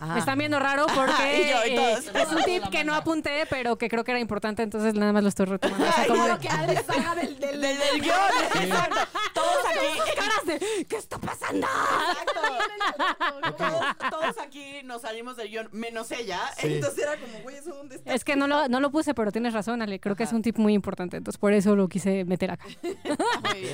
Ah. 0.00 0.14
Me 0.14 0.20
están 0.20 0.38
viendo 0.38 0.58
raro 0.60 0.86
porque 0.94 1.12
Y 1.44 1.50
yo, 1.50 1.66
y 1.66 1.76
eh, 1.76 1.98
es 2.14 2.28
un 2.30 2.42
tip 2.44 2.64
que 2.70 2.84
no 2.84 2.94
apunté, 2.94 3.46
pero 3.50 3.76
que 3.76 3.88
creo 3.88 4.04
que 4.04 4.12
era 4.12 4.20
importante, 4.20 4.62
entonces 4.62 4.94
nada 4.94 5.12
más 5.12 5.22
lo 5.22 5.28
estoy 5.28 5.46
retomando. 5.46 5.84
O 5.88 5.92
sea, 5.92 6.06
como 6.06 6.26
de- 6.28 6.38
que 6.38 6.48
Adri 6.48 6.76
salga 6.86 7.14
del, 7.16 7.38
del, 7.38 7.60
Del, 7.60 7.78
del 7.78 8.00
guion, 8.00 8.16
exacto. 8.62 8.96
Todos 9.34 9.56
aquí. 9.66 10.10
caras 10.16 10.46
de 10.46 10.86
¿qué 10.88 10.96
está 10.96 11.18
pasando? 11.18 11.66
Exacto. 11.66 13.56
Todos, 13.56 14.10
todos 14.10 14.38
aquí 14.38 14.82
nos 14.84 15.02
salimos 15.02 15.36
del 15.36 15.48
guion, 15.48 15.68
menos 15.72 16.10
ella. 16.12 16.40
Sí. 16.58 16.74
Entonces 16.74 17.02
era 17.04 17.16
como, 17.16 17.40
güey, 17.40 17.56
¿eso 17.56 17.74
dónde 17.74 17.96
está? 17.96 18.14
Es 18.14 18.24
que 18.24 18.36
no 18.36 18.46
lo, 18.46 18.68
no 18.68 18.80
lo 18.80 18.90
puse, 18.90 19.14
pero 19.14 19.32
tienes 19.32 19.52
razón, 19.52 19.82
Ale. 19.82 19.98
Creo 20.00 20.14
que 20.16 20.22
es 20.24 20.32
un 20.32 20.42
tip 20.42 20.58
muy 20.58 20.74
importante, 20.74 21.16
entonces 21.16 21.38
por 21.38 21.52
eso 21.52 21.74
lo 21.76 21.88
quise 21.88 22.24
meter 22.24 22.50
acá. 22.52 22.66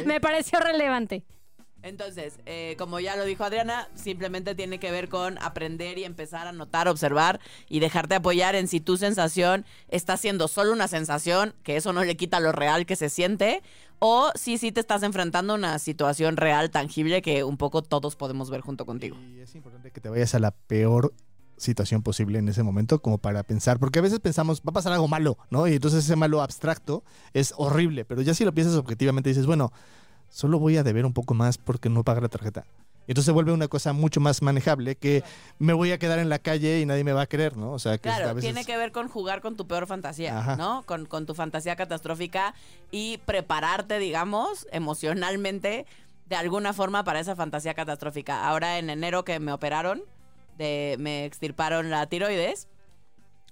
Me 0.06 0.20
pareció 0.20 0.58
relevante. 0.60 1.24
Entonces, 1.84 2.38
eh, 2.46 2.76
como 2.78 2.98
ya 2.98 3.14
lo 3.14 3.26
dijo 3.26 3.44
Adriana, 3.44 3.88
simplemente 3.94 4.54
tiene 4.54 4.80
que 4.80 4.90
ver 4.90 5.10
con 5.10 5.36
aprender 5.42 5.98
y 5.98 6.04
empezar 6.04 6.46
a 6.46 6.52
notar, 6.52 6.88
observar 6.88 7.40
y 7.68 7.78
dejarte 7.78 8.14
apoyar 8.14 8.54
en 8.54 8.68
si 8.68 8.80
tu 8.80 8.96
sensación 8.96 9.66
está 9.88 10.16
siendo 10.16 10.48
solo 10.48 10.72
una 10.72 10.88
sensación, 10.88 11.54
que 11.62 11.76
eso 11.76 11.92
no 11.92 12.02
le 12.02 12.16
quita 12.16 12.40
lo 12.40 12.52
real 12.52 12.86
que 12.86 12.96
se 12.96 13.10
siente, 13.10 13.62
o 13.98 14.32
si 14.34 14.56
sí 14.56 14.72
te 14.72 14.80
estás 14.80 15.02
enfrentando 15.02 15.52
a 15.52 15.56
una 15.56 15.78
situación 15.78 16.38
real, 16.38 16.70
tangible, 16.70 17.20
que 17.20 17.44
un 17.44 17.58
poco 17.58 17.82
todos 17.82 18.16
podemos 18.16 18.48
ver 18.48 18.62
junto 18.62 18.86
contigo. 18.86 19.18
Y 19.18 19.40
es 19.40 19.54
importante 19.54 19.90
que 19.90 20.00
te 20.00 20.08
vayas 20.08 20.34
a 20.34 20.38
la 20.38 20.52
peor 20.52 21.12
situación 21.58 22.02
posible 22.02 22.38
en 22.38 22.48
ese 22.48 22.62
momento 22.62 23.02
como 23.02 23.18
para 23.18 23.42
pensar, 23.42 23.78
porque 23.78 23.98
a 23.98 24.02
veces 24.02 24.20
pensamos, 24.20 24.60
va 24.60 24.70
a 24.70 24.72
pasar 24.72 24.94
algo 24.94 25.06
malo, 25.06 25.36
¿no? 25.50 25.68
Y 25.68 25.74
entonces 25.74 26.04
ese 26.04 26.16
malo 26.16 26.40
abstracto 26.40 27.04
es 27.34 27.52
horrible, 27.58 28.06
pero 28.06 28.22
ya 28.22 28.32
si 28.32 28.46
lo 28.46 28.54
piensas 28.54 28.76
objetivamente 28.76 29.28
dices, 29.28 29.44
bueno, 29.44 29.70
solo 30.34 30.58
voy 30.58 30.76
a 30.76 30.82
deber 30.82 31.06
un 31.06 31.12
poco 31.12 31.32
más 31.32 31.58
porque 31.58 31.88
no 31.88 32.02
pagar 32.02 32.24
la 32.24 32.28
tarjeta. 32.28 32.64
Entonces 33.06 33.26
se 33.26 33.32
vuelve 33.32 33.52
una 33.52 33.68
cosa 33.68 33.92
mucho 33.92 34.18
más 34.20 34.42
manejable 34.42 34.96
que 34.96 35.22
me 35.60 35.74
voy 35.74 35.92
a 35.92 35.98
quedar 35.98 36.18
en 36.18 36.28
la 36.28 36.38
calle 36.40 36.80
y 36.80 36.86
nadie 36.86 37.04
me 37.04 37.12
va 37.12 37.22
a 37.22 37.26
querer, 37.26 37.56
¿no? 37.56 37.70
O 37.72 37.78
sea, 37.78 37.98
que 37.98 38.08
a 38.08 38.16
Claro, 38.16 38.34
veces... 38.34 38.50
tiene 38.52 38.64
que 38.64 38.76
ver 38.76 38.90
con 38.90 39.08
jugar 39.08 39.42
con 39.42 39.56
tu 39.56 39.68
peor 39.68 39.86
fantasía, 39.86 40.36
Ajá. 40.38 40.56
¿no? 40.56 40.82
Con, 40.86 41.06
con 41.06 41.24
tu 41.24 41.34
fantasía 41.34 41.76
catastrófica 41.76 42.54
y 42.90 43.18
prepararte, 43.18 43.98
digamos, 43.98 44.66
emocionalmente 44.72 45.86
de 46.26 46.36
alguna 46.36 46.72
forma 46.72 47.04
para 47.04 47.20
esa 47.20 47.36
fantasía 47.36 47.74
catastrófica. 47.74 48.48
Ahora 48.48 48.78
en 48.78 48.90
enero 48.90 49.24
que 49.24 49.38
me 49.38 49.52
operaron, 49.52 50.02
de, 50.58 50.96
me 50.98 51.26
extirparon 51.26 51.90
la 51.90 52.06
tiroides, 52.06 52.66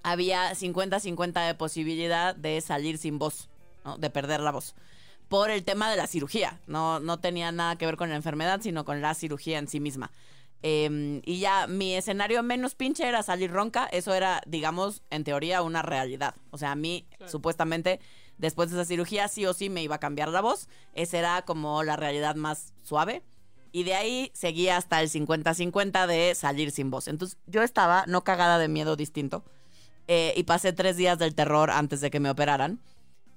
había 0.02 0.50
50-50 0.52 1.46
de 1.46 1.54
posibilidad 1.54 2.34
de 2.34 2.60
salir 2.60 2.98
sin 2.98 3.18
voz, 3.18 3.50
¿no? 3.84 3.98
De 3.98 4.10
perder 4.10 4.40
la 4.40 4.50
voz. 4.50 4.74
Por 5.32 5.50
el 5.50 5.64
tema 5.64 5.90
de 5.90 5.96
la 5.96 6.06
cirugía. 6.06 6.60
No, 6.66 7.00
no 7.00 7.18
tenía 7.18 7.50
nada 7.52 7.76
que 7.76 7.86
ver 7.86 7.96
con 7.96 8.10
la 8.10 8.16
enfermedad, 8.16 8.60
sino 8.62 8.84
con 8.84 9.00
la 9.00 9.14
cirugía 9.14 9.58
en 9.58 9.66
sí 9.66 9.80
misma. 9.80 10.10
Eh, 10.62 11.20
y 11.24 11.40
ya 11.40 11.66
mi 11.66 11.94
escenario 11.94 12.42
menos 12.42 12.74
pinche 12.74 13.08
era 13.08 13.22
salir 13.22 13.50
ronca. 13.50 13.86
Eso 13.86 14.12
era, 14.14 14.42
digamos, 14.46 15.02
en 15.10 15.24
teoría 15.24 15.62
una 15.62 15.80
realidad. 15.82 16.34
O 16.50 16.58
sea, 16.58 16.72
a 16.72 16.74
mí, 16.76 17.06
supuestamente, 17.26 17.98
después 18.36 18.70
de 18.70 18.76
esa 18.76 18.84
cirugía, 18.84 19.26
sí 19.28 19.46
o 19.46 19.54
sí 19.54 19.70
me 19.70 19.82
iba 19.82 19.94
a 19.96 20.00
cambiar 20.00 20.28
la 20.28 20.42
voz. 20.42 20.68
Esa 20.92 21.18
era 21.18 21.42
como 21.42 21.82
la 21.82 21.96
realidad 21.96 22.36
más 22.36 22.74
suave. 22.82 23.22
Y 23.72 23.84
de 23.84 23.94
ahí 23.94 24.30
seguía 24.34 24.76
hasta 24.76 25.00
el 25.00 25.08
50-50 25.08 26.06
de 26.06 26.34
salir 26.34 26.70
sin 26.72 26.90
voz. 26.90 27.08
Entonces 27.08 27.38
yo 27.46 27.62
estaba 27.62 28.04
no 28.06 28.22
cagada 28.22 28.58
de 28.58 28.68
miedo 28.68 28.96
distinto. 28.96 29.44
eh, 30.08 30.34
y 30.36 30.42
pasé 30.42 30.72
tres 30.74 30.96
días 30.96 31.18
del 31.18 31.34
terror 31.34 31.70
antes 31.70 32.00
de 32.02 32.10
que 32.10 32.20
me 32.20 32.28
operaran. 32.30 32.80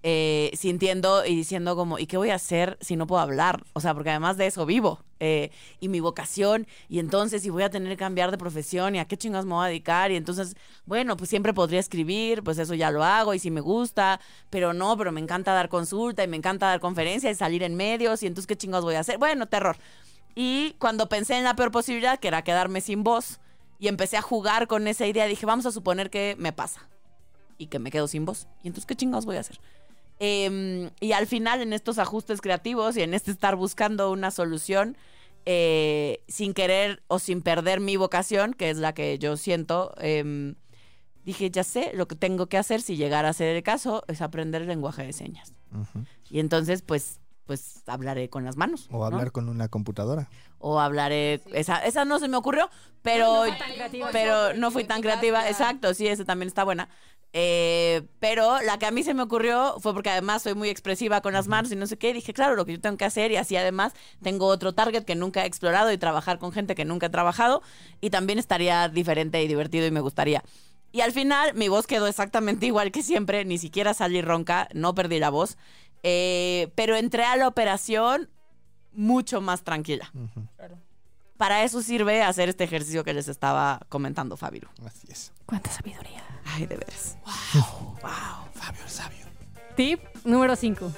Eh, 0.07 0.51
sintiendo 0.53 1.25
y 1.25 1.35
diciendo 1.35 1.75
como, 1.75 1.97
¿y 1.97 2.05
qué 2.05 2.15
voy 2.15 2.29
a 2.29 2.35
hacer 2.35 2.77
si 2.79 2.95
no 2.95 3.07
puedo 3.07 3.23
hablar? 3.23 3.63
O 3.73 3.79
sea, 3.81 3.95
porque 3.95 4.11
además 4.11 4.37
de 4.37 4.45
eso 4.45 4.63
vivo. 4.67 4.99
eh, 5.19 5.49
y 5.79 5.87
mi 5.87 5.99
vocación, 5.99 6.67
y 6.89 6.99
entonces 6.99 7.41
si 7.41 7.49
voy 7.49 7.63
a 7.63 7.69
tener 7.69 7.89
que 7.89 7.97
cambiar 7.97 8.31
de 8.31 8.37
profesión, 8.37 8.95
¿y 8.95 8.99
a 8.99 9.05
qué 9.05 9.17
chingas 9.17 9.45
me 9.45 9.53
voy 9.53 9.65
a 9.65 9.67
dedicar? 9.67 10.11
Y 10.11 10.15
entonces, 10.15 10.55
bueno, 10.85 11.17
pues 11.17 11.29
siempre 11.29 11.53
podría 11.53 11.79
escribir, 11.79 12.43
pues 12.43 12.57
eso 12.57 12.73
ya 12.73 12.91
lo 12.91 13.03
hago, 13.03 13.33
y 13.33 13.39
si 13.39 13.49
me 13.49 13.61
gusta, 13.61 14.19
pero 14.49 14.73
no, 14.73 14.95
pero 14.97 15.11
me 15.11 15.21
encanta 15.21 15.53
dar 15.53 15.69
consulta, 15.69 16.23
y 16.23 16.27
me 16.27 16.37
encanta 16.37 16.67
dar 16.67 16.79
conferencias, 16.79 17.35
y 17.35 17.39
salir 17.39 17.63
en 17.63 17.75
medios, 17.75 18.21
y 18.23 18.27
entonces, 18.27 18.47
¿qué 18.47 18.55
chingados 18.55 18.85
voy 18.85 18.95
a 18.95 18.99
hacer? 18.99 19.17
Bueno, 19.17 19.47
terror. 19.47 19.77
Y 20.35 20.75
cuando 20.79 21.07
pensé 21.07 21.37
en 21.37 21.45
la 21.45 21.55
peor 21.55 21.71
posibilidad, 21.71 22.19
que 22.19 22.27
era 22.27 22.43
quedarme 22.43 22.81
sin 22.81 23.03
voz, 23.03 23.39
y 23.79 23.87
empecé 23.87 24.17
a 24.17 24.21
jugar 24.21 24.67
con 24.67 24.87
esa 24.87 25.07
idea, 25.07 25.25
dije, 25.25 25.45
vamos 25.45 25.65
a 25.65 25.71
suponer 25.71 26.09
que 26.09 26.35
me 26.37 26.53
pasa 26.53 26.87
y 27.57 27.67
que 27.67 27.79
me 27.79 27.89
quedo 27.89 28.07
sin 28.07 28.25
voz. 28.25 28.47
¿Y 28.63 28.67
entonces 28.67 28.85
qué 28.85 28.95
chingados 28.95 29.25
voy 29.25 29.37
a 29.37 29.41
hacer? 29.41 29.59
Em, 30.19 30.89
y 30.99 31.12
al 31.12 31.28
final, 31.28 31.62
en 31.62 31.73
estos 31.73 31.99
ajustes 31.99 32.41
creativos 32.41 32.95
y 32.97 33.01
en 33.01 33.13
este 33.13 33.32
estar 33.32 33.56
buscando 33.56 34.12
una 34.12 34.32
solución, 34.32 34.97
eh, 35.45 36.21
sin 36.28 36.54
querer 36.54 37.04
o 37.08 37.19
sin 37.19 37.41
perder 37.41 37.80
mi 37.80 37.97
vocación, 37.97 38.54
que 38.54 38.69
es 38.69 38.78
la 38.78 38.93
que 38.93 39.19
yo 39.19 39.38
siento, 39.38 39.93
em, 39.97 40.56
dije, 41.23 41.51
ya 41.51 41.63
sé, 41.63 41.91
lo 41.93 42.08
que 42.08 42.15
tengo 42.15 42.47
que 42.47 42.58
hacer 42.58 42.82
si 42.82 42.95
llegara 42.95 43.30
a 43.30 43.34
ser 43.34 43.56
el 43.56 43.63
caso 43.63 44.04
es 44.08 44.21
aprender 44.21 44.62
el 44.62 44.67
lenguaje 44.67 45.04
de 45.04 45.13
señas. 45.13 45.54
Y 46.30 46.39
entonces, 46.39 46.82
pues, 46.82 47.19
pues 47.45 47.84
hablaré 47.88 48.29
con 48.29 48.43
las 48.43 48.58
manos. 48.58 48.88
O 48.91 48.97
¿no? 48.99 49.05
hablar 49.05 49.31
con 49.31 49.49
una 49.49 49.67
computadora. 49.67 50.29
o 50.60 50.79
hablaré. 50.79 51.41
Esa, 51.53 51.77
esa 51.86 52.05
no 52.05 52.19
se 52.19 52.27
me 52.27 52.38
ocurrió, 52.38 52.69
pero, 53.01 53.45
No 53.45 53.51
fue 53.51 53.58
tan 53.58 53.73
creativa. 53.73 54.10
pero 54.12 54.53
no 54.55 54.71
fui 54.71 54.84
tan 54.84 55.01
creativa. 55.01 55.47
Exacto, 55.47 55.93
sí, 55.93 56.08
esa 56.08 56.25
también 56.25 56.47
está 56.47 56.63
buena. 56.63 56.89
Eh, 57.38 58.03
pero 58.21 58.62
la 58.62 58.79
que 58.79 58.86
a 58.86 58.91
mí 58.91 59.03
se 59.03 59.13
me 59.13 59.21
ocurrió 59.21 59.75
fue 59.81 59.93
porque 59.93 60.10
además 60.10 60.41
soy 60.41 60.55
muy 60.55 60.69
expresiva 60.69 61.19
con 61.19 61.34
las 61.34 61.49
manos 61.49 61.69
y 61.69 61.75
no 61.75 61.86
sé 61.86 61.97
qué. 61.97 62.12
y 62.12 62.13
dije, 62.13 62.34
claro, 62.34 62.55
lo 62.55 62.65
que 62.65 62.71
yo 62.71 62.79
tengo 62.79 62.95
que 62.95 63.03
hacer 63.03 63.29
y 63.31 63.36
así 63.36 63.58
además 63.58 63.91
tengo 64.23 64.47
otro 64.47 64.73
target 64.73 65.03
que 65.03 65.15
nunca 65.15 65.43
he 65.43 65.45
explorado 65.45 65.91
y 65.91 65.97
trabajar 65.97 66.39
con 66.39 66.53
gente 66.53 66.75
que 66.75 66.86
nunca 66.86 67.08
he 67.08 67.10
trabajado 67.10 67.62
y 67.99 68.10
también 68.10 68.39
estaría 68.39 68.88
diferente 68.88 69.43
y 69.43 69.49
divertido 69.49 69.86
y 69.86 69.91
me 69.91 69.99
gustaría. 69.99 70.43
Y 70.93 71.01
al 71.01 71.12
final 71.12 71.53
mi 71.55 71.67
voz 71.67 71.88
quedó 71.88 72.08
exactamente 72.08 72.65
igual 72.67 72.93
que 72.93 73.03
siempre, 73.03 73.43
ni 73.43 73.58
siquiera 73.58 73.93
salí 73.93 74.21
ronca, 74.21 74.69
no 74.73 74.95
perdí 74.95 75.19
la 75.19 75.29
voz. 75.29 75.58
Eh, 76.07 76.71
pero 76.75 76.95
entré 76.95 77.23
a 77.23 77.35
la 77.35 77.47
operación 77.47 78.29
mucho 78.93 79.41
más 79.41 79.63
tranquila. 79.63 80.11
Para 81.35 81.63
eso 81.63 81.81
sirve 81.81 82.21
hacer 82.21 82.47
este 82.47 82.63
ejercicio 82.63 83.03
que 83.03 83.12
les 83.12 83.27
estaba 83.27 83.81
comentando, 83.89 84.37
Fabiru. 84.37 84.69
Así 84.85 85.08
es. 85.10 85.33
Cuánta 85.47 85.71
sabiduría. 85.71 86.23
Ay, 86.45 86.67
de 86.67 86.77
veras. 86.77 87.17
Fabio 88.53 88.83
el 88.83 88.89
sabio. 88.89 89.25
Tip 89.75 89.99
número 90.23 90.56
5. 90.56 90.91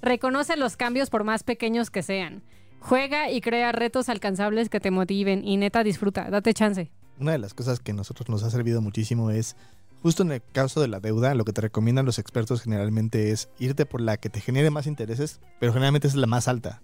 Reconoce 0.00 0.56
los 0.56 0.78
cambios 0.78 1.10
por 1.10 1.24
más 1.24 1.42
pequeños 1.42 1.90
que 1.90 2.02
sean. 2.02 2.42
Juega 2.80 3.30
y 3.30 3.42
crea 3.42 3.72
retos 3.72 4.08
alcanzables 4.08 4.70
que 4.70 4.80
te 4.80 4.90
motiven 4.90 5.46
y 5.46 5.58
neta 5.58 5.84
disfruta, 5.84 6.30
date 6.30 6.54
chance. 6.54 6.90
Una 7.18 7.32
de 7.32 7.38
las 7.38 7.52
cosas 7.52 7.80
que 7.80 7.92
a 7.92 7.94
nosotros 7.94 8.30
nos 8.30 8.42
ha 8.42 8.50
servido 8.50 8.80
muchísimo 8.80 9.30
es, 9.30 9.56
justo 10.02 10.22
en 10.22 10.32
el 10.32 10.42
caso 10.52 10.80
de 10.80 10.88
la 10.88 11.00
deuda, 11.00 11.34
lo 11.34 11.44
que 11.44 11.52
te 11.52 11.60
recomiendan 11.60 12.06
los 12.06 12.18
expertos 12.18 12.62
generalmente 12.62 13.30
es 13.30 13.48
irte 13.58 13.86
por 13.86 14.00
la 14.00 14.16
que 14.16 14.28
te 14.28 14.40
genere 14.40 14.70
más 14.70 14.86
intereses, 14.86 15.40
pero 15.60 15.72
generalmente 15.72 16.08
es 16.08 16.14
la 16.14 16.26
más 16.26 16.48
alta. 16.48 16.82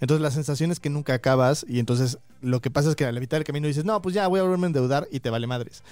Entonces 0.00 0.22
la 0.22 0.30
sensación 0.30 0.70
es 0.70 0.80
que 0.80 0.88
nunca 0.88 1.12
acabas 1.12 1.66
y 1.68 1.78
entonces 1.78 2.18
lo 2.40 2.60
que 2.60 2.70
pasa 2.70 2.88
es 2.88 2.96
que 2.96 3.04
a 3.04 3.12
la 3.12 3.20
mitad 3.20 3.36
del 3.36 3.44
camino 3.44 3.66
dices, 3.66 3.84
no, 3.84 4.00
pues 4.00 4.14
ya 4.14 4.26
voy 4.28 4.40
a 4.40 4.42
volverme 4.44 4.66
a 4.66 4.68
endeudar 4.68 5.08
y 5.10 5.20
te 5.20 5.28
vale 5.28 5.46
madres. 5.46 5.82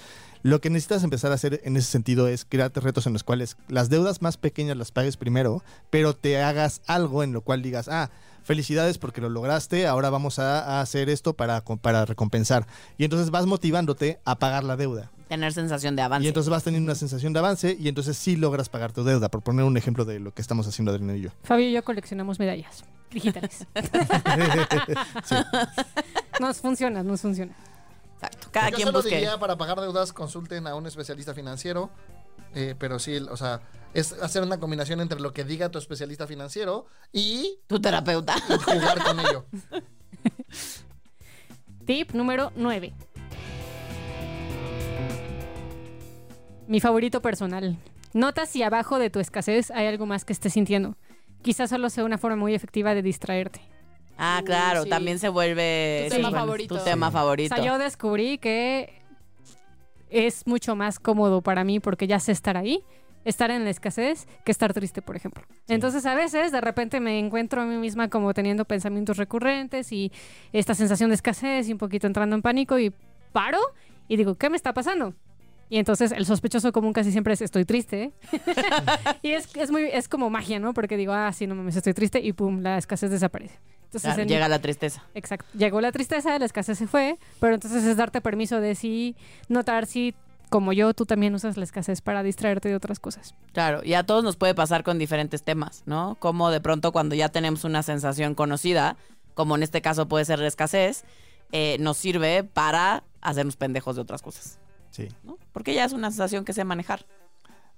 Lo 0.41 0.61
que 0.61 0.69
necesitas 0.69 1.03
empezar 1.03 1.31
a 1.31 1.35
hacer 1.35 1.61
en 1.63 1.77
ese 1.77 1.91
sentido 1.91 2.27
es 2.27 2.45
crearte 2.45 2.79
retos 2.79 3.05
en 3.05 3.13
los 3.13 3.23
cuales 3.23 3.57
las 3.67 3.89
deudas 3.89 4.21
más 4.21 4.37
pequeñas 4.37 4.77
las 4.77 4.91
pagues 4.91 5.17
primero, 5.17 5.63
pero 5.89 6.15
te 6.15 6.41
hagas 6.41 6.81
algo 6.87 7.23
en 7.23 7.33
lo 7.33 7.41
cual 7.41 7.61
digas, 7.61 7.87
ah, 7.87 8.09
felicidades 8.49 8.97
porque 8.97 9.21
lo 9.21 9.29
lograste, 9.29 9.85
ahora 9.85 10.09
vamos 10.09 10.39
a, 10.39 10.79
a 10.79 10.81
hacer 10.81 11.07
esto 11.07 11.35
para, 11.35 11.63
para 11.63 12.05
recompensar. 12.05 12.65
Y 12.97 13.03
entonces 13.03 13.29
vas 13.29 13.45
motivándote 13.45 14.19
a 14.25 14.39
pagar 14.39 14.63
la 14.63 14.75
deuda. 14.75 15.11
Tener 15.27 15.53
sensación 15.53 15.95
de 15.95 16.01
avance. 16.01 16.25
Y 16.25 16.29
entonces 16.29 16.49
vas 16.49 16.63
teniendo 16.63 16.87
una 16.87 16.95
sensación 16.95 17.31
de 17.31 17.37
avance 17.37 17.77
y 17.79 17.89
entonces 17.89 18.17
sí 18.17 18.35
logras 18.35 18.67
pagar 18.67 18.91
tu 18.91 19.03
deuda, 19.03 19.29
por 19.29 19.43
poner 19.43 19.65
un 19.65 19.77
ejemplo 19.77 20.03
de 20.03 20.19
lo 20.19 20.33
que 20.33 20.41
estamos 20.41 20.67
haciendo 20.67 20.91
Adriana 20.91 21.15
y 21.15 21.21
yo. 21.21 21.29
Fabio 21.43 21.69
y 21.69 21.73
yo 21.73 21.83
coleccionamos 21.83 22.39
medallas 22.39 22.83
digitales. 23.11 23.67
nos 26.39 26.57
funciona, 26.57 27.03
nos 27.03 27.21
funciona. 27.21 27.53
Exacto. 28.15 28.47
Cada 28.51 28.69
Yo 28.71 28.75
quien 28.77 28.87
solo 28.87 28.97
busque. 28.99 29.15
diría 29.15 29.39
para 29.39 29.57
pagar 29.57 29.79
deudas 29.79 30.11
consulten 30.11 30.65
a 30.65 30.73
un 30.73 30.87
especialista 30.87 31.35
financiero. 31.35 31.91
Eh, 32.55 32.75
pero 32.77 32.99
sí, 32.99 33.17
o 33.17 33.37
sea, 33.37 33.61
es 33.93 34.13
hacer 34.13 34.43
una 34.43 34.59
combinación 34.59 35.01
entre 35.01 35.19
lo 35.19 35.33
que 35.33 35.43
diga 35.43 35.69
tu 35.69 35.77
especialista 35.79 36.27
financiero 36.27 36.85
y 37.11 37.59
Tu 37.67 37.79
terapeuta. 37.79 38.35
jugar 38.65 39.03
con 39.03 39.19
ello. 39.19 39.45
Tip 41.85 42.11
número 42.11 42.51
9. 42.55 42.93
Mi 46.67 46.79
favorito 46.79 47.21
personal. 47.21 47.77
Nota 48.13 48.45
si 48.45 48.61
abajo 48.63 48.99
de 48.99 49.09
tu 49.09 49.19
escasez 49.19 49.71
hay 49.71 49.87
algo 49.87 50.05
más 50.05 50.25
que 50.25 50.33
estés 50.33 50.53
sintiendo. 50.53 50.95
Quizás 51.41 51.69
solo 51.69 51.89
sea 51.89 52.03
una 52.03 52.17
forma 52.17 52.35
muy 52.37 52.53
efectiva 52.53 52.93
de 52.93 53.01
distraerte. 53.01 53.61
Ah, 54.17 54.41
claro, 54.45 54.83
sí. 54.83 54.89
también 54.89 55.17
se 55.17 55.29
vuelve 55.29 56.05
Tu 56.09 56.15
sí, 56.15 56.17
tema 56.17 56.29
bueno, 56.29 56.43
favorito. 56.45 56.77
Tu 56.77 56.83
tema 56.83 57.07
O 57.07 57.11
favorito. 57.11 57.55
sea, 57.55 57.63
yo 57.63 57.77
descubrí 57.77 58.37
que 58.37 59.01
es 60.09 60.45
mucho 60.47 60.75
más 60.75 60.99
cómodo 60.99 61.41
para 61.41 61.63
mí 61.63 61.79
porque 61.79 62.07
ya 62.07 62.19
sé 62.19 62.31
estar 62.31 62.57
ahí, 62.57 62.83
estar 63.25 63.51
en 63.51 63.63
la 63.63 63.69
escasez, 63.69 64.27
que 64.45 64.51
estar 64.51 64.73
triste, 64.73 65.01
por 65.01 65.15
ejemplo. 65.15 65.43
Entonces, 65.67 66.05
a 66.05 66.15
veces, 66.15 66.51
de 66.51 66.61
repente 66.61 66.99
me 66.99 67.19
encuentro 67.19 67.61
a 67.61 67.65
mí 67.65 67.77
misma 67.77 68.09
como 68.09 68.33
teniendo 68.33 68.65
pensamientos 68.65 69.17
recurrentes 69.17 69.91
y 69.91 70.11
esta 70.53 70.73
sensación 70.73 71.09
de 71.09 71.15
escasez 71.15 71.69
y 71.69 71.73
un 71.73 71.77
poquito 71.77 72.07
entrando 72.07 72.35
en 72.35 72.41
pánico 72.41 72.79
y 72.79 72.93
paro 73.31 73.59
y 74.07 74.17
digo, 74.17 74.35
¿qué 74.35 74.49
me 74.49 74.55
está 74.55 74.73
pasando? 74.73 75.13
Y 75.69 75.77
entonces 75.77 76.11
el 76.11 76.25
sospechoso 76.25 76.71
común 76.71 76.93
casi 76.93 77.11
siempre 77.11 77.33
es 77.33 77.41
estoy 77.41 77.63
triste. 77.63 78.11
y 79.21 79.31
es, 79.31 79.55
es 79.55 79.69
muy 79.69 79.83
es 79.83 80.09
como 80.09 80.29
magia, 80.31 80.59
¿no? 80.59 80.73
Porque 80.73 80.97
digo, 80.97 81.13
ah, 81.13 81.31
sí, 81.31 81.45
no 81.45 81.53
mames, 81.53 81.75
estoy 81.75 81.93
triste 81.93 82.19
y 82.19 82.33
pum, 82.33 82.61
la 82.61 82.77
escasez 82.79 83.11
desaparece. 83.11 83.59
Entonces, 83.89 84.01
Claro, 84.09 84.21
en 84.21 84.27
mi 84.27 84.33
llega 84.33 84.47
la 84.47 84.59
tristeza. 84.59 85.03
Exacto. 85.15 85.45
Llegó 85.57 85.81
la 85.81 85.91
tristeza, 85.91 86.37
la 86.37 86.45
escasez 86.45 86.77
se 86.77 86.85
fue, 86.85 87.17
pero 87.39 87.55
entonces 87.55 87.83
es 87.83 87.97
darte 87.97 88.21
permiso 88.21 88.61
de 88.61 88.75
sí 88.75 89.15
notar 89.47 89.87
si, 89.87 90.13
como 90.49 90.73
yo, 90.73 90.93
tú 90.93 91.07
también 91.07 91.33
usas 91.33 91.57
la 91.57 91.63
escasez 91.63 92.01
para 92.01 92.21
distraerte 92.21 92.69
de 92.69 92.75
otras 92.75 92.99
cosas. 92.99 93.33
Claro, 93.51 93.81
y 93.83 93.95
a 93.95 94.03
todos 94.05 94.23
nos 94.23 94.35
puede 94.37 94.53
pasar 94.53 94.83
con 94.83 94.99
diferentes 94.99 95.41
temas, 95.41 95.81
¿no? 95.87 96.15
Como 96.19 96.51
de 96.51 96.61
pronto 96.61 96.91
cuando 96.91 97.15
ya 97.15 97.29
tenemos 97.29 97.63
una 97.63 97.81
sensación 97.81 98.35
conocida, 98.35 98.95
como 99.33 99.55
en 99.55 99.63
este 99.63 99.81
caso 99.81 100.07
puede 100.07 100.23
ser 100.25 100.37
la 100.37 100.47
escasez, 100.47 101.03
eh, 101.51 101.77
nos 101.79 101.97
sirve 101.97 102.43
para 102.43 103.03
hacernos 103.21 103.55
pendejos 103.55 103.95
de 103.95 104.03
otras 104.03 104.21
cosas, 104.21 104.59
Sí. 104.91 105.07
¿no? 105.23 105.37
Porque 105.51 105.73
ya 105.73 105.83
es 105.85 105.93
una 105.93 106.11
sensación 106.11 106.45
que 106.45 106.53
sé 106.53 106.63
manejar. 106.63 107.07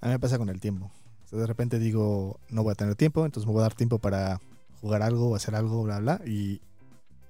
A 0.02 0.08
mí 0.08 0.12
me 0.12 0.20
pasa 0.20 0.38
con 0.38 0.50
el 0.50 0.60
tiempo. 0.60 0.92
O 1.26 1.30
sea, 1.30 1.40
de 1.40 1.48
repente 1.48 1.80
digo, 1.80 2.38
no 2.50 2.64
voy 2.64 2.74
a 2.74 2.76
tener 2.76 2.96
tiempo, 2.96 3.26
entonces 3.26 3.48
me 3.48 3.54
voy 3.54 3.62
a 3.62 3.64
dar 3.64 3.76
tiempo 3.76 3.98
para 3.98 4.42
jugar 4.82 5.02
algo 5.02 5.30
o 5.30 5.36
hacer 5.36 5.56
algo, 5.56 5.84
bla, 5.84 6.00
bla. 6.00 6.22
Y 6.26 6.62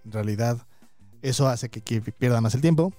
en 0.06 0.12
realidad 0.12 0.58
eso 1.22 1.48
hace 1.48 1.70
que, 1.70 1.82
que 1.82 2.02
pierda 2.02 2.42
más 2.42 2.56
el 2.56 2.62
tiempo. 2.62 2.94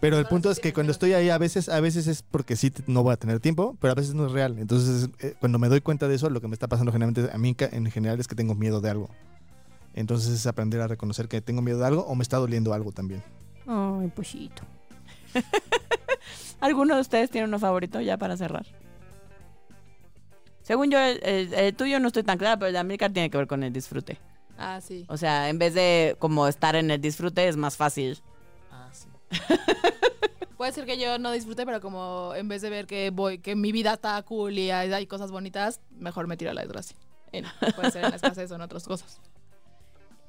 Pero 0.00 0.18
el 0.18 0.24
punto 0.24 0.50
es 0.50 0.60
que 0.60 0.72
cuando 0.72 0.92
estoy 0.92 1.12
ahí, 1.12 1.28
a 1.28 1.36
veces, 1.36 1.68
a 1.68 1.78
veces 1.80 2.06
es 2.06 2.22
porque 2.22 2.56
sí 2.56 2.72
no 2.86 3.02
voy 3.02 3.12
a 3.12 3.16
tener 3.18 3.38
tiempo, 3.38 3.76
pero 3.80 3.92
a 3.92 3.94
veces 3.94 4.14
no 4.14 4.26
es 4.26 4.32
real. 4.32 4.58
Entonces, 4.58 5.10
eh, 5.18 5.34
cuando 5.38 5.58
me 5.58 5.68
doy 5.68 5.82
cuenta 5.82 6.08
de 6.08 6.14
eso, 6.14 6.30
lo 6.30 6.40
que 6.40 6.48
me 6.48 6.54
está 6.54 6.68
pasando 6.68 6.90
generalmente 6.90 7.30
a 7.30 7.36
mí 7.36 7.54
en 7.58 7.90
general 7.90 8.18
es 8.18 8.26
que 8.26 8.34
tengo 8.34 8.54
miedo 8.54 8.80
de 8.80 8.88
algo. 8.88 9.10
Entonces 9.92 10.32
es 10.32 10.46
aprender 10.46 10.80
a 10.80 10.86
reconocer 10.86 11.28
que 11.28 11.42
tengo 11.42 11.60
miedo 11.60 11.78
de 11.80 11.86
algo 11.86 12.02
o 12.02 12.14
me 12.14 12.22
está 12.22 12.38
doliendo 12.38 12.72
algo 12.72 12.92
también. 12.92 13.22
Ay, 13.66 14.08
pochito. 14.08 14.62
¿Alguno 16.60 16.94
de 16.94 17.02
ustedes 17.02 17.30
tiene 17.30 17.46
uno 17.46 17.58
favorito 17.58 18.00
ya 18.00 18.16
para 18.16 18.36
cerrar? 18.36 18.66
Según 20.70 20.88
yo, 20.88 21.00
el, 21.00 21.18
el- 21.24 21.52
el 21.52 21.74
tuyo 21.74 21.98
no 21.98 22.06
estoy 22.06 22.22
tan 22.22 22.38
clara, 22.38 22.56
pero 22.56 22.68
el 22.68 22.72
de 22.74 22.78
América 22.78 23.08
tiene 23.10 23.28
que 23.28 23.36
ver 23.36 23.48
con 23.48 23.64
el 23.64 23.72
disfrute. 23.72 24.18
Ah, 24.56 24.80
sí. 24.80 25.04
O 25.08 25.16
sea, 25.16 25.48
en 25.48 25.58
vez 25.58 25.74
de 25.74 26.14
como 26.20 26.46
estar 26.46 26.76
en 26.76 26.92
el 26.92 27.00
disfrute, 27.00 27.48
es 27.48 27.56
más 27.56 27.76
fácil. 27.76 28.22
Ah, 28.70 28.88
sí. 28.92 29.08
Puede 30.56 30.70
ser 30.70 30.86
que 30.86 30.96
yo 30.96 31.18
no 31.18 31.32
disfrute, 31.32 31.66
pero 31.66 31.80
como 31.80 32.34
en 32.36 32.46
vez 32.46 32.62
de 32.62 32.70
ver 32.70 32.86
que 32.86 33.10
voy, 33.10 33.38
que 33.38 33.56
mi 33.56 33.72
vida 33.72 33.94
está 33.94 34.22
cool 34.22 34.56
y 34.58 34.70
hay, 34.70 34.92
hay 34.92 35.06
cosas 35.08 35.32
bonitas, 35.32 35.80
mejor 35.90 36.28
me 36.28 36.36
tiro 36.36 36.52
a 36.52 36.54
la 36.54 36.60
desgracia. 36.60 36.96
En- 37.32 37.46
puede 37.74 37.90
ser 37.90 38.04
en 38.04 38.10
la 38.10 38.16
escasez 38.16 38.48
o 38.52 38.54
en 38.54 38.60
otras 38.60 38.84
cosas. 38.86 39.20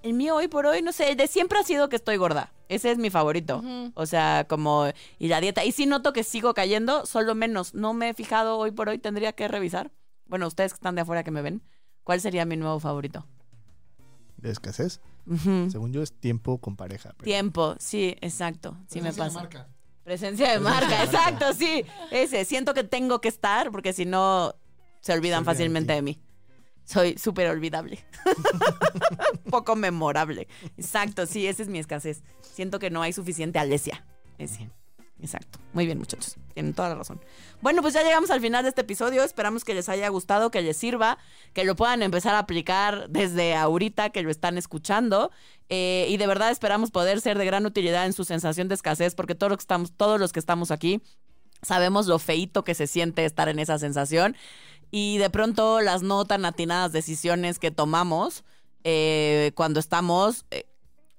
El 0.02 0.14
mío 0.16 0.36
hoy 0.36 0.48
por 0.48 0.66
hoy, 0.66 0.82
no 0.82 0.92
sé, 0.92 1.14
de 1.16 1.28
siempre 1.28 1.60
ha 1.60 1.64
sido 1.64 1.88
que 1.88 1.98
estoy 1.98 2.18
gorda. 2.18 2.52
Ese 2.68 2.90
es 2.90 2.98
mi 2.98 3.12
favorito. 3.12 3.62
O 3.94 4.08
sea, 4.08 4.48
como, 4.50 4.88
y 5.20 5.28
la 5.28 5.40
dieta. 5.40 5.64
Y 5.66 5.72
sí 5.72 5.86
noto 5.86 6.14
que 6.14 6.24
sigo 6.24 6.56
cayendo, 6.56 7.06
solo 7.06 7.36
menos. 7.36 7.76
No 7.76 7.94
me 7.94 8.10
he 8.10 8.14
fijado 8.16 8.58
hoy 8.58 8.72
por 8.72 8.90
hoy, 8.90 8.98
tendría 8.98 9.34
que 9.34 9.48
revisar. 9.48 9.92
Bueno, 10.32 10.48
ustedes 10.48 10.72
que 10.72 10.76
están 10.78 10.96
de 10.96 11.02
afuera 11.02 11.26
que 11.26 11.30
me 11.32 11.42
ven, 11.42 11.62
¿cuál 12.06 12.22
sería 12.22 12.46
mi 12.46 12.56
nuevo 12.56 12.80
favorito? 12.80 13.28
De 14.38 14.50
escasez. 14.50 15.02
Según 15.70 15.92
yo 15.92 16.02
es 16.02 16.14
tiempo 16.14 16.58
con 16.58 16.78
pareja. 16.78 17.10
pero- 17.18 17.26
Tiempo, 17.26 17.76
sí, 17.80 18.16
exacto. 18.22 18.78
Sí 18.88 19.02
me 19.02 19.12
Presencia 19.12 19.24
de 19.26 19.30
pasa. 19.30 19.40
marca. 19.42 19.68
Presencia 20.06 20.52
de 20.54 20.60
marca, 20.62 21.04
exacto, 21.04 21.54
sí. 21.54 21.84
Ese, 22.12 22.46
siento 22.46 22.74
que 22.74 22.86
tengo 22.86 23.20
que 23.20 23.28
estar 23.28 23.72
porque 23.72 23.92
si 23.92 24.06
no 24.06 24.56
se 25.02 25.12
olvidan 25.12 25.44
fácilmente 25.44 25.92
de 25.92 26.02
mí. 26.02 26.22
Soy 26.86 27.18
súper 27.18 27.50
olvidable. 27.50 28.00
Poco 29.52 29.76
memorable. 29.76 30.48
Exacto, 30.78 31.26
sí, 31.26 31.46
esa 31.46 31.62
es 31.62 31.68
mi 31.68 31.80
escasez. 31.80 32.24
Siento 32.42 32.80
que 32.80 32.90
no 32.90 33.02
hay 33.02 33.12
suficiente 33.12 33.60
Alesia. 33.60 34.06
Ese. 34.38 34.70
Exacto. 35.22 35.60
Muy 35.74 35.86
bien, 35.86 36.00
muchachos. 36.00 36.36
Tienen 36.54 36.74
toda 36.74 36.90
la 36.90 36.96
razón. 36.96 37.22
Bueno, 37.62 37.82
pues 37.82 37.94
ya 37.94 38.04
llegamos 38.04 38.32
al 38.32 38.42
final 38.42 38.64
de 38.64 38.70
este 38.70 38.82
episodio. 38.82 39.24
Esperamos 39.24 39.64
que 39.64 39.76
les 39.76 39.88
haya 39.88 40.10
gustado, 40.10 40.50
que 40.50 40.62
les 40.62 40.76
sirva, 40.76 41.20
que 41.54 41.64
lo 41.64 41.76
puedan 41.76 42.02
empezar 42.02 42.34
a 42.34 42.40
aplicar 42.40 43.08
desde 43.10 43.56
ahorita 43.56 44.10
que 44.10 44.24
lo 44.24 44.32
están 44.32 44.58
escuchando. 44.58 45.32
Eh, 45.70 46.08
y 46.10 46.18
de 46.18 46.28
verdad 46.28 46.50
esperamos 46.50 46.90
poder 46.90 47.22
ser 47.22 47.38
de 47.38 47.46
gran 47.46 47.66
utilidad 47.66 48.06
en 48.06 48.14
su 48.14 48.24
sensación 48.24 48.68
de 48.68 48.76
escasez, 48.76 49.14
porque 49.14 49.36
todos 49.36 49.52
los 49.52 49.58
que 49.58 49.64
estamos, 49.64 49.92
todos 49.96 50.20
los 50.20 50.34
que 50.34 50.40
estamos 50.40 50.72
aquí 50.72 51.02
sabemos 51.62 52.08
lo 52.08 52.18
feíto 52.18 52.64
que 52.64 52.74
se 52.74 52.88
siente 52.88 53.24
estar 53.24 53.48
en 53.48 53.60
esa 53.60 53.78
sensación. 53.78 54.36
Y 54.90 55.20
de 55.20 55.30
pronto 55.30 55.82
las 55.82 56.02
no 56.02 56.26
tan 56.26 56.46
atinadas 56.46 56.92
decisiones 56.92 57.60
que 57.60 57.72
tomamos 57.72 58.44
eh, 58.84 59.52
cuando 59.56 59.80
estamos 59.80 60.46
eh, 60.52 60.66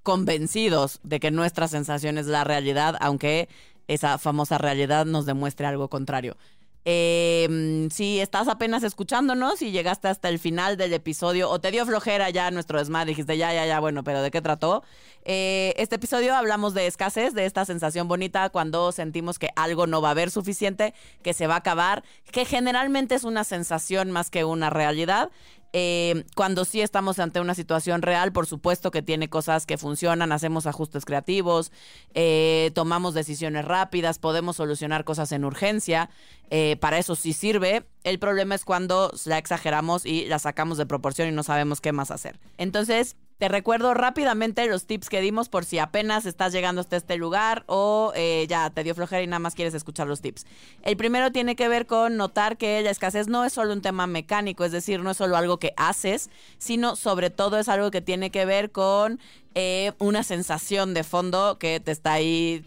convencidos 0.03 1.00
de 1.03 1.20
que 1.20 1.30
nuestra 1.30 1.68
sensación 1.68 2.18
es 2.18 2.26
la 2.26 2.44
realidad, 2.44 2.96
aunque 3.00 3.48
esa 3.89 4.18
famosa 4.18 4.59
realidad 4.59 5.07
nos 5.07 5.26
demuestre 5.26 5.66
algo 5.66 5.89
contrario. 5.89 6.37
Eh, 6.85 7.89
si 7.93 8.18
estás 8.18 8.49
apenas 8.49 8.83
escuchándonos 8.83 9.62
y 9.62 9.70
llegaste 9.70 10.09
hasta 10.09 10.28
el 10.28 10.41
final 10.41 10.76
del 10.76 10.93
episodio 10.93 11.49
o 11.49 11.61
te 11.61 11.70
dio 11.70 11.87
flojera 11.87 12.28
ya 12.30 12.51
nuestro 12.51 12.80
desmadre, 12.80 13.11
dijiste 13.11 13.37
ya, 13.37 13.55
ya, 13.55 13.66
ya, 13.66 13.78
bueno, 13.78 14.03
pero 14.03 14.20
¿de 14.20 14.33
qué 14.33 14.43
trató? 14.43 14.83
Eh, 15.24 15.74
este 15.76 15.97
episodio 15.97 16.35
hablamos 16.35 16.74
de 16.74 16.89
escasez, 16.89 17.35
de 17.35 17.47
esta 17.47 17.64
sensación 17.64 18.09
bonita 18.09 18.51
cuando 18.51 18.91
sentimos 18.91 19.39
que 19.39 19.51
algo 19.55 19.87
no 19.87 20.03
va 20.03 20.09
a 20.09 20.11
haber 20.11 20.33
suficiente, 20.33 20.93
que 21.22 21.35
se 21.35 21.47
va 21.47 21.55
a 21.55 21.59
acabar, 21.59 22.03
que 22.33 22.45
generalmente 22.45 23.14
es 23.14 23.22
una 23.22 23.45
sensación 23.45 24.11
más 24.11 24.30
que 24.30 24.45
una 24.45 24.68
realidad. 24.68 25.30
Eh, 25.73 26.25
cuando 26.37 26.64
sí 26.64 26.81
estamos 26.81 27.18
ante 27.18 27.41
una 27.41 27.55
situación 27.55 28.03
real, 28.03 28.33
por 28.33 28.47
supuesto 28.47 28.91
que 28.91 29.03
tiene 29.03 29.29
cosas 29.29 29.64
que 29.64 29.79
funcionan, 29.79 30.33
hacemos 30.33 30.66
ajustes 30.66 31.05
creativos, 31.05 31.73
eh, 32.14 32.70
tomamos 32.75 33.14
decisiones 33.14 33.64
rápidas, 33.64 34.18
podemos 34.18 34.57
solucionar 34.57 35.05
cosas 35.05 35.33
en 35.33 35.45
urgencia, 35.45 36.11
eh, 36.51 36.77
para 36.77 36.99
eso 36.99 37.16
sí 37.16 37.33
sirve. 37.33 37.85
El 38.05 38.18
problema 38.18 38.55
es 38.55 38.64
cuando 38.64 39.12
la 39.25 39.39
exageramos 39.39 40.05
y 40.05 40.27
la 40.27 40.39
sacamos 40.39 40.77
de 40.77 40.87
proporción 40.87 41.29
y 41.29 41.33
no 41.33 41.43
sabemos 41.43 41.81
qué 41.81 41.93
más 41.93 42.11
hacer. 42.11 42.39
Entonces, 42.59 43.16
te 43.43 43.49
recuerdo 43.49 43.93
rápidamente 43.93 44.64
los 44.68 44.86
tips 44.86 45.09
que 45.09 45.20
dimos 45.20 45.49
por 45.49 45.64
si 45.64 45.80
apenas 45.80 46.26
estás 46.26 46.53
llegando 46.53 46.80
hasta 46.80 46.97
este 46.97 47.16
lugar 47.16 47.64
o 47.66 48.12
eh, 48.14 48.47
ya 48.49 48.70
te 48.70 48.84
dio 48.84 48.95
flojera 48.95 49.20
y 49.20 49.26
nada 49.26 49.40
más 49.40 49.57
quieres 49.57 49.74
escuchar 49.74 50.07
los 50.07 50.20
tips. 50.20 50.47
El 50.84 50.97
primero 50.97 51.32
tiene 51.32 51.57
que 51.57 51.66
ver 51.66 51.86
con 51.86 52.16
notar 52.16 52.57
que 52.57 52.80
la 52.82 52.90
escasez 52.90 53.26
no 53.26 53.45
es 53.45 53.53
solo 53.53 53.72
un 53.72 53.82
tema 53.82 54.07
mecánico, 54.07 54.64
es 54.64 54.70
decir, 54.70 55.01
no 55.01 55.11
es 55.11 55.16
solo 55.16 55.36
algo 55.36 55.59
que 55.59 55.74
haces, 55.76 56.30
sino 56.59 56.95
sobre 56.95 57.30
todo 57.30 57.59
es 57.59 57.68
algo 57.68 57.90
que 57.90 58.01
tiene 58.01 58.30
que 58.30 58.45
ver 58.45 58.70
con 58.70 59.18
eh, 59.57 59.90
una 59.99 60.22
sensación 60.22 60.95
de 60.95 61.03
fondo 61.03 61.59
que 61.59 61.80
te 61.80 61.90
está 61.90 62.12
ahí 62.12 62.64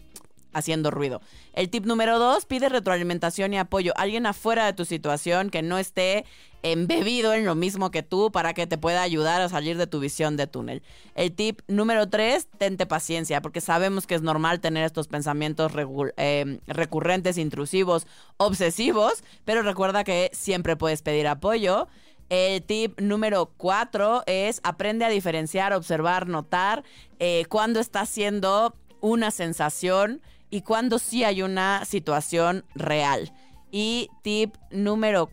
haciendo 0.56 0.90
ruido. 0.90 1.20
El 1.52 1.68
tip 1.68 1.84
número 1.84 2.18
dos, 2.18 2.46
pide 2.46 2.68
retroalimentación 2.68 3.52
y 3.54 3.58
apoyo. 3.58 3.92
Alguien 3.96 4.26
afuera 4.26 4.66
de 4.66 4.72
tu 4.72 4.84
situación 4.84 5.50
que 5.50 5.62
no 5.62 5.78
esté 5.78 6.24
embebido 6.62 7.34
en 7.34 7.44
lo 7.44 7.54
mismo 7.54 7.90
que 7.90 8.02
tú 8.02 8.32
para 8.32 8.54
que 8.54 8.66
te 8.66 8.78
pueda 8.78 9.02
ayudar 9.02 9.40
a 9.40 9.48
salir 9.48 9.76
de 9.76 9.86
tu 9.86 10.00
visión 10.00 10.36
de 10.36 10.46
túnel. 10.46 10.82
El 11.14 11.32
tip 11.32 11.60
número 11.68 12.08
tres, 12.08 12.48
tente 12.58 12.86
paciencia, 12.86 13.40
porque 13.42 13.60
sabemos 13.60 14.06
que 14.06 14.14
es 14.14 14.22
normal 14.22 14.60
tener 14.60 14.84
estos 14.84 15.06
pensamientos 15.06 15.72
eh, 16.16 16.58
recurrentes, 16.66 17.38
intrusivos, 17.38 18.06
obsesivos, 18.38 19.22
pero 19.44 19.62
recuerda 19.62 20.02
que 20.02 20.30
siempre 20.32 20.76
puedes 20.76 21.02
pedir 21.02 21.28
apoyo. 21.28 21.86
El 22.28 22.62
tip 22.62 23.00
número 23.00 23.52
cuatro 23.56 24.24
es 24.26 24.60
aprende 24.64 25.04
a 25.04 25.08
diferenciar, 25.08 25.72
observar, 25.72 26.26
notar 26.26 26.82
eh, 27.20 27.44
cuándo 27.48 27.78
está 27.78 28.00
haciendo 28.00 28.74
una 29.00 29.30
sensación 29.30 30.20
y 30.50 30.62
cuando 30.62 30.98
sí 30.98 31.24
hay 31.24 31.42
una 31.42 31.84
situación 31.84 32.64
real. 32.74 33.32
Y 33.70 34.10
tip 34.22 34.54
número 34.70 35.30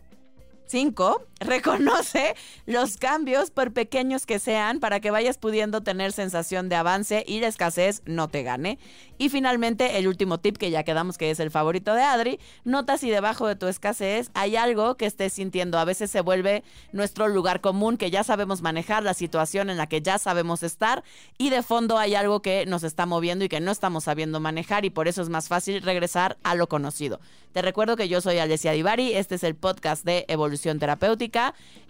5, 0.66 1.22
reconoce 1.44 2.34
los 2.66 2.96
cambios 2.96 3.50
por 3.50 3.72
pequeños 3.72 4.26
que 4.26 4.38
sean 4.38 4.80
para 4.80 5.00
que 5.00 5.10
vayas 5.10 5.38
pudiendo 5.38 5.82
tener 5.82 6.12
sensación 6.12 6.68
de 6.68 6.76
avance 6.76 7.24
y 7.26 7.40
la 7.40 7.48
escasez 7.48 8.02
no 8.06 8.28
te 8.28 8.42
gane. 8.42 8.78
Y 9.16 9.28
finalmente, 9.28 9.98
el 9.98 10.08
último 10.08 10.38
tip 10.40 10.56
que 10.56 10.70
ya 10.70 10.82
quedamos 10.82 11.18
que 11.18 11.30
es 11.30 11.38
el 11.38 11.50
favorito 11.50 11.94
de 11.94 12.02
Adri, 12.02 12.40
nota 12.64 12.98
si 12.98 13.10
debajo 13.10 13.46
de 13.46 13.56
tu 13.56 13.66
escasez 13.66 14.30
hay 14.34 14.56
algo 14.56 14.96
que 14.96 15.06
estés 15.06 15.34
sintiendo. 15.34 15.78
A 15.78 15.84
veces 15.84 16.10
se 16.10 16.20
vuelve 16.20 16.64
nuestro 16.92 17.28
lugar 17.28 17.60
común 17.60 17.96
que 17.96 18.10
ya 18.10 18.24
sabemos 18.24 18.62
manejar, 18.62 19.02
la 19.02 19.14
situación 19.14 19.70
en 19.70 19.76
la 19.76 19.86
que 19.86 20.02
ya 20.02 20.18
sabemos 20.18 20.62
estar 20.62 21.04
y 21.38 21.50
de 21.50 21.62
fondo 21.62 21.98
hay 21.98 22.14
algo 22.14 22.42
que 22.42 22.66
nos 22.66 22.82
está 22.82 23.06
moviendo 23.06 23.44
y 23.44 23.48
que 23.48 23.60
no 23.60 23.70
estamos 23.70 24.04
sabiendo 24.04 24.40
manejar 24.40 24.84
y 24.84 24.90
por 24.90 25.08
eso 25.08 25.22
es 25.22 25.28
más 25.28 25.48
fácil 25.48 25.82
regresar 25.82 26.36
a 26.42 26.54
lo 26.54 26.68
conocido. 26.68 27.20
Te 27.52 27.62
recuerdo 27.62 27.96
que 27.96 28.08
yo 28.08 28.20
soy 28.20 28.38
Alessia 28.38 28.72
Divari, 28.72 29.14
este 29.14 29.36
es 29.36 29.44
el 29.44 29.54
podcast 29.54 30.04
de 30.04 30.24
Evolución 30.26 30.80
Terapéutica. 30.80 31.33